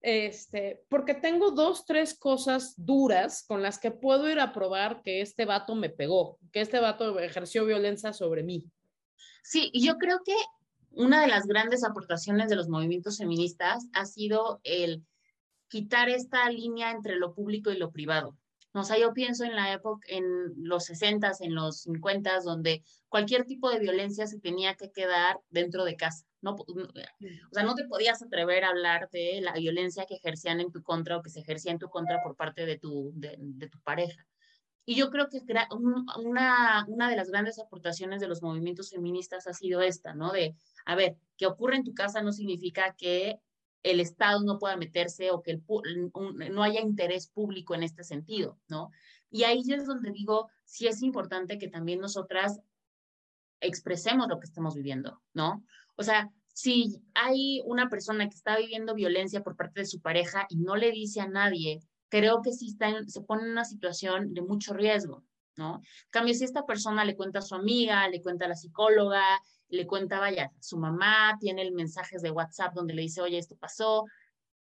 este, 0.00 0.84
porque 0.88 1.14
tengo 1.14 1.50
dos, 1.50 1.84
tres 1.84 2.18
cosas 2.18 2.74
duras 2.76 3.44
con 3.46 3.62
las 3.62 3.78
que 3.78 3.90
puedo 3.90 4.28
ir 4.30 4.40
a 4.40 4.52
probar 4.52 5.02
que 5.02 5.20
este 5.20 5.44
vato 5.44 5.74
me 5.74 5.90
pegó, 5.90 6.38
que 6.52 6.60
este 6.60 6.80
vato 6.80 7.18
ejerció 7.18 7.64
violencia 7.66 8.12
sobre 8.12 8.42
mí. 8.42 8.64
Sí, 9.42 9.70
yo 9.74 9.98
creo 9.98 10.20
que 10.24 10.34
una 10.90 11.20
de 11.20 11.28
las 11.28 11.46
grandes 11.46 11.84
aportaciones 11.84 12.48
de 12.48 12.56
los 12.56 12.68
movimientos 12.68 13.18
feministas 13.18 13.86
ha 13.92 14.06
sido 14.06 14.60
el 14.64 15.04
quitar 15.68 16.08
esta 16.08 16.48
línea 16.50 16.90
entre 16.90 17.16
lo 17.16 17.34
público 17.34 17.70
y 17.70 17.78
lo 17.78 17.90
privado. 17.90 18.36
O 18.74 18.84
sea, 18.84 18.98
yo 18.98 19.12
pienso 19.12 19.44
en 19.44 19.54
la 19.54 19.72
época, 19.72 20.06
en 20.08 20.24
los 20.56 20.86
60, 20.86 21.30
en 21.40 21.54
los 21.54 21.82
50, 21.82 22.40
donde 22.40 22.82
cualquier 23.08 23.44
tipo 23.44 23.70
de 23.70 23.78
violencia 23.78 24.26
se 24.26 24.38
tenía 24.40 24.74
que 24.74 24.90
quedar 24.90 25.40
dentro 25.50 25.84
de 25.84 25.96
casa. 25.96 26.24
No, 26.40 26.54
o 26.54 26.66
sea, 27.52 27.62
no 27.64 27.74
te 27.74 27.84
podías 27.84 28.22
atrever 28.22 28.64
a 28.64 28.70
hablar 28.70 29.08
de 29.10 29.40
la 29.42 29.52
violencia 29.52 30.06
que 30.06 30.14
ejercían 30.14 30.60
en 30.60 30.72
tu 30.72 30.82
contra 30.82 31.18
o 31.18 31.22
que 31.22 31.30
se 31.30 31.40
ejercía 31.40 31.70
en 31.70 31.78
tu 31.78 31.88
contra 31.88 32.22
por 32.22 32.34
parte 32.34 32.66
de 32.66 32.78
tu, 32.78 33.12
de, 33.14 33.36
de 33.38 33.68
tu 33.68 33.78
pareja. 33.80 34.26
Y 34.84 34.96
yo 34.96 35.10
creo 35.10 35.28
que 35.28 35.40
una, 35.70 36.84
una 36.88 37.08
de 37.08 37.16
las 37.16 37.30
grandes 37.30 37.58
aportaciones 37.60 38.20
de 38.20 38.26
los 38.26 38.42
movimientos 38.42 38.90
feministas 38.90 39.46
ha 39.46 39.52
sido 39.52 39.80
esta, 39.80 40.14
¿no? 40.14 40.32
De, 40.32 40.56
a 40.84 40.96
ver, 40.96 41.16
que 41.36 41.46
ocurre 41.46 41.76
en 41.76 41.84
tu 41.84 41.94
casa 41.94 42.22
no 42.22 42.32
significa 42.32 42.94
que 42.98 43.38
el 43.82 44.00
Estado 44.00 44.42
no 44.42 44.58
pueda 44.58 44.76
meterse 44.76 45.30
o 45.30 45.42
que 45.42 45.52
el, 45.52 45.62
no 46.52 46.62
haya 46.62 46.80
interés 46.80 47.28
público 47.28 47.74
en 47.74 47.82
este 47.82 48.04
sentido, 48.04 48.58
¿no? 48.68 48.90
Y 49.30 49.44
ahí 49.44 49.62
es 49.68 49.86
donde 49.86 50.10
digo, 50.10 50.50
sí 50.64 50.86
es 50.86 51.02
importante 51.02 51.58
que 51.58 51.68
también 51.68 52.00
nosotras 52.00 52.60
expresemos 53.60 54.28
lo 54.28 54.38
que 54.38 54.46
estamos 54.46 54.74
viviendo, 54.74 55.22
¿no? 55.32 55.64
O 55.96 56.02
sea, 56.02 56.30
si 56.52 57.02
hay 57.14 57.62
una 57.64 57.88
persona 57.88 58.28
que 58.28 58.36
está 58.36 58.56
viviendo 58.58 58.94
violencia 58.94 59.42
por 59.42 59.56
parte 59.56 59.80
de 59.80 59.86
su 59.86 60.00
pareja 60.00 60.46
y 60.48 60.56
no 60.58 60.76
le 60.76 60.90
dice 60.90 61.20
a 61.20 61.28
nadie, 61.28 61.80
creo 62.08 62.42
que 62.42 62.52
sí 62.52 62.68
está 62.68 62.92
se 63.06 63.22
pone 63.22 63.44
en 63.44 63.52
una 63.52 63.64
situación 63.64 64.34
de 64.34 64.42
mucho 64.42 64.74
riesgo, 64.74 65.24
¿no? 65.56 65.76
En 65.76 66.10
cambio, 66.10 66.34
si 66.34 66.44
esta 66.44 66.64
persona 66.64 67.04
le 67.04 67.16
cuenta 67.16 67.40
a 67.40 67.42
su 67.42 67.54
amiga, 67.54 68.08
le 68.08 68.22
cuenta 68.22 68.46
a 68.46 68.48
la 68.48 68.56
psicóloga, 68.56 69.22
le 69.68 69.86
cuenta, 69.86 70.20
vaya, 70.20 70.52
su 70.60 70.78
mamá 70.78 71.36
tiene 71.40 71.62
el 71.62 71.72
mensajes 71.72 72.22
de 72.22 72.30
WhatsApp 72.30 72.74
donde 72.74 72.94
le 72.94 73.02
dice, 73.02 73.22
oye, 73.22 73.38
esto 73.38 73.56
pasó, 73.56 74.04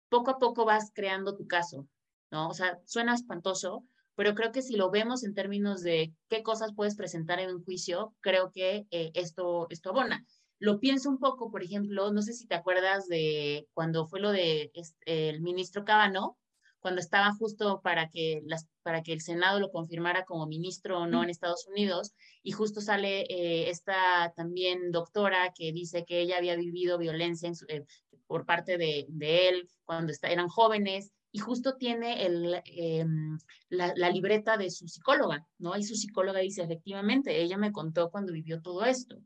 poco 0.08 0.32
a 0.32 0.38
poco 0.38 0.64
vas 0.64 0.90
creando 0.94 1.36
tu 1.36 1.46
caso, 1.46 1.86
¿no? 2.30 2.48
O 2.48 2.54
sea, 2.54 2.78
suena 2.84 3.14
espantoso, 3.14 3.84
pero 4.14 4.34
creo 4.34 4.52
que 4.52 4.62
si 4.62 4.76
lo 4.76 4.90
vemos 4.90 5.24
en 5.24 5.34
términos 5.34 5.82
de 5.82 6.12
qué 6.28 6.42
cosas 6.42 6.74
puedes 6.74 6.96
presentar 6.96 7.38
en 7.38 7.54
un 7.54 7.64
juicio, 7.64 8.14
creo 8.20 8.50
que 8.50 8.86
eh, 8.90 9.10
esto, 9.14 9.66
esto 9.70 9.90
abona. 9.90 10.24
Lo 10.58 10.80
pienso 10.80 11.08
un 11.08 11.18
poco, 11.18 11.50
por 11.50 11.62
ejemplo, 11.62 12.12
no 12.12 12.20
sé 12.20 12.32
si 12.32 12.46
te 12.46 12.56
acuerdas 12.56 13.06
de 13.06 13.68
cuando 13.74 14.06
fue 14.06 14.18
lo 14.20 14.32
de 14.32 14.72
este, 14.74 15.28
el 15.28 15.40
ministro 15.40 15.84
Cabano, 15.84 16.36
cuando 16.80 17.00
estaba 17.00 17.32
justo 17.32 17.80
para 17.82 18.08
que, 18.08 18.42
las, 18.44 18.66
para 18.82 19.02
que 19.02 19.12
el 19.12 19.20
Senado 19.20 19.60
lo 19.60 19.70
confirmara 19.70 20.24
como 20.24 20.46
ministro 20.46 21.00
o 21.00 21.06
no 21.06 21.22
en 21.22 21.30
Estados 21.30 21.66
Unidos, 21.66 22.12
y 22.42 22.52
justo 22.52 22.80
sale 22.80 23.22
eh, 23.22 23.70
esta 23.70 24.32
también 24.36 24.90
doctora 24.90 25.52
que 25.54 25.72
dice 25.72 26.04
que 26.04 26.20
ella 26.20 26.38
había 26.38 26.56
vivido 26.56 26.98
violencia 26.98 27.50
eh, 27.68 27.84
por 28.26 28.46
parte 28.46 28.78
de, 28.78 29.06
de, 29.08 29.48
él 29.48 29.68
cuando 29.84 30.12
está, 30.12 30.28
eran 30.28 30.48
jóvenes, 30.48 31.12
y 31.30 31.40
justo 31.40 31.76
tiene 31.76 32.24
el, 32.24 32.62
em, 32.64 33.38
la, 33.68 33.92
la, 33.96 34.10
libreta 34.10 34.56
de 34.56 34.70
su 34.70 34.88
psicóloga, 34.88 35.46
¿no? 35.58 35.76
Y 35.76 35.82
su 35.82 35.94
psicóloga 35.94 36.40
dice, 36.40 36.62
efectivamente, 36.62 37.42
ella 37.42 37.58
me 37.58 37.70
contó 37.70 38.10
cuando 38.10 38.32
vivió 38.32 38.62
todo 38.62 38.84
esto, 38.84 39.18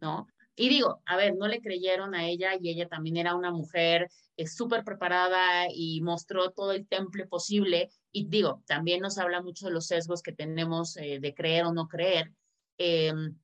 ¿no? 0.00 0.26
Y 0.56 0.70
digo, 0.70 1.02
a 1.04 1.16
ver, 1.16 1.36
no 1.36 1.46
le 1.46 1.60
creyeron 1.60 2.14
a 2.14 2.26
ella 2.26 2.52
y 2.58 2.70
ella 2.70 2.88
también 2.88 3.18
era 3.18 3.36
una 3.36 3.50
mujer 3.50 4.08
eh, 4.36 4.46
súper 4.46 4.84
preparada 4.84 5.66
y 5.70 6.00
mostró 6.00 6.50
todo 6.50 6.72
el 6.72 6.88
temple 6.88 7.26
posible. 7.26 7.90
Y 8.10 8.26
digo, 8.28 8.62
también 8.66 9.02
nos 9.02 9.18
habla 9.18 9.42
mucho 9.42 9.66
de 9.66 9.72
los 9.72 9.86
sesgos 9.86 10.22
que 10.22 10.32
tenemos 10.32 10.96
eh, 10.96 11.20
de 11.20 11.34
creer 11.34 11.66
o 11.66 11.74
no 11.74 11.88
creer. 11.88 12.32
Em, 12.78 13.38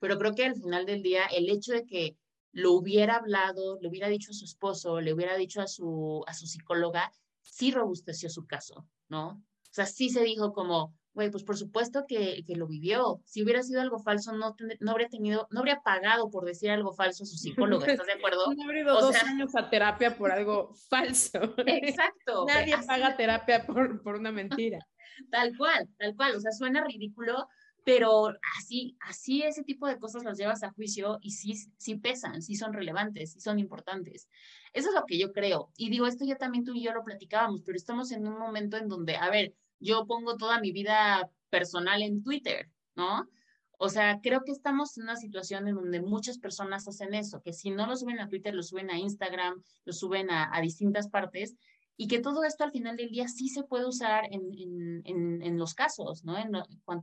pero 0.00 0.18
creo 0.18 0.34
que 0.34 0.46
al 0.46 0.54
final 0.54 0.86
del 0.86 1.02
día, 1.02 1.26
el 1.26 1.50
hecho 1.50 1.72
de 1.72 1.84
que 1.84 2.16
lo 2.52 2.72
hubiera 2.72 3.16
hablado, 3.16 3.78
le 3.80 3.88
hubiera 3.88 4.08
dicho 4.08 4.30
a 4.30 4.34
su 4.34 4.46
esposo, 4.46 5.00
le 5.00 5.12
hubiera 5.12 5.36
dicho 5.36 5.60
a 5.60 5.66
su, 5.66 6.24
a 6.26 6.32
su 6.32 6.46
psicóloga, 6.46 7.12
sí 7.42 7.70
robusteció 7.70 8.30
su 8.30 8.46
caso, 8.46 8.86
¿no? 9.08 9.28
O 9.28 9.72
sea, 9.72 9.86
sí 9.86 10.08
se 10.08 10.22
dijo 10.22 10.52
como, 10.52 10.94
güey, 11.14 11.30
pues 11.30 11.44
por 11.44 11.56
supuesto 11.56 12.04
que, 12.06 12.44
que, 12.46 12.56
lo 12.56 12.66
vivió. 12.66 13.20
Si 13.24 13.42
hubiera 13.42 13.62
sido 13.62 13.80
algo 13.80 13.98
falso, 13.98 14.32
no, 14.32 14.56
no 14.80 14.90
habría 14.90 15.08
tenido, 15.08 15.46
no 15.50 15.60
habría 15.60 15.80
pagado 15.80 16.28
por 16.30 16.44
decir 16.44 16.70
algo 16.70 16.92
falso 16.92 17.22
a 17.22 17.26
su 17.26 17.36
psicólogo, 17.72 17.84
¿estás 17.84 18.06
de 18.06 18.14
acuerdo? 18.14 18.52
No 18.54 18.64
habría 18.64 18.82
ido 18.82 19.00
dos 19.00 19.16
años 19.22 19.54
a 19.54 19.70
terapia 19.70 20.16
por 20.16 20.32
algo 20.32 20.74
falso. 20.88 21.38
Exacto. 21.66 22.46
Nadie 22.46 22.76
paga 22.86 23.16
terapia 23.16 23.64
por, 23.64 24.02
por 24.02 24.16
una 24.16 24.32
mentira. 24.32 24.80
tal 25.30 25.56
cual, 25.56 25.88
tal 25.98 26.16
cual. 26.16 26.36
O 26.36 26.40
sea, 26.40 26.50
suena 26.52 26.84
ridículo, 26.84 27.48
pero 27.84 28.32
así, 28.58 28.96
así 29.00 29.42
ese 29.42 29.62
tipo 29.62 29.86
de 29.86 29.98
cosas 29.98 30.24
las 30.24 30.38
llevas 30.38 30.62
a 30.62 30.72
juicio 30.72 31.18
y 31.20 31.30
sí, 31.30 31.54
sí 31.76 31.96
pesan, 31.96 32.42
sí 32.42 32.56
son 32.56 32.72
relevantes, 32.72 33.32
sí 33.32 33.40
son 33.40 33.58
importantes. 33.58 34.28
Eso 34.72 34.88
es 34.88 34.94
lo 34.94 35.04
que 35.06 35.18
yo 35.18 35.32
creo. 35.32 35.70
Y 35.76 35.90
digo, 35.90 36.06
esto 36.06 36.24
ya 36.24 36.36
también 36.36 36.64
tú 36.64 36.74
y 36.74 36.82
yo 36.82 36.92
lo 36.92 37.04
platicábamos, 37.04 37.62
pero 37.64 37.76
estamos 37.76 38.10
en 38.10 38.26
un 38.26 38.38
momento 38.38 38.76
en 38.76 38.88
donde, 38.88 39.16
a 39.16 39.30
ver, 39.30 39.54
yo 39.84 40.06
pongo 40.06 40.36
toda 40.36 40.60
mi 40.60 40.72
vida 40.72 41.30
personal 41.50 42.02
en 42.02 42.22
Twitter, 42.22 42.70
¿no? 42.96 43.28
O 43.78 43.88
sea, 43.88 44.20
creo 44.22 44.44
que 44.44 44.52
estamos 44.52 44.96
en 44.96 45.04
una 45.04 45.16
situación 45.16 45.68
en 45.68 45.74
donde 45.74 46.00
muchas 46.00 46.38
personas 46.38 46.88
hacen 46.88 47.12
eso, 47.12 47.42
que 47.42 47.52
si 47.52 47.70
no 47.70 47.86
lo 47.86 47.96
suben 47.96 48.18
a 48.18 48.28
Twitter, 48.28 48.54
lo 48.54 48.62
suben 48.62 48.90
a 48.90 48.98
Instagram, 48.98 49.62
lo 49.84 49.92
suben 49.92 50.30
a, 50.30 50.58
distintas 50.62 51.08
partes, 51.08 51.56
y 51.96 52.08
que 52.08 52.20
todo 52.20 52.44
esto 52.44 52.64
al 52.64 52.72
final 52.72 52.96
del 52.96 53.10
día 53.10 53.28
sí 53.28 53.48
se 53.48 53.64
puede 53.64 53.86
usar 53.86 54.24
en, 54.30 55.02
en, 55.04 55.42
en, 55.42 55.58
los 55.58 55.74
casos, 55.74 56.24
¿no? 56.24 56.34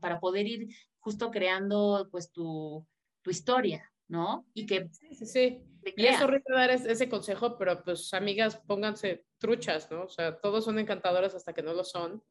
para 0.02 0.20
poder 0.20 0.48
ir 0.48 0.68
justo 1.00 1.30
creando 1.30 2.08
pues 2.12 2.32
tu, 2.32 2.86
tu 3.22 3.30
historia, 3.30 3.90
¿no? 4.08 4.46
Y 4.54 4.66
que... 4.66 4.90
Sí, 4.92 5.16
sí, 5.16 5.26
sí. 5.26 5.64
Y 5.96 6.06
es 6.06 6.22
horrible 6.22 6.56
dar 6.56 6.72
ese 6.72 7.10
consejo, 7.10 7.58
pero 7.58 7.84
pues 7.84 8.14
amigas, 8.14 8.58
pónganse 8.68 9.26
truchas, 9.38 9.90
¿no? 9.90 10.04
O 10.04 10.10
sea, 10.10 10.40
todos 10.40 10.66
son 10.66 10.78
encantadores 10.78 11.34
hasta 11.34 11.54
que 11.54 11.64
no 11.64 11.74
lo 11.74 11.84
son. 11.84 12.24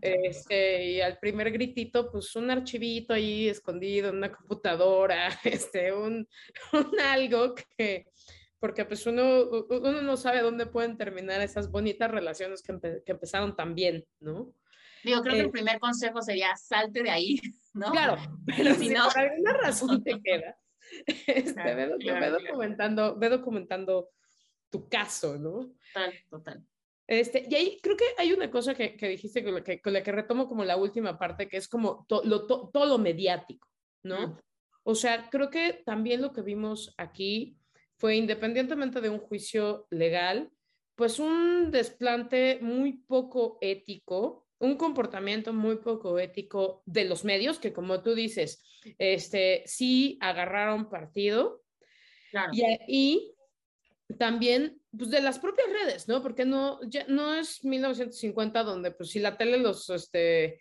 Este, 0.00 0.84
y 0.84 1.00
al 1.00 1.18
primer 1.18 1.50
gritito, 1.50 2.10
pues 2.10 2.34
un 2.36 2.50
archivito 2.50 3.14
ahí 3.14 3.48
escondido 3.48 4.10
en 4.10 4.16
una 4.16 4.32
computadora, 4.32 5.28
este, 5.44 5.92
un, 5.92 6.28
un 6.72 7.00
algo 7.00 7.54
que, 7.54 8.06
porque 8.58 8.84
pues 8.84 9.06
uno, 9.06 9.44
uno 9.68 10.02
no 10.02 10.16
sabe 10.16 10.40
dónde 10.40 10.66
pueden 10.66 10.96
terminar 10.96 11.40
esas 11.40 11.70
bonitas 11.70 12.10
relaciones 12.10 12.62
que, 12.62 12.78
que 13.04 13.12
empezaron 13.12 13.56
tan 13.56 13.74
bien, 13.74 14.04
¿no? 14.20 14.54
Digo, 15.04 15.20
creo 15.20 15.34
que 15.34 15.40
el 15.40 15.46
eh, 15.48 15.52
primer 15.52 15.78
consejo 15.78 16.22
sería 16.22 16.56
salte 16.56 17.02
de 17.02 17.10
ahí, 17.10 17.40
¿no? 17.74 17.90
Claro, 17.92 18.16
pero 18.56 18.74
si, 18.74 18.88
no... 18.88 19.08
por 19.08 19.18
alguna 19.18 19.52
razón 19.52 20.02
te 20.02 20.20
quedas, 20.22 20.56
este, 21.26 21.74
ve, 21.74 22.30
documentando, 22.30 23.16
ve 23.16 23.28
documentando 23.28 24.10
tu 24.70 24.88
caso, 24.88 25.38
¿no? 25.38 25.70
Total, 25.92 26.14
total. 26.30 26.66
Este, 27.06 27.46
y 27.48 27.54
ahí 27.54 27.78
creo 27.82 27.96
que 27.96 28.04
hay 28.16 28.32
una 28.32 28.50
cosa 28.50 28.74
que, 28.74 28.96
que 28.96 29.08
dijiste 29.08 29.44
con 29.44 29.54
la 29.54 29.62
que, 29.62 29.80
con 29.80 29.92
la 29.92 30.02
que, 30.02 30.12
retomo 30.12 30.48
como 30.48 30.64
la 30.64 30.76
última 30.76 31.18
parte, 31.18 31.48
que 31.48 31.58
es 31.58 31.68
como 31.68 32.06
lo, 32.08 32.46
todo 32.46 32.86
lo 32.86 32.98
mediático, 32.98 33.68
¿no? 34.02 34.38
O 34.84 34.94
sea, 34.94 35.28
creo 35.30 35.50
que 35.50 35.82
también 35.84 36.22
lo 36.22 36.32
que 36.32 36.42
vimos 36.42 36.94
aquí 36.96 37.56
fue, 37.96 38.16
independientemente 38.16 39.00
de 39.00 39.10
un 39.10 39.18
juicio 39.18 39.86
legal, 39.90 40.50
pues 40.94 41.18
un 41.18 41.70
desplante 41.70 42.58
muy 42.60 42.92
poco 42.92 43.58
ético, 43.60 44.46
un 44.58 44.76
comportamiento 44.76 45.52
muy 45.52 45.76
poco 45.76 46.18
ético 46.18 46.82
de 46.86 47.04
los 47.04 47.24
medios, 47.24 47.58
que 47.58 47.72
como 47.72 48.02
tú 48.02 48.14
dices, 48.14 48.62
este, 48.98 49.62
sí 49.66 50.18
agarraron 50.20 50.88
partido. 50.88 51.62
Claro. 52.30 52.52
Y, 52.52 52.78
y 52.88 53.34
también 54.18 54.80
pues 54.96 55.10
de 55.10 55.20
las 55.20 55.38
propias 55.38 55.68
redes, 55.68 56.08
¿no? 56.08 56.22
Porque 56.22 56.44
no, 56.44 56.78
ya, 56.88 57.04
no 57.08 57.34
es 57.34 57.64
1950 57.64 58.62
donde 58.62 58.90
pues 58.90 59.10
si 59.10 59.18
la 59.18 59.36
tele 59.36 59.58
los, 59.58 59.88
este, 59.90 60.60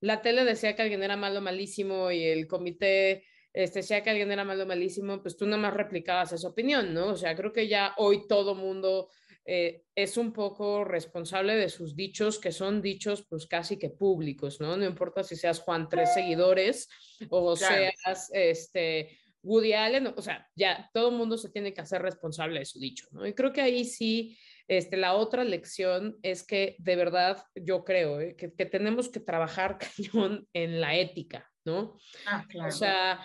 la 0.00 0.22
tele 0.22 0.44
decía 0.44 0.74
que 0.74 0.82
alguien 0.82 1.02
era 1.02 1.16
malo, 1.16 1.40
malísimo 1.40 2.10
y 2.10 2.24
el 2.24 2.46
comité 2.46 3.24
este, 3.52 3.80
decía 3.80 4.02
que 4.02 4.10
alguien 4.10 4.30
era 4.30 4.44
malo, 4.44 4.66
malísimo, 4.66 5.22
pues 5.22 5.36
tú 5.36 5.46
nada 5.46 5.60
más 5.60 5.74
replicabas 5.74 6.32
esa 6.32 6.48
opinión, 6.48 6.92
¿no? 6.94 7.08
O 7.08 7.16
sea, 7.16 7.34
creo 7.34 7.52
que 7.52 7.66
ya 7.66 7.94
hoy 7.96 8.26
todo 8.28 8.54
mundo 8.54 9.08
eh, 9.44 9.84
es 9.94 10.16
un 10.16 10.32
poco 10.32 10.84
responsable 10.84 11.56
de 11.56 11.68
sus 11.68 11.96
dichos, 11.96 12.38
que 12.38 12.52
son 12.52 12.82
dichos 12.82 13.24
pues 13.28 13.46
casi 13.46 13.78
que 13.78 13.90
públicos, 13.90 14.60
¿no? 14.60 14.76
No 14.76 14.84
importa 14.84 15.24
si 15.24 15.36
seas 15.36 15.60
Juan 15.60 15.88
tres 15.88 16.12
seguidores 16.14 16.88
o 17.30 17.56
seas, 17.56 18.30
este, 18.32 19.18
Woody 19.48 19.72
Allen, 19.72 20.12
o 20.14 20.20
sea, 20.20 20.46
ya 20.54 20.90
todo 20.92 21.08
el 21.08 21.16
mundo 21.16 21.38
se 21.38 21.48
tiene 21.48 21.72
que 21.72 21.80
hacer 21.80 22.02
responsable 22.02 22.58
de 22.58 22.66
su 22.66 22.78
dicho, 22.78 23.08
¿no? 23.12 23.26
Y 23.26 23.32
creo 23.32 23.50
que 23.50 23.62
ahí 23.62 23.86
sí, 23.86 24.38
este, 24.68 24.98
la 24.98 25.14
otra 25.14 25.42
lección 25.42 26.18
es 26.22 26.46
que 26.46 26.76
de 26.78 26.96
verdad 26.96 27.42
yo 27.54 27.82
creo 27.82 28.20
¿eh? 28.20 28.36
que, 28.36 28.52
que, 28.52 28.66
tenemos 28.66 29.08
que 29.08 29.20
trabajar 29.20 29.78
cañón 29.96 30.46
en 30.52 30.82
la 30.82 30.96
ética, 30.96 31.50
¿no? 31.64 31.96
Ah, 32.26 32.44
claro. 32.46 32.68
O 32.68 32.72
sea, 32.72 33.20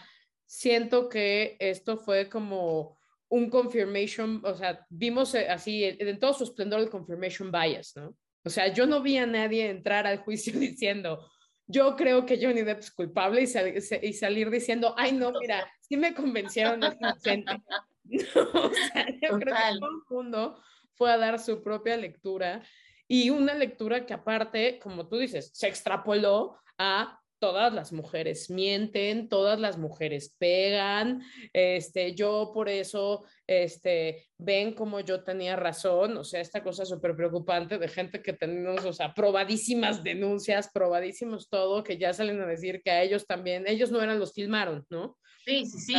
siento 0.45 1.09
que 1.09 1.57
esto 1.59 1.97
fue 1.97 2.29
como 2.29 2.97
un 3.27 3.49
confirmation, 3.49 4.41
o 4.45 4.55
sea, 4.55 4.85
vimos 4.89 5.35
eh, 5.35 5.49
así 5.49 5.83
en 5.83 6.19
todo 6.19 6.33
su 6.33 6.45
esplendor 6.45 6.79
el 6.79 6.89
confirmation 6.89 7.51
bias, 7.51 7.93
¿no? 7.97 8.15
O 8.45 8.49
sea, 8.49 8.71
yo 8.71 8.85
no 8.85 9.01
vi 9.01 9.17
a 9.17 9.25
nadie 9.25 9.69
entrar 9.69 10.07
al 10.07 10.19
juicio 10.19 10.53
diciendo, 10.59 11.29
yo 11.67 11.95
creo 11.95 12.25
que 12.25 12.39
Johnny 12.41 12.61
Depp 12.61 12.79
es 12.79 12.91
culpable 12.91 13.41
y, 13.41 14.07
y 14.07 14.13
salir 14.13 14.49
diciendo, 14.49 14.93
ay, 14.97 15.13
no, 15.13 15.31
mira, 15.39 15.67
sí 15.81 15.97
me 15.97 16.13
convencieron, 16.13 16.83
es 16.83 16.95
inocente. 16.99 17.61
o 18.35 18.71
sea, 18.73 19.07
yo 19.21 19.39
creo 19.39 19.55
que 19.55 19.79
todo 19.79 19.89
el 19.89 20.03
mundo 20.09 20.61
fue 20.93 21.11
a 21.11 21.17
dar 21.17 21.39
su 21.39 21.63
propia 21.63 21.97
lectura 21.97 22.61
y 23.07 23.29
una 23.29 23.53
lectura 23.53 24.05
que 24.05 24.13
aparte, 24.13 24.79
como 24.79 25.07
tú 25.07 25.17
dices, 25.17 25.51
se 25.53 25.67
extrapoló 25.67 26.57
a 26.77 27.19
todas 27.43 27.73
las 27.73 27.91
mujeres 27.91 28.49
mienten, 28.49 29.27
todas 29.27 29.59
las 29.59 29.77
mujeres 29.77 30.33
pegan, 30.39 31.21
este, 31.51 32.15
yo 32.15 32.51
por 32.53 32.69
eso, 32.69 33.25
este, 33.45 34.29
ven 34.37 34.73
como 34.73 35.01
yo 35.01 35.25
tenía 35.25 35.57
razón, 35.57 36.15
o 36.15 36.23
sea, 36.23 36.39
esta 36.39 36.63
cosa 36.63 36.85
súper 36.85 37.17
preocupante 37.17 37.77
de 37.77 37.89
gente 37.89 38.21
que 38.21 38.31
tenemos, 38.31 38.85
o 38.85 38.93
sea, 38.93 39.13
probadísimas 39.13 40.01
denuncias, 40.05 40.69
probadísimos 40.73 41.49
todo, 41.49 41.83
que 41.83 41.97
ya 41.97 42.13
salen 42.13 42.39
a 42.39 42.45
decir 42.45 42.81
que 42.81 42.91
a 42.91 43.01
ellos 43.01 43.27
también, 43.27 43.67
ellos 43.67 43.91
no 43.91 44.01
eran 44.01 44.19
los 44.19 44.31
filmaron, 44.31 44.85
¿no? 44.89 45.17
Sí, 45.43 45.65
sí, 45.65 45.79
sí. 45.81 45.95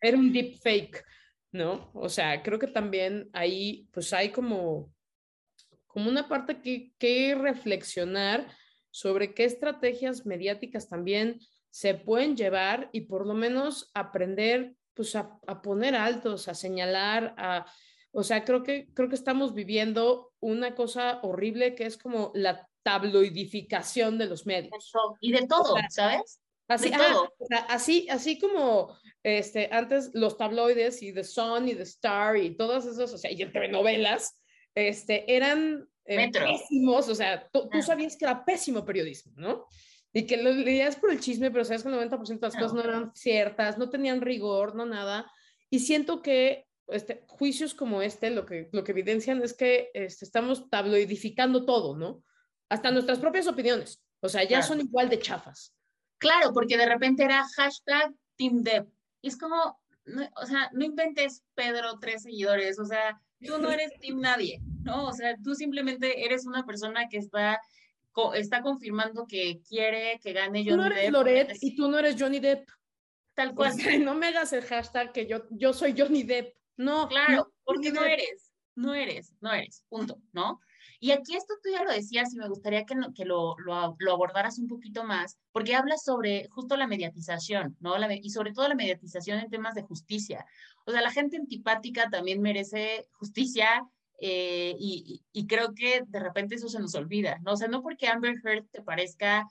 era 0.00 0.16
un 0.16 0.32
deep 0.32 0.60
fake, 0.62 1.04
¿no? 1.50 1.90
O 1.92 2.08
sea, 2.08 2.40
creo 2.40 2.60
que 2.60 2.68
también 2.68 3.28
ahí, 3.32 3.88
pues 3.90 4.12
hay 4.12 4.30
como, 4.30 4.94
como 5.88 6.08
una 6.08 6.28
parte 6.28 6.62
que, 6.62 6.92
que 7.00 7.34
reflexionar 7.34 8.46
sobre 8.94 9.34
qué 9.34 9.42
estrategias 9.42 10.24
mediáticas 10.24 10.88
también 10.88 11.40
se 11.68 11.94
pueden 11.94 12.36
llevar 12.36 12.90
y 12.92 13.00
por 13.00 13.26
lo 13.26 13.34
menos 13.34 13.90
aprender 13.92 14.76
pues 14.94 15.16
a, 15.16 15.40
poner 15.62 15.96
altos, 15.96 16.46
a 16.46 16.54
señalar, 16.54 17.34
a, 17.36 17.66
o 18.12 18.22
sea, 18.22 18.44
creo 18.44 18.62
que, 18.62 18.86
creo 18.94 19.08
que 19.08 19.16
estamos 19.16 19.52
viviendo 19.52 20.32
una 20.38 20.76
cosa 20.76 21.18
horrible 21.24 21.74
que 21.74 21.86
es 21.86 21.98
como 21.98 22.30
la 22.36 22.68
tabloidificación 22.84 24.16
de 24.16 24.26
los 24.26 24.46
medios. 24.46 24.92
Y 25.20 25.32
de 25.32 25.44
todo, 25.48 25.74
¿sabes? 25.90 26.40
Así, 26.68 26.92
así, 27.68 28.08
así 28.08 28.38
como 28.38 28.96
este, 29.24 29.70
antes 29.72 30.12
los 30.14 30.38
tabloides 30.38 31.02
y 31.02 31.12
The 31.12 31.24
Sun 31.24 31.68
y 31.68 31.74
The 31.74 31.82
Star 31.82 32.36
y 32.36 32.56
todas 32.56 32.86
esas, 32.86 33.12
o 33.12 33.18
sea, 33.18 33.32
y 33.32 33.42
entre 33.42 33.66
novelas, 33.66 34.40
este, 34.76 35.34
eran 35.34 35.88
eh, 36.04 36.30
pésimos, 36.30 37.08
o 37.08 37.14
sea, 37.14 37.48
tú, 37.50 37.68
tú, 37.70 37.82
sabías 37.82 38.16
que 38.16 38.24
era 38.24 38.44
pésimo 38.44 38.84
periodismo, 38.84 39.32
¿no? 39.36 39.66
Y 40.12 40.26
que 40.26 40.36
lo 40.36 40.52
leías 40.52 40.96
por 40.96 41.10
el 41.10 41.20
chisme, 41.20 41.50
pero 41.50 41.64
sabes 41.64 41.82
que 41.82 41.88
el 41.88 41.94
90% 41.94 42.26
de 42.26 42.46
las 42.46 42.54
cosas 42.54 42.74
no 42.74 42.82
eran 42.82 43.12
ciertas, 43.14 43.78
no 43.78 43.90
tenían 43.90 44.20
rigor, 44.20 44.74
no 44.74 44.86
nada. 44.86 45.30
Y 45.70 45.80
siento 45.80 46.22
que 46.22 46.66
este, 46.88 47.24
juicios 47.26 47.74
como 47.74 48.02
este 48.02 48.30
lo 48.30 48.46
que, 48.46 48.68
lo 48.72 48.84
que 48.84 48.92
evidencian 48.92 49.42
es 49.42 49.54
que 49.54 49.90
este, 49.94 50.24
estamos 50.24 50.68
tabloidificando 50.70 51.64
todo, 51.64 51.96
¿no? 51.96 52.22
Hasta 52.68 52.90
nuestras 52.90 53.18
propias 53.18 53.46
opiniones. 53.46 54.02
O 54.20 54.28
sea, 54.28 54.44
ya 54.44 54.62
son 54.62 54.80
igual 54.80 55.08
de 55.08 55.18
chafas. 55.18 55.74
Claro, 56.18 56.52
porque 56.54 56.76
de 56.76 56.86
repente 56.86 57.24
era 57.24 57.44
hashtag 57.56 58.14
Team 58.36 58.62
Y 59.20 59.28
es 59.28 59.36
como, 59.36 59.78
o 60.36 60.46
sea, 60.46 60.70
no 60.72 60.84
inventes 60.84 61.44
Pedro 61.54 61.98
tres 61.98 62.22
seguidores, 62.22 62.78
o 62.78 62.84
sea, 62.84 63.20
tú 63.44 63.58
no 63.58 63.70
eres 63.70 63.92
Team 64.00 64.20
nadie. 64.20 64.60
¿no? 64.84 65.06
O 65.06 65.12
sea, 65.12 65.36
tú 65.42 65.54
simplemente 65.54 66.24
eres 66.24 66.46
una 66.46 66.64
persona 66.64 67.08
que 67.08 67.18
está, 67.18 67.60
está 68.34 68.62
confirmando 68.62 69.26
que 69.26 69.60
quiere 69.68 70.20
que 70.22 70.32
gane 70.32 70.64
Johnny 70.64 70.68
Depp. 70.68 70.70
Tú 70.70 70.76
no 70.76 70.86
eres 70.86 71.10
Loret 71.10 71.56
y 71.60 71.76
tú 71.76 71.90
no 71.90 71.98
eres 71.98 72.16
Johnny 72.18 72.38
Depp. 72.38 72.68
Tal 73.34 73.54
cual. 73.54 73.72
no 74.04 74.14
me 74.14 74.28
hagas 74.28 74.52
el 74.52 74.62
hashtag 74.62 75.12
que 75.12 75.26
yo, 75.26 75.44
yo 75.50 75.72
soy 75.72 75.94
Johnny 75.96 76.22
Depp. 76.22 76.54
No. 76.76 77.08
Claro, 77.08 77.52
porque 77.64 77.90
no 77.90 78.02
eres, 78.04 78.52
no 78.74 78.94
eres, 78.94 79.32
no 79.40 79.52
eres, 79.52 79.84
punto, 79.88 80.18
¿no? 80.32 80.60
Y 81.04 81.12
aquí 81.12 81.36
esto 81.36 81.52
tú 81.62 81.68
ya 81.70 81.84
lo 81.84 81.92
decías 81.92 82.32
y 82.32 82.38
me 82.38 82.48
gustaría 82.48 82.86
que, 82.86 82.94
que 83.14 83.26
lo, 83.26 83.56
lo, 83.58 83.94
lo, 83.98 84.12
abordaras 84.12 84.58
un 84.58 84.68
poquito 84.68 85.04
más, 85.04 85.36
porque 85.52 85.74
hablas 85.74 86.02
sobre 86.02 86.48
justo 86.48 86.78
la 86.78 86.86
mediatización, 86.86 87.76
¿no? 87.78 87.98
La, 87.98 88.08
y 88.14 88.30
sobre 88.30 88.54
todo 88.54 88.66
la 88.68 88.74
mediatización 88.74 89.38
en 89.38 89.50
temas 89.50 89.74
de 89.74 89.82
justicia. 89.82 90.46
O 90.86 90.92
sea, 90.92 91.02
la 91.02 91.10
gente 91.10 91.36
antipática 91.36 92.08
también 92.08 92.40
merece 92.40 93.06
justicia 93.18 93.86
eh, 94.18 94.76
y, 94.78 95.46
creo 95.46 95.74
que 95.74 96.04
de 96.06 96.20
repente 96.20 96.54
eso 96.54 96.70
se 96.70 96.80
nos 96.80 96.94
olvida, 96.94 97.38
¿no? 97.42 97.52
O 97.52 97.56
sea, 97.58 97.68
no 97.68 97.82
porque 97.82 98.08
Amber 98.08 98.36
Heard 98.42 98.64
te 98.70 98.80
parezca 98.80 99.46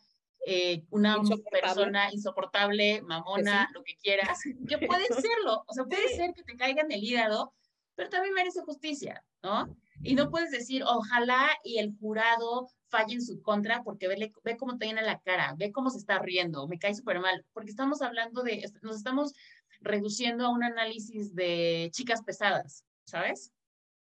eh, 0.47 0.83
una 0.89 1.17
persona 1.51 2.11
insoportable, 2.11 3.03
mamona, 3.03 3.69
lo 3.75 3.83
que 3.83 3.93
quieras, 4.01 4.39
que 4.67 4.79
puede 4.79 5.05
serlo, 5.27 5.63
o 5.67 5.71
sea, 5.71 5.85
puede 5.85 6.15
ser 6.15 6.33
que 6.33 6.41
te 6.41 6.55
caiga 6.55 6.81
en 6.81 6.91
el 6.91 7.03
hígado, 7.03 7.53
pero 7.93 8.09
también 8.09 8.33
merece 8.33 8.63
justicia, 8.63 9.23
¿no? 9.43 9.77
Y 10.01 10.15
no 10.15 10.29
puedes 10.29 10.51
decir, 10.51 10.83
ojalá 10.83 11.49
y 11.63 11.77
el 11.77 11.95
jurado 11.99 12.69
falle 12.89 13.15
en 13.15 13.21
su 13.21 13.41
contra 13.41 13.83
porque 13.83 14.07
ve, 14.07 14.31
ve 14.43 14.57
cómo 14.57 14.77
te 14.77 14.85
llena 14.85 15.01
la 15.01 15.19
cara, 15.19 15.55
ve 15.57 15.71
cómo 15.71 15.89
se 15.89 15.97
está 15.97 16.19
riendo, 16.19 16.67
me 16.67 16.79
cae 16.79 16.93
súper 16.93 17.19
mal, 17.19 17.45
porque 17.53 17.71
estamos 17.71 18.01
hablando 18.01 18.43
de, 18.43 18.69
nos 18.81 18.97
estamos 18.97 19.33
reduciendo 19.81 20.45
a 20.45 20.49
un 20.49 20.63
análisis 20.63 21.33
de 21.35 21.89
chicas 21.91 22.23
pesadas, 22.23 22.85
¿sabes? 23.05 23.51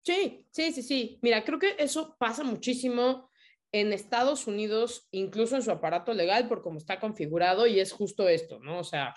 Sí, 0.03 0.45
sí, 0.51 0.71
sí, 0.73 0.83
sí. 0.83 1.19
Mira, 1.21 1.43
creo 1.45 1.59
que 1.59 1.75
eso 1.79 2.15
pasa 2.19 2.43
muchísimo 2.43 3.29
en 3.71 3.93
Estados 3.93 4.47
Unidos, 4.47 5.07
incluso 5.11 5.55
en 5.55 5.63
su 5.63 5.71
aparato 5.71 6.13
legal, 6.13 6.47
por 6.47 6.61
cómo 6.61 6.77
está 6.77 6.99
configurado, 6.99 7.65
y 7.65 7.79
es 7.79 7.91
justo 7.91 8.27
esto, 8.27 8.59
¿no? 8.59 8.79
O 8.79 8.83
sea, 8.83 9.15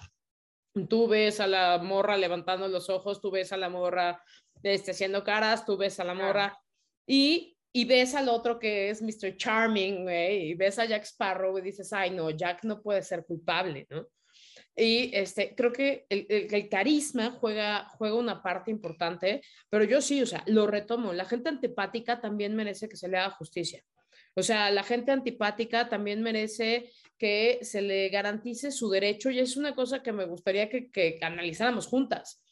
tú 0.88 1.08
ves 1.08 1.40
a 1.40 1.46
la 1.46 1.78
morra 1.78 2.16
levantando 2.16 2.68
los 2.68 2.90
ojos, 2.90 3.20
tú 3.20 3.30
ves 3.30 3.52
a 3.52 3.56
la 3.56 3.68
morra 3.68 4.22
este, 4.62 4.90
haciendo 4.90 5.24
caras, 5.24 5.64
tú 5.64 5.76
ves 5.76 5.98
a 6.00 6.04
la 6.04 6.14
morra 6.14 6.58
y, 7.06 7.56
y 7.72 7.84
ves 7.84 8.14
al 8.14 8.28
otro 8.28 8.58
que 8.58 8.90
es 8.90 9.00
Mr. 9.00 9.36
Charming, 9.36 10.02
güey, 10.04 10.50
y 10.50 10.54
ves 10.54 10.78
a 10.78 10.84
Jack 10.84 11.04
Sparrow 11.04 11.56
y 11.58 11.62
dices, 11.62 11.92
ay, 11.92 12.10
no, 12.10 12.30
Jack 12.30 12.64
no 12.64 12.82
puede 12.82 13.02
ser 13.02 13.24
culpable, 13.24 13.86
¿no? 13.90 14.06
Y 14.78 15.10
este, 15.16 15.54
creo 15.54 15.72
que 15.72 16.04
el, 16.10 16.26
el, 16.28 16.68
carisma 16.68 17.30
juega, 17.30 17.88
juega 17.96 18.16
una 18.16 18.42
parte 18.42 18.70
importante, 18.70 19.40
pero 19.70 19.84
yo 19.84 20.02
sí, 20.02 20.20
o 20.20 20.26
sea, 20.26 20.44
lo 20.46 20.66
retomo. 20.66 21.14
La 21.14 21.24
gente 21.24 21.48
antipática 21.48 22.20
también 22.20 22.54
merece 22.54 22.86
que 22.86 22.96
se 22.96 23.08
le 23.08 23.16
haga 23.16 23.30
justicia. 23.30 23.82
O 24.34 24.42
sea, 24.42 24.70
la 24.70 24.82
gente 24.82 25.12
antipática 25.12 25.88
también 25.88 26.22
merece 26.22 26.92
que 27.18 27.60
se 27.62 27.82
le 27.82 28.08
garantice 28.08 28.70
su 28.70 28.90
derecho 28.90 29.30
y 29.30 29.38
es 29.38 29.56
una 29.56 29.74
cosa 29.74 30.02
que 30.02 30.12
me 30.12 30.26
gustaría 30.26 30.68
que, 30.68 30.90
que 30.90 31.18
analizáramos 31.22 31.86
juntas. 31.86 32.42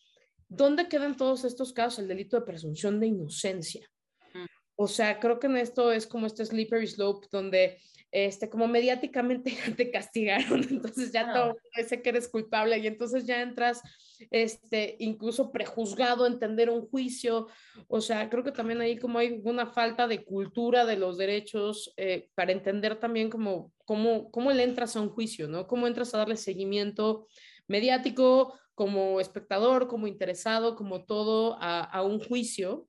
¿Dónde 0.49 0.89
quedan 0.89 1.17
todos 1.17 1.45
estos 1.45 1.73
casos? 1.73 2.01
El 2.01 2.09
delito 2.09 2.39
de 2.39 2.47
presunción 2.47 3.01
de 3.01 3.09
inocencia. 3.09 3.89
Mm. 4.33 4.47
O 4.77 4.89
sea, 4.89 5.19
creo 5.21 5.39
que 5.39 5.47
en 5.47 5.57
esto 5.57 5.93
es 5.93 6.07
como 6.07 6.27
este 6.27 6.45
slippery 6.45 6.87
slope 6.87 7.27
donde 7.31 7.79
este, 8.15 8.49
como 8.49 8.69
mediáticamente 8.69 9.57
te 9.77 9.91
castigaron, 9.91 10.63
entonces 10.71 11.11
ya 11.11 11.33
todo 11.33 11.57
parece 11.75 12.01
que 12.01 12.11
eres 12.11 12.29
culpable 12.29 12.79
y 12.79 12.87
entonces 12.87 13.27
ya 13.27 13.43
entras, 13.43 13.83
este, 14.31 14.95
incluso 15.01 15.51
prejuzgado, 15.51 16.25
entender 16.25 16.71
un 16.71 16.87
juicio, 16.87 17.49
o 17.89 18.01
sea, 18.01 18.31
creo 18.31 18.45
que 18.45 18.53
también 18.53 18.81
ahí 18.81 18.99
como 19.01 19.19
hay 19.19 19.41
una 19.43 19.67
falta 19.67 20.07
de 20.07 20.25
cultura 20.25 20.85
de 20.85 20.97
los 20.97 21.19
derechos 21.19 21.93
eh, 21.97 22.29
para 22.37 22.53
entender 22.53 23.01
también 23.01 23.29
como, 23.31 23.73
cómo, 23.85 24.31
cómo 24.31 24.53
le 24.53 24.63
entras 24.63 24.95
a 24.95 25.01
un 25.01 25.11
juicio, 25.11 25.49
¿no? 25.49 25.67
Cómo 25.67 25.89
entras 25.89 26.15
a 26.15 26.19
darle 26.19 26.37
seguimiento 26.37 27.27
mediático, 27.67 28.57
como 28.77 29.21
espectador, 29.21 29.89
como 29.89 30.07
interesado, 30.07 30.77
como 30.77 31.05
todo 31.05 31.57
a, 31.61 31.81
a 31.81 32.03
un 32.03 32.21
juicio 32.21 32.87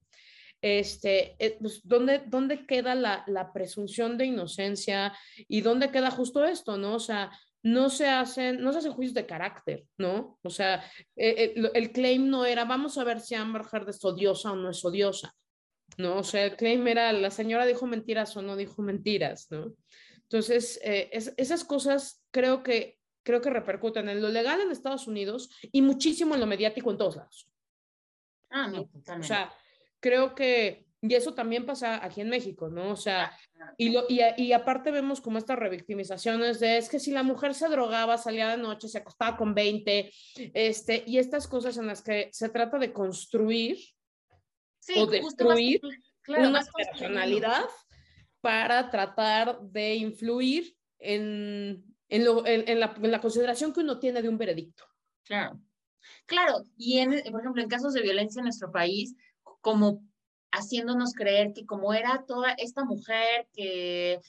este, 0.65 1.35
eh, 1.37 1.57
pues, 1.61 1.81
¿dónde, 1.83 2.23
¿dónde 2.25 2.65
queda 2.65 2.95
la, 2.95 3.23
la, 3.27 3.53
presunción 3.53 4.17
de 4.17 4.25
inocencia 4.25 5.15
y 5.47 5.61
dónde 5.61 5.91
queda 5.91 6.09
justo 6.09 6.43
esto, 6.43 6.75
¿no? 6.75 6.95
O 6.95 6.99
sea, 6.99 7.29
no 7.61 7.91
se 7.91 8.07
hacen, 8.07 8.63
no 8.63 8.71
se 8.71 8.79
hacen 8.79 8.93
juicios 8.93 9.13
de 9.13 9.27
carácter, 9.27 9.85
¿no? 9.99 10.39
O 10.41 10.49
sea, 10.49 10.83
eh, 11.15 11.53
eh, 11.55 11.71
el 11.75 11.91
claim 11.91 12.27
no 12.27 12.45
era, 12.45 12.65
vamos 12.65 12.97
a 12.97 13.03
ver 13.03 13.21
si 13.21 13.35
Amber 13.35 13.61
Heard 13.71 13.89
es 13.89 14.03
odiosa 14.03 14.53
o 14.53 14.55
no 14.55 14.71
es 14.71 14.83
odiosa, 14.83 15.35
¿no? 15.99 16.17
O 16.17 16.23
sea, 16.23 16.43
el 16.45 16.55
claim 16.55 16.87
era, 16.87 17.13
la 17.13 17.29
señora 17.29 17.67
dijo 17.67 17.85
mentiras 17.85 18.35
o 18.35 18.41
no 18.41 18.55
dijo 18.55 18.81
mentiras, 18.81 19.45
¿no? 19.51 19.71
Entonces, 20.23 20.79
esas 20.81 21.63
cosas 21.63 22.23
creo 22.31 22.63
que, 22.63 22.97
creo 23.21 23.39
que 23.39 23.51
repercuten 23.51 24.09
en 24.09 24.19
lo 24.19 24.29
legal 24.29 24.61
en 24.61 24.71
Estados 24.71 25.05
Unidos 25.05 25.51
y 25.71 25.83
muchísimo 25.83 26.33
en 26.33 26.41
lo 26.41 26.47
mediático 26.47 26.89
en 26.89 26.97
todos 26.97 27.17
lados. 27.17 27.51
Ah, 28.49 28.67
no, 28.67 28.87
totalmente. 28.87 29.25
O 29.25 29.27
sea, 29.27 29.53
creo 30.05 30.35
que, 30.35 30.85
y 31.01 31.15
eso 31.15 31.33
también 31.33 31.65
pasa 31.65 32.05
aquí 32.05 32.21
en 32.21 32.29
México, 32.29 32.69
¿no? 32.69 32.91
O 32.91 32.95
sea, 32.95 33.35
y, 33.75 33.89
lo, 33.89 34.05
y, 34.07 34.21
y, 34.37 34.53
aparte 34.53 34.91
vemos 34.91 35.19
como 35.19 35.39
estas 35.39 35.57
revictimizaciones 35.57 36.59
de, 36.59 36.77
es 36.77 36.89
que 36.89 36.99
si 36.99 37.09
la 37.09 37.23
mujer 37.23 37.55
se 37.55 37.69
drogaba, 37.69 38.19
salía 38.19 38.49
de 38.49 38.57
noche, 38.57 38.87
se 38.87 38.99
acostaba 38.99 39.35
con 39.35 39.55
20, 39.55 40.11
este, 40.53 41.03
y 41.07 41.17
estas 41.17 41.47
cosas 41.47 41.77
en 41.77 41.87
las 41.87 42.03
que 42.03 42.29
se 42.31 42.49
trata 42.49 42.77
de 42.77 42.93
construir 42.93 43.79
o 44.95 45.07
destruir 45.07 45.81
una 46.27 46.61
personalidad 46.77 47.65
para 48.41 48.91
tratar 48.91 49.59
de 49.61 49.95
influir 49.95 50.75
en, 50.99 51.83
en, 52.09 52.25
lo, 52.25 52.45
en, 52.45 52.79
la, 52.79 52.93
en 53.01 53.11
la 53.11 53.21
consideración 53.21 53.73
que 53.73 53.79
uno 53.79 53.97
tiene 53.97 54.21
de 54.21 54.29
un 54.29 54.37
veredicto. 54.37 54.83
Claro. 55.23 55.59
Claro, 56.27 56.63
y 56.77 56.99
en, 56.99 57.23
por 57.31 57.41
ejemplo, 57.41 57.63
en 57.63 57.69
casos 57.69 57.93
de 57.93 58.03
violencia 58.03 58.39
en 58.39 58.45
nuestro 58.45 58.71
país, 58.71 59.15
como 59.65 60.03
haciéndonos 60.51 61.13
creer 61.15 61.51
que 61.51 61.65
como 61.65 61.95
era 61.95 62.23
toda 62.27 62.51
esta 62.51 62.85
mujer 62.85 63.47
que 63.51 64.13
eh, 64.13 64.21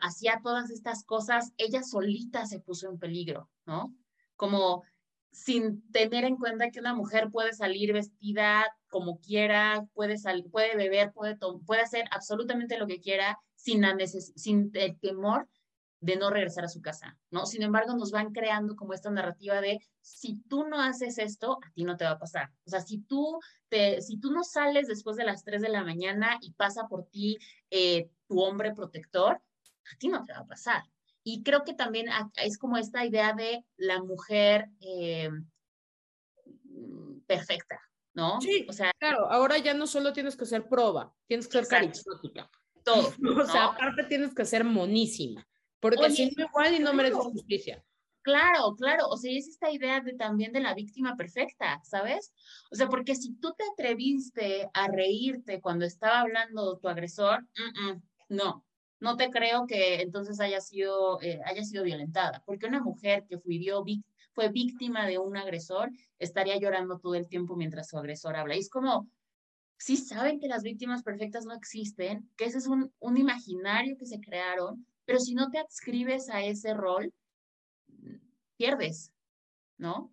hacía 0.00 0.40
todas 0.44 0.70
estas 0.70 1.02
cosas, 1.02 1.52
ella 1.56 1.82
solita 1.82 2.46
se 2.46 2.60
puso 2.60 2.88
en 2.88 2.96
peligro, 2.96 3.50
¿no? 3.64 3.92
Como 4.36 4.84
sin 5.32 5.90
tener 5.90 6.22
en 6.22 6.36
cuenta 6.36 6.70
que 6.70 6.78
una 6.78 6.94
mujer 6.94 7.32
puede 7.32 7.52
salir 7.52 7.92
vestida 7.94 8.64
como 8.88 9.18
quiera, 9.18 9.88
puede, 9.92 10.18
salir, 10.18 10.48
puede 10.52 10.76
beber, 10.76 11.12
puede, 11.12 11.36
puede 11.66 11.82
hacer 11.82 12.04
absolutamente 12.12 12.78
lo 12.78 12.86
que 12.86 13.00
quiera 13.00 13.40
sin, 13.56 13.80
la 13.80 13.96
sin 14.06 14.70
el 14.72 15.00
temor 15.00 15.48
de 16.06 16.16
no 16.16 16.30
regresar 16.30 16.64
a 16.64 16.68
su 16.68 16.80
casa, 16.80 17.18
¿no? 17.32 17.46
Sin 17.46 17.62
embargo, 17.62 17.94
nos 17.96 18.12
van 18.12 18.32
creando 18.32 18.76
como 18.76 18.94
esta 18.94 19.10
narrativa 19.10 19.60
de 19.60 19.80
si 20.00 20.40
tú 20.48 20.64
no 20.68 20.80
haces 20.80 21.18
esto, 21.18 21.58
a 21.66 21.70
ti 21.72 21.82
no 21.82 21.96
te 21.96 22.04
va 22.04 22.12
a 22.12 22.18
pasar. 22.18 22.52
O 22.64 22.70
sea, 22.70 22.80
si 22.80 22.98
tú, 22.98 23.40
te, 23.68 24.00
si 24.00 24.20
tú 24.20 24.30
no 24.30 24.44
sales 24.44 24.86
después 24.86 25.16
de 25.16 25.24
las 25.24 25.42
3 25.42 25.60
de 25.60 25.68
la 25.68 25.82
mañana 25.82 26.38
y 26.40 26.52
pasa 26.52 26.86
por 26.86 27.06
ti 27.06 27.38
eh, 27.70 28.08
tu 28.28 28.40
hombre 28.40 28.72
protector, 28.72 29.32
a 29.34 29.98
ti 29.98 30.06
no 30.06 30.24
te 30.24 30.32
va 30.32 30.38
a 30.38 30.46
pasar. 30.46 30.84
Y 31.24 31.42
creo 31.42 31.64
que 31.64 31.74
también 31.74 32.06
es 32.36 32.56
como 32.56 32.76
esta 32.76 33.04
idea 33.04 33.32
de 33.32 33.64
la 33.76 34.00
mujer 34.00 34.68
eh, 34.80 35.28
perfecta, 37.26 37.80
¿no? 38.14 38.40
Sí, 38.40 38.64
o 38.68 38.72
sea, 38.72 38.92
claro, 38.96 39.28
ahora 39.28 39.58
ya 39.58 39.74
no 39.74 39.88
solo 39.88 40.12
tienes 40.12 40.36
que 40.36 40.46
ser 40.46 40.68
proba, 40.68 41.12
tienes 41.26 41.48
que 41.48 41.58
ser 41.58 41.66
carismática. 41.66 42.48
Todo. 42.84 43.12
O 43.42 43.44
sea, 43.44 43.64
aparte 43.64 44.04
tienes 44.04 44.32
que 44.32 44.44
ser 44.44 44.62
monísima. 44.62 45.44
Porque 45.80 46.10
si 46.10 46.30
no 46.30 46.44
igual 46.44 46.74
y 46.74 46.78
no 46.78 46.92
merece 46.92 47.16
justicia. 47.16 47.84
Claro, 48.26 48.74
claro, 48.74 49.06
o 49.08 49.16
sea, 49.16 49.30
es 49.30 49.46
esta 49.46 49.70
idea 49.70 50.00
de 50.00 50.14
también 50.14 50.52
de 50.52 50.58
la 50.58 50.74
víctima 50.74 51.16
perfecta, 51.16 51.80
¿sabes? 51.84 52.32
O 52.72 52.74
sea, 52.74 52.88
porque 52.88 53.14
si 53.14 53.34
tú 53.36 53.54
te 53.56 53.62
atreviste 53.72 54.68
a 54.74 54.88
reírte 54.88 55.60
cuando 55.60 55.84
estaba 55.84 56.22
hablando 56.22 56.76
tu 56.78 56.88
agresor, 56.88 57.46
no, 58.28 58.64
no 58.98 59.16
te 59.16 59.30
creo 59.30 59.68
que 59.68 60.00
entonces 60.00 60.40
haya 60.40 60.60
sido, 60.60 61.20
eh, 61.22 61.40
haya 61.44 61.62
sido 61.62 61.84
violentada, 61.84 62.42
porque 62.44 62.66
una 62.66 62.82
mujer 62.82 63.24
que 63.28 63.38
fue, 63.38 63.60
fue 64.32 64.48
víctima 64.48 65.06
de 65.06 65.18
un 65.18 65.36
agresor 65.36 65.92
estaría 66.18 66.58
llorando 66.58 66.98
todo 66.98 67.14
el 67.14 67.28
tiempo 67.28 67.54
mientras 67.54 67.88
su 67.88 67.96
agresor 67.96 68.34
habla. 68.34 68.56
Y 68.56 68.58
es 68.58 68.70
como, 68.70 69.08
si 69.78 69.96
saben 69.96 70.40
que 70.40 70.48
las 70.48 70.64
víctimas 70.64 71.04
perfectas 71.04 71.44
no 71.44 71.54
existen, 71.54 72.28
que 72.36 72.46
ese 72.46 72.58
es 72.58 72.66
un, 72.66 72.92
un 72.98 73.16
imaginario 73.18 73.96
que 73.96 74.06
se 74.06 74.18
crearon 74.18 74.84
pero 75.06 75.20
si 75.20 75.34
no 75.34 75.50
te 75.50 75.58
adscribes 75.58 76.28
a 76.28 76.42
ese 76.42 76.74
rol, 76.74 77.12
pierdes, 78.56 79.12
¿no? 79.78 80.12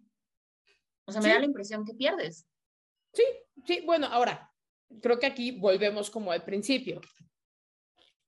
O 1.06 1.12
sea, 1.12 1.22
me 1.22 1.30
da 1.30 1.39
la 1.39 1.46
impresión 1.46 1.84
que 1.84 1.94
pierdes. 1.94 2.48
Sí, 3.12 3.24
sí, 3.66 3.82
bueno, 3.86 4.08
ahora, 4.08 4.52
creo 5.02 5.20
que 5.20 5.26
aquí 5.26 5.52
volvemos 5.52 6.10
como 6.10 6.32
al 6.32 6.44
principio. 6.44 7.02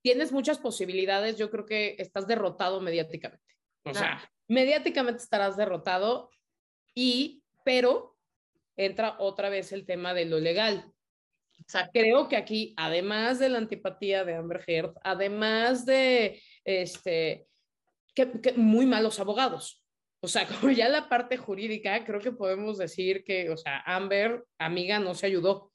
Tienes 0.01 0.31
muchas 0.31 0.59
posibilidades, 0.59 1.37
yo 1.37 1.49
creo 1.49 1.65
que 1.65 1.95
estás 1.99 2.27
derrotado 2.27 2.81
mediáticamente. 2.81 3.55
O 3.83 3.93
sea, 3.93 4.19
mediáticamente 4.47 5.21
estarás 5.21 5.55
derrotado 5.55 6.29
y, 6.93 7.43
pero 7.63 8.17
entra 8.75 9.15
otra 9.19 9.49
vez 9.49 9.71
el 9.71 9.85
tema 9.85 10.13
de 10.13 10.25
lo 10.25 10.39
legal. 10.39 10.91
Creo 11.93 12.27
que 12.27 12.35
aquí, 12.35 12.73
además 12.77 13.39
de 13.39 13.49
la 13.49 13.57
antipatía 13.57 14.23
de 14.23 14.35
Amber 14.35 14.63
Heard, 14.67 14.93
además 15.03 15.85
de 15.85 16.41
este, 16.65 17.47
que, 18.13 18.53
muy 18.57 18.85
malos 18.85 19.19
abogados. 19.19 19.83
O 20.21 20.27
sea, 20.27 20.47
como 20.69 20.71
ya 20.71 20.89
la 20.89 21.07
parte 21.07 21.37
jurídica, 21.37 22.03
creo 22.03 22.19
que 22.19 22.31
podemos 22.31 22.77
decir 22.77 23.23
que, 23.23 23.49
o 23.49 23.57
sea, 23.57 23.81
Amber, 23.85 24.43
amiga, 24.57 24.99
no 24.99 25.13
se 25.13 25.27
ayudó. 25.27 25.71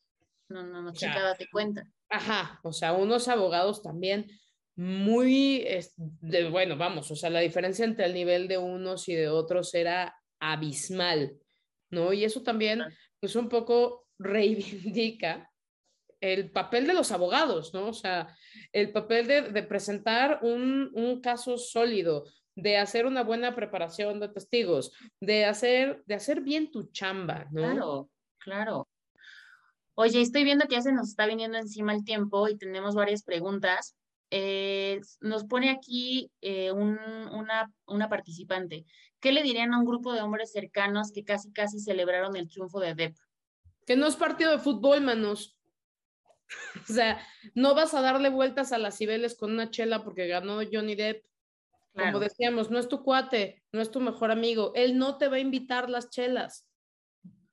No, 0.49 0.63
no, 0.65 0.83
no, 0.83 0.93
chica, 0.93 1.23
date 1.23 1.49
cuenta. 1.51 1.87
Ajá, 2.09 2.59
o 2.65 2.73
sea, 2.73 2.93
unos 2.93 3.29
abogados 3.29 3.83
también 3.83 4.27
muy, 4.75 5.65
de, 5.97 6.49
bueno, 6.49 6.77
vamos, 6.77 7.11
o 7.11 7.17
sea, 7.17 7.31
la 7.31 7.41
diferencia 7.41 7.85
entre 7.85 8.07
el 8.07 8.15
nivel 8.15 8.49
de 8.49 8.59
unos 8.59 9.09
y 9.09 9.15
de 9.15 9.29
otros 9.29 9.75
era 9.75 10.17
abismal, 10.41 11.37
¿no? 11.91 12.13
Y 12.13 12.25
eso 12.25 12.43
también, 12.43 12.83
pues 13.21 13.37
un 13.37 13.49
poco 13.49 14.09
reivindica 14.19 15.50
el 16.21 16.51
papel 16.51 16.87
de 16.87 16.95
los 16.95 17.13
abogados, 17.13 17.73
¿no? 17.73 17.89
O 17.89 17.93
sea, 17.93 18.37
el 18.73 18.93
papel 18.93 19.27
de, 19.27 19.63
presentar 19.63 20.41
un, 20.43 20.91
un, 20.95 21.21
caso 21.21 21.57
sólido, 21.57 22.25
de 22.55 22.77
hacer 22.77 23.07
una 23.07 23.23
buena 23.23 23.55
preparación 23.55 24.21
de 24.21 24.29
testigos, 24.29 24.93
de 25.21 25.47
hacer, 25.47 26.03
de 26.07 26.15
hacer 26.15 26.43
bien 26.43 26.71
tu 26.71 26.91
chamba, 26.93 27.47
¿no? 27.51 27.63
Claro, 27.63 28.11
claro. 28.39 28.89
Oye, 29.95 30.21
estoy 30.21 30.45
viendo 30.45 30.67
que 30.67 30.77
ya 30.77 30.83
se 30.83 30.93
nos 30.93 31.09
está 31.09 31.27
viniendo 31.27 31.59
encima 31.59 31.95
el 31.95 32.05
tiempo 32.05 32.49
y 32.49 32.57
tenemos 32.57 32.95
varias 32.95 33.23
preguntas. 33.23 33.97
Eh, 34.31 35.01
nos 35.21 35.45
pone 35.45 35.71
aquí 35.71 36.31
eh, 36.41 36.71
un, 36.71 36.99
una, 37.33 37.71
una 37.87 38.09
participante. 38.09 38.85
¿Qué 39.21 39.33
le 39.33 39.43
dirían 39.43 39.75
a 39.75 39.79
un 39.79 39.85
grupo 39.85 40.13
de 40.13 40.23
hombres 40.23 40.53
cercanos 40.53 41.13
que 41.13 41.25
casi, 41.25 41.53
casi 41.53 41.81
celebraron 41.81 42.37
el 42.37 42.49
triunfo 42.49 42.81
de 42.81 42.95
Depp? 42.95 43.17
Que 43.87 43.97
no 43.97 44.07
es 44.07 44.17
partido 44.17 44.53
de 44.53 44.59
fútbol, 44.59 45.01
manos. 45.01 45.60
O 46.89 46.93
sea, 46.93 47.25
no 47.55 47.75
vas 47.75 47.95
a 47.95 48.01
darle 48.01 48.29
vueltas 48.29 48.73
a 48.73 48.79
las 48.79 48.99
Cibeles 48.99 49.37
con 49.37 49.53
una 49.53 49.71
chela 49.71 50.03
porque 50.03 50.27
ganó 50.27 50.61
Johnny 50.71 50.95
Depp. 50.95 51.25
Como 51.93 52.21
decíamos, 52.21 52.71
no 52.71 52.79
es 52.79 52.89
tu 52.89 53.03
cuate, 53.03 53.63
no 53.73 53.81
es 53.81 53.91
tu 53.91 54.01
mejor 54.01 54.31
amigo. 54.31 54.73
Él 54.75 54.97
no 54.97 55.19
te 55.19 55.29
va 55.29 55.37
a 55.37 55.41
invitar 55.41 55.91
las 55.91 56.11
chelas. 56.11 56.69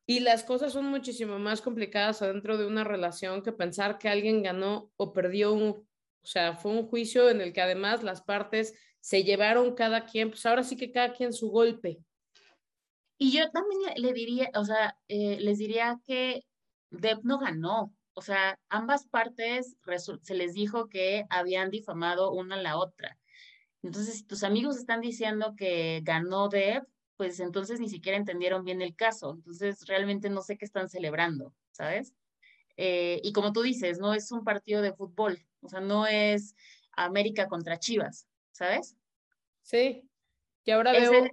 Y 0.05 0.21
las 0.21 0.43
cosas 0.43 0.73
son 0.73 0.85
muchísimo 0.85 1.37
más 1.37 1.61
complicadas 1.61 2.21
adentro 2.21 2.57
de 2.57 2.65
una 2.65 2.83
relación 2.83 3.41
que 3.41 3.51
pensar 3.51 3.97
que 3.97 4.07
alguien 4.07 4.41
ganó 4.41 4.91
o 4.95 5.11
perdió 5.11 5.53
un, 5.53 5.69
o 5.69 6.25
sea, 6.25 6.53
fue 6.53 6.71
un 6.71 6.87
juicio 6.87 7.29
en 7.29 7.41
el 7.41 7.51
que 7.51 7.61
además 7.61 8.03
las 8.03 8.21
partes 8.21 8.73
se 9.01 9.23
llevaron 9.23 9.75
cada 9.75 10.05
quien, 10.05 10.29
pues 10.29 10.45
ahora 10.45 10.63
sí 10.63 10.77
que 10.77 10.91
cada 10.91 11.13
quien 11.13 11.33
su 11.33 11.49
golpe. 11.49 11.99
Y 13.17 13.31
yo 13.31 13.49
también 13.51 13.81
le 13.97 14.13
diría, 14.13 14.49
o 14.53 14.63
sea, 14.63 14.97
eh, 15.07 15.39
les 15.41 15.57
diría 15.57 15.99
que 16.05 16.45
Depp 16.91 17.23
no 17.23 17.39
ganó, 17.39 17.93
o 18.17 18.21
sea, 18.23 18.59
ambas 18.69 19.05
partes 19.05 19.77
se 20.23 20.33
les 20.33 20.55
dijo 20.55 20.89
que 20.89 21.25
habían 21.29 21.69
difamado 21.69 22.31
una 22.31 22.55
a 22.55 22.61
la 22.61 22.75
otra. 22.75 23.15
Entonces, 23.83 24.15
si 24.15 24.23
tus 24.23 24.43
amigos 24.43 24.75
están 24.75 25.01
diciendo 25.01 25.53
que 25.55 26.01
ganó 26.03 26.49
Deb, 26.49 26.81
pues 27.15 27.39
entonces 27.39 27.79
ni 27.79 27.89
siquiera 27.89 28.17
entendieron 28.17 28.63
bien 28.63 28.81
el 28.81 28.95
caso. 28.95 29.35
Entonces, 29.35 29.85
realmente 29.85 30.31
no 30.31 30.41
sé 30.41 30.57
qué 30.57 30.65
están 30.65 30.89
celebrando, 30.89 31.53
¿sabes? 31.69 32.15
Eh, 32.75 33.21
y 33.23 33.33
como 33.33 33.53
tú 33.53 33.61
dices, 33.61 33.99
no 33.99 34.15
es 34.15 34.31
un 34.31 34.43
partido 34.43 34.81
de 34.81 34.93
fútbol, 34.93 35.45
o 35.61 35.69
sea, 35.69 35.79
no 35.79 36.07
es 36.07 36.55
América 36.93 37.47
contra 37.47 37.77
Chivas, 37.77 38.27
¿sabes? 38.51 38.95
Sí. 39.61 40.09
Y 40.63 40.71
ahora 40.71 40.91
veo 40.91 41.27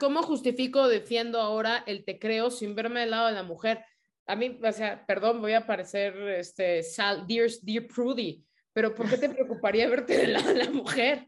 cómo 0.00 0.24
justifico, 0.24 0.88
defiendo 0.88 1.40
ahora 1.40 1.84
el 1.86 2.04
te 2.04 2.18
creo 2.18 2.50
sin 2.50 2.74
verme 2.74 3.00
del 3.00 3.12
lado 3.12 3.28
de 3.28 3.34
la 3.34 3.44
mujer. 3.44 3.84
A 4.28 4.36
mí, 4.36 4.60
o 4.62 4.72
sea, 4.72 5.04
perdón, 5.06 5.40
voy 5.40 5.54
a 5.54 5.66
parecer 5.66 6.14
este, 6.28 6.82
Sal, 6.82 7.26
dear, 7.26 7.48
dear 7.62 7.86
Prudy, 7.86 8.44
pero 8.74 8.94
¿por 8.94 9.08
qué 9.08 9.16
te 9.16 9.30
preocuparía 9.30 9.88
verte 9.90 10.18
del 10.18 10.34
lado 10.34 10.48
de 10.50 10.64
la 10.64 10.70
mujer? 10.70 11.26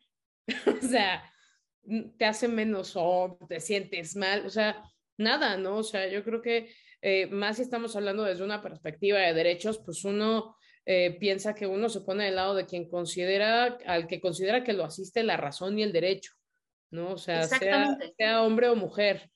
o 0.66 0.86
sea, 0.86 1.24
te 2.18 2.24
hace 2.24 2.46
menos 2.46 2.92
o 2.96 3.38
te 3.48 3.58
sientes 3.58 4.16
mal, 4.16 4.44
o 4.44 4.50
sea, 4.50 4.84
nada, 5.16 5.56
¿no? 5.56 5.78
O 5.78 5.82
sea, 5.82 6.08
yo 6.08 6.22
creo 6.22 6.42
que 6.42 6.70
eh, 7.02 7.26
más 7.28 7.56
si 7.56 7.62
estamos 7.62 7.96
hablando 7.96 8.24
desde 8.24 8.44
una 8.44 8.62
perspectiva 8.62 9.18
de 9.18 9.32
derechos, 9.32 9.78
pues 9.78 10.04
uno 10.04 10.56
eh, 10.84 11.16
piensa 11.18 11.54
que 11.54 11.66
uno 11.66 11.88
se 11.88 12.02
pone 12.02 12.26
del 12.26 12.36
lado 12.36 12.54
de 12.54 12.66
quien 12.66 12.88
considera, 12.88 13.78
al 13.86 14.06
que 14.06 14.20
considera 14.20 14.62
que 14.62 14.74
lo 14.74 14.84
asiste 14.84 15.22
la 15.22 15.38
razón 15.38 15.78
y 15.78 15.82
el 15.82 15.92
derecho, 15.92 16.32
¿no? 16.90 17.12
O 17.12 17.18
sea, 17.18 17.44
sea, 17.44 17.96
sea, 18.18 18.42
hombre 18.42 18.68
o 18.68 18.76
mujer, 18.76 19.30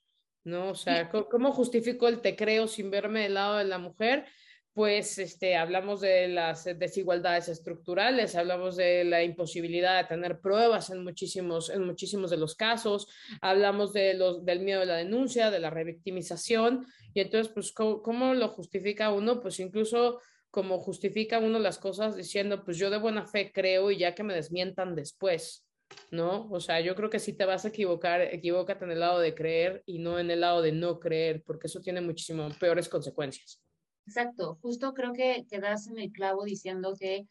¿no? 0.45 0.71
O 0.71 0.75
sea, 0.75 1.11
¿cómo 1.11 1.53
justifico 1.53 2.09
el 2.09 2.21
te 2.21 2.37
creo 2.37 2.69
sin 2.69 2.91
verme 2.91 3.23
del 3.23 3.35
lado 3.35 3.57
de 3.57 3.65
la 3.65 3.79
mujer? 3.79 4.27
pues 4.75 5.19
este, 5.19 5.55
hablamos 5.55 6.01
de 6.01 6.27
las 6.27 6.65
desigualdades 6.65 7.49
estructurales, 7.49 8.35
hablamos 8.35 8.75
de 8.75 9.05
la 9.05 9.23
imposibilidad 9.23 10.03
de 10.03 10.09
tener 10.09 10.41
pruebas 10.41 10.91
en 10.91 11.05
muchísimos, 11.05 11.71
en 11.71 11.87
muchísimos 11.87 12.31
de 12.31 12.39
los 12.39 12.57
casos, 12.57 13.07
hablamos 13.41 13.93
de 13.93 14.15
los, 14.15 14.45
del 14.45 14.61
miedo 14.61 14.81
de 14.81 14.87
la 14.87 14.97
denuncia, 14.97 15.53
de 15.53 15.61
la 15.61 15.71
revictimización, 15.71 16.87
y 17.15 17.21
entonces, 17.21 17.53
pues, 17.55 17.73
¿cómo, 17.73 18.35
lo 18.35 18.49
justifica 18.49 19.13
uno? 19.13 19.41
Pues 19.41 19.61
incluso 19.61 20.21
como 20.51 20.81
justifica 20.81 21.39
uno 21.39 21.61
las 21.61 21.79
cosas 21.79 22.17
diciendo, 22.17 22.65
pues 22.65 22.77
yo 22.77 22.91
de 22.91 22.99
buena 22.99 23.27
fe 23.27 23.53
creo 23.53 23.93
y 23.93 23.99
ya 23.99 24.17
que 24.17 24.25
me 24.25 24.35
desmientan 24.35 24.97
después, 24.97 25.64
¿no? 26.11 26.49
O 26.51 26.61
sea, 26.61 26.81
yo 26.81 26.95
creo 26.95 27.11
que 27.11 27.19
si 27.19 27.33
te 27.33 27.45
vas 27.45 27.65
a 27.65 27.69
equivocar, 27.69 28.21
equivócate 28.21 28.85
en 28.85 28.93
el 28.93 29.01
lado 29.01 29.19
de 29.19 29.35
creer 29.35 29.83
y 29.87 29.99
no 29.99 30.19
en 30.19 30.31
el 30.31 30.41
lado 30.41 30.63
de 30.63 30.73
no 30.73 30.99
creer, 30.99 31.43
porque 31.45 31.67
eso 31.67 31.81
tiene 31.81 32.01
muchísimo 32.01 32.49
peores 32.59 32.89
consecuencias. 32.89 33.61
Exacto, 34.07 34.59
justo 34.61 34.93
creo 34.93 35.13
que 35.13 35.47
quedas 35.49 35.87
en 35.87 35.99
el 35.99 36.13
clavo 36.13 36.45
diciendo 36.45 36.95
que 36.99 37.17
eh, 37.17 37.27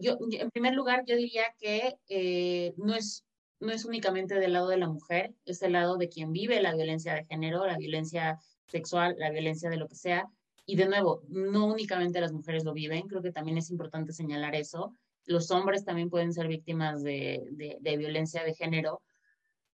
yo, 0.00 0.16
en 0.30 0.50
primer 0.50 0.74
lugar, 0.74 1.04
yo 1.06 1.16
diría 1.16 1.44
que 1.58 1.96
eh, 2.08 2.72
no, 2.76 2.94
es, 2.94 3.24
no 3.60 3.72
es 3.72 3.84
únicamente 3.84 4.34
del 4.36 4.54
lado 4.54 4.68
de 4.68 4.78
la 4.78 4.88
mujer, 4.88 5.34
es 5.44 5.62
el 5.62 5.72
lado 5.72 5.96
de 5.96 6.08
quien 6.08 6.32
vive 6.32 6.62
la 6.62 6.74
violencia 6.74 7.14
de 7.14 7.24
género, 7.24 7.66
la 7.66 7.76
violencia 7.76 8.38
sexual, 8.66 9.16
la 9.18 9.30
violencia 9.30 9.68
de 9.68 9.76
lo 9.76 9.88
que 9.88 9.96
sea. 9.96 10.28
Y 10.66 10.76
de 10.76 10.86
nuevo, 10.86 11.22
no 11.28 11.66
únicamente 11.66 12.20
las 12.22 12.32
mujeres 12.32 12.64
lo 12.64 12.72
viven, 12.72 13.06
creo 13.06 13.20
que 13.20 13.32
también 13.32 13.58
es 13.58 13.70
importante 13.70 14.14
señalar 14.14 14.54
eso. 14.54 14.96
Los 15.26 15.50
hombres 15.50 15.84
también 15.84 16.10
pueden 16.10 16.32
ser 16.32 16.48
víctimas 16.48 17.02
de, 17.02 17.78
violencia 17.82 18.44
de 18.44 18.54
género, 18.54 19.02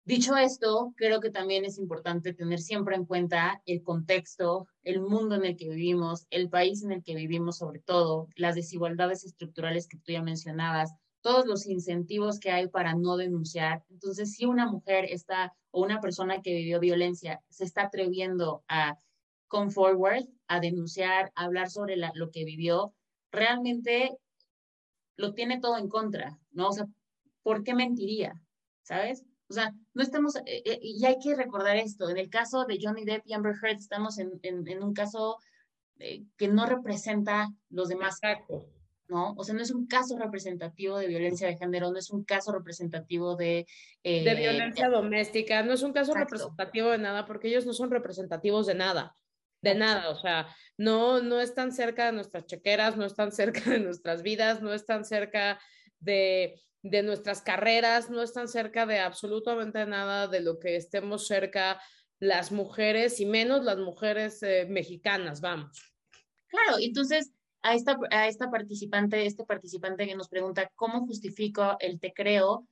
Dicho 0.06 0.36
esto, 0.36 0.94
creo 0.96 1.20
que 1.20 1.32
también 1.32 1.64
es 1.64 1.78
importante 1.78 2.32
tener 2.32 2.60
siempre 2.60 2.94
en 2.94 3.06
cuenta 3.06 3.60
el 3.66 3.82
contexto, 3.82 4.68
el 4.84 5.00
mundo 5.00 5.34
en 5.34 5.44
el 5.44 5.56
que 5.56 5.68
vivimos, 5.68 6.28
el 6.30 6.48
país 6.48 6.84
en 6.84 6.92
el 6.92 7.02
que 7.02 7.16
vivimos 7.16 7.58
sobre 7.58 7.80
todo, 7.80 8.28
las 8.36 8.54
desigualdades 8.54 9.24
estructurales 9.24 9.88
que 9.88 9.96
tú 9.96 10.12
ya 10.12 10.22
mencionabas, 10.22 10.94
todos 11.22 11.44
los 11.44 11.66
incentivos 11.66 12.38
que 12.38 12.52
hay 12.52 12.68
para 12.68 12.94
no 12.94 13.16
denunciar. 13.16 13.82
Entonces, 13.90 14.30
si 14.30 14.44
una 14.44 14.70
mujer 14.70 15.06
está 15.06 15.52
o 15.72 15.82
una 15.82 16.00
persona 16.00 16.40
que 16.40 16.54
vivió 16.54 16.78
violencia 16.78 17.42
se 17.48 17.64
está 17.64 17.86
atreviendo 17.86 18.62
a 18.68 18.96
come 19.48 19.72
forward, 19.72 20.26
a 20.46 20.60
denunciar, 20.60 21.32
a 21.34 21.46
hablar 21.46 21.68
sobre 21.68 21.96
lo 21.96 22.30
que 22.30 22.44
vivió, 22.44 22.94
realmente 23.32 24.16
lo 25.16 25.34
tiene 25.34 25.60
todo 25.60 25.78
en 25.78 25.88
contra, 25.88 26.38
¿no? 26.52 26.68
O 26.68 26.72
sea, 26.72 26.86
¿por 27.42 27.64
qué 27.64 27.74
mentiría? 27.74 28.40
¿Sabes? 28.82 29.24
O 29.48 29.54
sea, 29.54 29.72
no 29.94 30.02
estamos, 30.02 30.36
eh, 30.36 30.62
eh, 30.64 30.78
y 30.82 31.04
hay 31.06 31.18
que 31.18 31.34
recordar 31.34 31.76
esto, 31.76 32.08
en 32.10 32.16
el 32.16 32.28
caso 32.28 32.64
de 32.64 32.78
Johnny 32.80 33.04
Depp 33.04 33.26
y 33.26 33.32
Amber 33.32 33.54
Heard 33.62 33.78
estamos 33.78 34.18
en, 34.18 34.40
en, 34.42 34.82
un 34.82 34.92
caso 34.92 35.38
eh, 35.98 36.24
que 36.36 36.48
no 36.48 36.66
representa 36.66 37.48
los 37.70 37.88
demás. 37.88 38.20
¿no? 39.08 39.34
O 39.36 39.44
sea, 39.44 39.54
no 39.54 39.62
es 39.62 39.70
un 39.70 39.86
caso 39.86 40.18
representativo 40.18 40.98
de 40.98 41.06
violencia 41.06 41.46
de 41.46 41.56
género, 41.56 41.92
no 41.92 41.98
es 41.98 42.10
un 42.10 42.24
caso 42.24 42.50
representativo 42.50 43.36
de... 43.36 43.64
de 44.02 44.34
violencia 44.34 44.88
doméstica, 44.88 45.62
no 45.62 45.72
es 45.74 45.82
un 45.84 45.92
caso 45.92 46.12
representativo 46.12 46.90
de 46.90 46.98
nada, 46.98 47.24
porque 47.24 47.46
ellos 47.46 47.66
no 47.66 47.72
son 47.72 47.92
representativos 47.92 48.66
de 48.66 48.74
nada, 48.74 49.16
de 49.62 49.74
nada, 49.74 50.10
o 50.10 50.16
sea, 50.16 50.46
no, 50.76 51.20
no 51.22 51.40
están 51.40 51.72
cerca 51.72 52.06
de 52.06 52.12
nuestras 52.12 52.46
chequeras, 52.46 52.96
no 52.96 53.04
están 53.04 53.32
cerca 53.32 53.70
de 53.70 53.80
nuestras 53.80 54.22
vidas, 54.22 54.62
no 54.62 54.72
están 54.72 55.04
cerca 55.04 55.58
de 55.98 56.60
de 56.90 57.02
nuestras 57.02 57.42
carreras, 57.42 58.10
no 58.10 58.22
están 58.22 58.48
cerca 58.48 58.86
de 58.86 59.00
absolutamente 59.00 59.84
nada 59.86 60.28
de 60.28 60.40
lo 60.40 60.58
que 60.58 60.76
estemos 60.76 61.26
cerca 61.26 61.80
las 62.18 62.52
mujeres 62.52 63.20
y 63.20 63.26
menos 63.26 63.64
las 63.64 63.78
mujeres 63.78 64.42
eh, 64.42 64.66
mexicanas, 64.68 65.40
vamos. 65.40 65.92
Claro, 66.46 66.78
entonces 66.80 67.32
a 67.62 67.74
esta, 67.74 67.98
a 68.10 68.28
esta 68.28 68.50
participante, 68.50 69.26
este 69.26 69.44
participante 69.44 70.06
que 70.06 70.14
nos 70.14 70.28
pregunta 70.28 70.70
cómo 70.76 71.06
justifico 71.06 71.76
el 71.80 71.98
te 71.98 72.12
creo, 72.12 72.66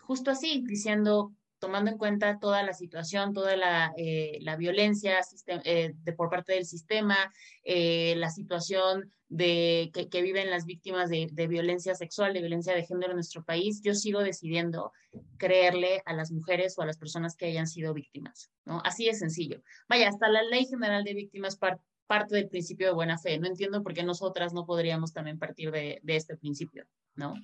justo 0.00 0.30
así, 0.30 0.64
diciendo, 0.66 1.34
tomando 1.58 1.90
en 1.90 1.98
cuenta 1.98 2.38
toda 2.38 2.62
la 2.62 2.72
situación, 2.72 3.32
toda 3.32 3.56
la, 3.56 3.92
eh, 3.96 4.38
la 4.42 4.56
violencia 4.56 5.20
eh, 5.46 5.92
de, 5.94 6.12
por 6.12 6.30
parte 6.30 6.52
del 6.52 6.66
sistema, 6.66 7.16
eh, 7.64 8.14
la 8.16 8.30
situación 8.30 9.12
de, 9.28 9.90
que, 9.92 10.22
viven 10.22 10.50
las 10.50 10.64
víctimas 10.64 11.10
de, 11.10 11.46
violencia 11.48 11.94
sexual, 11.94 12.32
de 12.32 12.40
violencia 12.40 12.74
de 12.74 12.84
género 12.84 13.10
en 13.10 13.16
nuestro 13.16 13.44
país, 13.44 13.82
yo 13.82 13.94
sigo 13.94 14.20
decidiendo 14.20 14.92
creerle 15.36 16.02
a 16.06 16.14
las 16.14 16.30
mujeres 16.30 16.78
o 16.78 16.82
a 16.82 16.86
las 16.86 16.96
personas 16.96 17.36
que 17.36 17.46
hayan 17.46 17.66
sido 17.66 17.92
víctimas, 17.92 18.50
¿no? 18.64 18.80
Así 18.84 19.06
de 19.06 19.14
sencillo. 19.14 19.62
Vaya, 19.88 20.08
hasta 20.08 20.28
la 20.28 20.42
Ley 20.42 20.66
General 20.66 21.04
de 21.04 21.14
Víctimas 21.14 21.56
parte 21.56 22.36
del 22.36 22.48
principio 22.48 22.86
de 22.86 22.94
buena 22.94 23.18
fe. 23.18 23.38
No 23.38 23.48
entiendo 23.48 23.82
por 23.82 23.92
qué 23.92 24.02
nosotras 24.02 24.54
no 24.54 24.64
podríamos 24.64 25.12
también 25.12 25.38
partir 25.38 25.70
de, 25.70 26.00
de 26.02 26.16
este 26.16 26.36
principio, 26.36 26.86
¿no? 27.14 27.34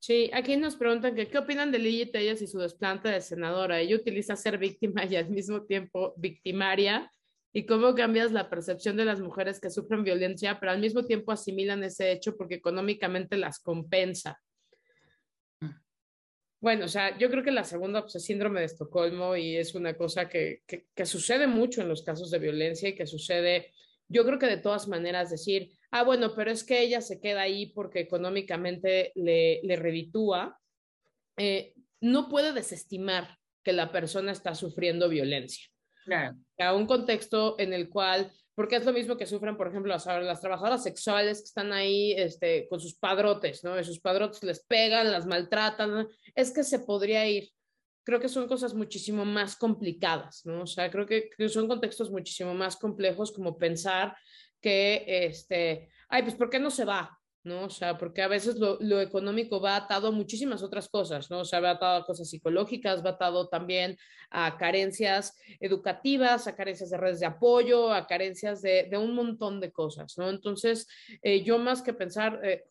Sí, 0.00 0.30
aquí 0.32 0.56
nos 0.56 0.76
preguntan 0.76 1.14
que 1.14 1.28
qué 1.28 1.36
opinan 1.36 1.70
de 1.70 1.78
Lili 1.78 2.10
Tellas 2.10 2.40
y 2.40 2.46
su 2.46 2.58
desplante 2.58 3.10
de 3.10 3.20
senadora. 3.20 3.80
Ella 3.80 3.96
utiliza 3.96 4.34
ser 4.34 4.56
víctima 4.56 5.04
y 5.04 5.14
al 5.14 5.28
mismo 5.28 5.62
tiempo 5.64 6.14
victimaria. 6.16 7.12
¿Y 7.52 7.66
cómo 7.66 7.94
cambias 7.94 8.32
la 8.32 8.48
percepción 8.48 8.96
de 8.96 9.04
las 9.04 9.20
mujeres 9.20 9.60
que 9.60 9.68
sufren 9.68 10.02
violencia, 10.02 10.58
pero 10.58 10.72
al 10.72 10.80
mismo 10.80 11.04
tiempo 11.04 11.32
asimilan 11.32 11.84
ese 11.84 12.12
hecho 12.12 12.34
porque 12.36 12.54
económicamente 12.54 13.36
las 13.36 13.60
compensa? 13.60 14.40
Bueno, 16.62 16.86
o 16.86 16.88
sea, 16.88 17.18
yo 17.18 17.28
creo 17.30 17.42
que 17.42 17.50
la 17.50 17.64
segunda 17.64 18.00
pues, 18.02 18.16
es 18.16 18.24
síndrome 18.24 18.60
de 18.60 18.66
Estocolmo 18.66 19.36
y 19.36 19.56
es 19.56 19.74
una 19.74 19.94
cosa 19.96 20.28
que, 20.28 20.62
que, 20.66 20.86
que 20.94 21.06
sucede 21.06 21.46
mucho 21.46 21.82
en 21.82 21.88
los 21.88 22.02
casos 22.02 22.30
de 22.30 22.38
violencia 22.38 22.88
y 22.88 22.94
que 22.94 23.06
sucede, 23.06 23.72
yo 24.10 24.24
creo 24.24 24.38
que 24.38 24.46
de 24.46 24.56
todas 24.56 24.88
maneras 24.88 25.30
decir, 25.30 25.70
ah, 25.92 26.02
bueno, 26.02 26.34
pero 26.34 26.50
es 26.50 26.64
que 26.64 26.82
ella 26.82 27.00
se 27.00 27.20
queda 27.20 27.42
ahí 27.42 27.66
porque 27.66 28.00
económicamente 28.00 29.12
le, 29.14 29.60
le 29.62 29.76
reditúa, 29.76 30.58
eh, 31.36 31.72
no 32.00 32.28
puede 32.28 32.52
desestimar 32.52 33.38
que 33.62 33.72
la 33.72 33.92
persona 33.92 34.32
está 34.32 34.54
sufriendo 34.54 35.08
violencia. 35.08 35.64
Claro. 36.04 36.36
A 36.58 36.74
un 36.74 36.86
contexto 36.86 37.54
en 37.58 37.72
el 37.72 37.88
cual, 37.88 38.32
porque 38.54 38.76
es 38.76 38.84
lo 38.84 38.92
mismo 38.92 39.16
que 39.16 39.26
sufren, 39.26 39.56
por 39.56 39.68
ejemplo, 39.68 39.92
las, 39.92 40.06
las 40.06 40.40
trabajadoras 40.40 40.82
sexuales 40.82 41.38
que 41.38 41.44
están 41.44 41.72
ahí 41.72 42.12
este, 42.12 42.66
con 42.68 42.80
sus 42.80 42.96
padrotes, 42.96 43.62
¿no? 43.62 43.78
Y 43.78 43.84
sus 43.84 44.00
padrotes 44.00 44.42
les 44.42 44.64
pegan, 44.64 45.12
las 45.12 45.26
maltratan, 45.26 46.08
es 46.34 46.50
que 46.50 46.64
se 46.64 46.80
podría 46.80 47.28
ir. 47.28 47.48
Creo 48.04 48.20
que 48.20 48.28
son 48.28 48.48
cosas 48.48 48.74
muchísimo 48.74 49.24
más 49.24 49.56
complicadas, 49.56 50.42
¿no? 50.44 50.62
O 50.62 50.66
sea, 50.66 50.90
creo 50.90 51.06
que, 51.06 51.30
que 51.36 51.48
son 51.48 51.68
contextos 51.68 52.10
muchísimo 52.10 52.54
más 52.54 52.76
complejos 52.76 53.32
como 53.32 53.58
pensar 53.58 54.16
que, 54.60 55.04
este, 55.06 55.90
ay, 56.08 56.22
pues, 56.22 56.34
¿por 56.34 56.50
qué 56.50 56.58
no 56.58 56.70
se 56.70 56.84
va? 56.84 57.20
¿no? 57.42 57.64
O 57.64 57.70
sea, 57.70 57.96
porque 57.96 58.22
a 58.22 58.28
veces 58.28 58.56
lo, 58.56 58.76
lo, 58.80 59.00
económico 59.00 59.60
va 59.60 59.76
atado 59.76 60.08
a 60.08 60.12
muchísimas 60.12 60.62
otras 60.62 60.88
cosas, 60.88 61.30
¿no? 61.30 61.40
O 61.40 61.44
sea, 61.44 61.60
va 61.60 61.70
atado 61.70 62.02
a 62.02 62.06
cosas 62.06 62.28
psicológicas, 62.28 63.04
va 63.04 63.10
atado 63.10 63.48
también 63.48 63.96
a 64.30 64.58
carencias 64.58 65.38
educativas, 65.58 66.46
a 66.46 66.54
carencias 66.54 66.90
de 66.90 66.98
redes 66.98 67.20
de 67.20 67.26
apoyo, 67.26 67.92
a 67.92 68.06
carencias 68.06 68.60
de, 68.60 68.88
de 68.90 68.98
un 68.98 69.14
montón 69.14 69.60
de 69.60 69.72
cosas, 69.72 70.18
¿no? 70.18 70.28
Entonces, 70.28 70.86
eh, 71.22 71.42
yo 71.42 71.58
más 71.58 71.82
que 71.82 71.94
pensar, 71.94 72.40
eh, 72.44 72.64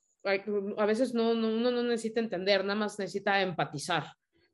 a 0.77 0.85
veces 0.85 1.13
no, 1.13 1.33
no, 1.33 1.47
uno 1.47 1.71
no 1.71 1.83
necesita 1.83 2.19
entender, 2.19 2.63
nada 2.63 2.75
más 2.75 2.99
necesita 2.99 3.41
empatizar. 3.41 4.05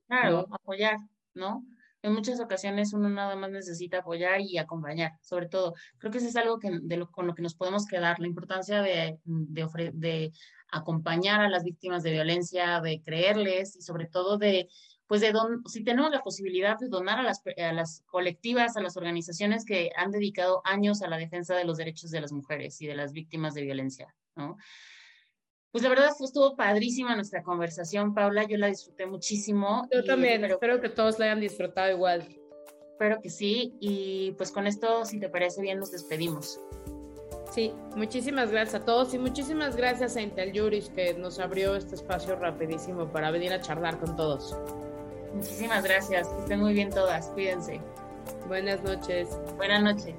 Claro, 0.08 0.46
¿no? 0.48 0.56
apoyar, 0.56 0.98
¿no? 1.34 1.66
en 2.06 2.14
muchas 2.14 2.40
ocasiones 2.40 2.94
uno 2.94 3.10
nada 3.10 3.36
más 3.36 3.50
necesita 3.50 3.98
apoyar 4.00 4.40
y 4.40 4.60
acompañar, 4.60 5.14
sobre 5.22 5.48
todo. 5.48 5.74
Creo 5.98 6.12
que 6.12 6.20
eso 6.20 6.28
es 6.28 6.36
algo 6.36 6.60
que, 6.60 6.70
de 6.80 6.98
lo, 6.98 7.10
con 7.10 7.26
lo 7.26 7.34
que 7.34 7.42
nos 7.42 7.56
podemos 7.56 7.88
quedar, 7.88 8.20
la 8.20 8.28
importancia 8.28 8.84
de, 8.84 9.18
de, 9.24 9.92
de 9.94 10.32
acompañar 10.72 11.42
a 11.42 11.50
las 11.50 11.64
víctimas 11.64 12.04
de 12.04 12.12
violencia, 12.12 12.80
de 12.80 13.02
creerles 13.02 13.76
y 13.76 13.82
sobre 13.82 14.06
todo 14.06 14.38
de, 14.38 14.70
pues 15.08 15.22
de 15.22 15.32
don, 15.32 15.64
si 15.66 15.84
tenemos 15.84 16.12
la 16.12 16.22
posibilidad 16.22 16.78
de 16.78 16.90
donar 16.90 17.18
a 17.18 17.24
las, 17.24 17.42
a 17.58 17.74
las 17.74 18.04
colectivas, 18.06 18.78
a 18.78 18.82
las 18.82 18.98
organizaciones 18.98 19.66
que 19.66 19.90
han 19.98 20.12
dedicado 20.12 20.62
años 20.64 21.02
a 21.02 21.08
la 21.08 21.18
defensa 21.18 21.56
de 21.56 21.66
los 21.66 21.78
derechos 21.78 22.12
de 22.12 22.22
las 22.22 22.32
mujeres 22.32 22.80
y 22.82 22.86
de 22.86 22.96
las 22.96 23.14
víctimas 23.14 23.56
de 23.56 23.64
violencia, 23.64 24.14
¿no? 24.36 24.58
Pues 25.76 25.84
la 25.84 25.90
verdad 25.90 26.08
estuvo 26.18 26.56
padrísima 26.56 27.16
nuestra 27.16 27.44
conversación, 27.44 28.14
Paula. 28.14 28.46
Yo 28.46 28.56
la 28.56 28.68
disfruté 28.68 29.06
muchísimo. 29.08 29.86
Yo 29.92 30.06
también, 30.06 30.46
espero 30.46 30.80
que 30.80 30.88
todos 30.88 31.20
la 31.20 31.26
hayan 31.26 31.42
disfrutado 31.42 31.92
igual. 31.92 32.26
Espero 32.94 33.20
que 33.22 33.30
sí. 33.30 33.74
Y 33.82 34.32
pues 34.38 34.54
con 34.54 34.68
esto, 34.68 35.04
si 35.04 35.20
te 35.20 35.28
parece 35.28 35.62
bien, 35.62 35.80
nos 35.80 35.92
despedimos. 35.92 36.62
Sí, 37.52 37.74
muchísimas 37.94 38.52
gracias 38.52 38.84
a 38.84 38.86
todos 38.86 39.14
y 39.16 39.18
muchísimas 39.18 39.76
gracias 39.76 40.16
a 40.16 40.22
Intel 40.22 40.58
Juris 40.58 40.90
que 40.96 41.14
nos 41.14 41.40
abrió 41.40 41.76
este 41.76 41.96
espacio 41.96 42.38
rapidísimo 42.38 43.12
para 43.12 43.30
venir 43.30 43.52
a 43.52 43.60
charlar 43.60 44.00
con 44.00 44.16
todos. 44.16 44.56
Muchísimas 45.34 45.84
gracias, 45.84 46.30
que 46.30 46.40
estén 46.40 46.62
muy 46.62 46.74
bien 46.74 46.90
todas, 46.90 47.28
cuídense. 47.32 47.82
Buenas 48.48 48.82
noches. 48.82 49.28
Buenas 49.58 49.84
noches. 49.84 50.16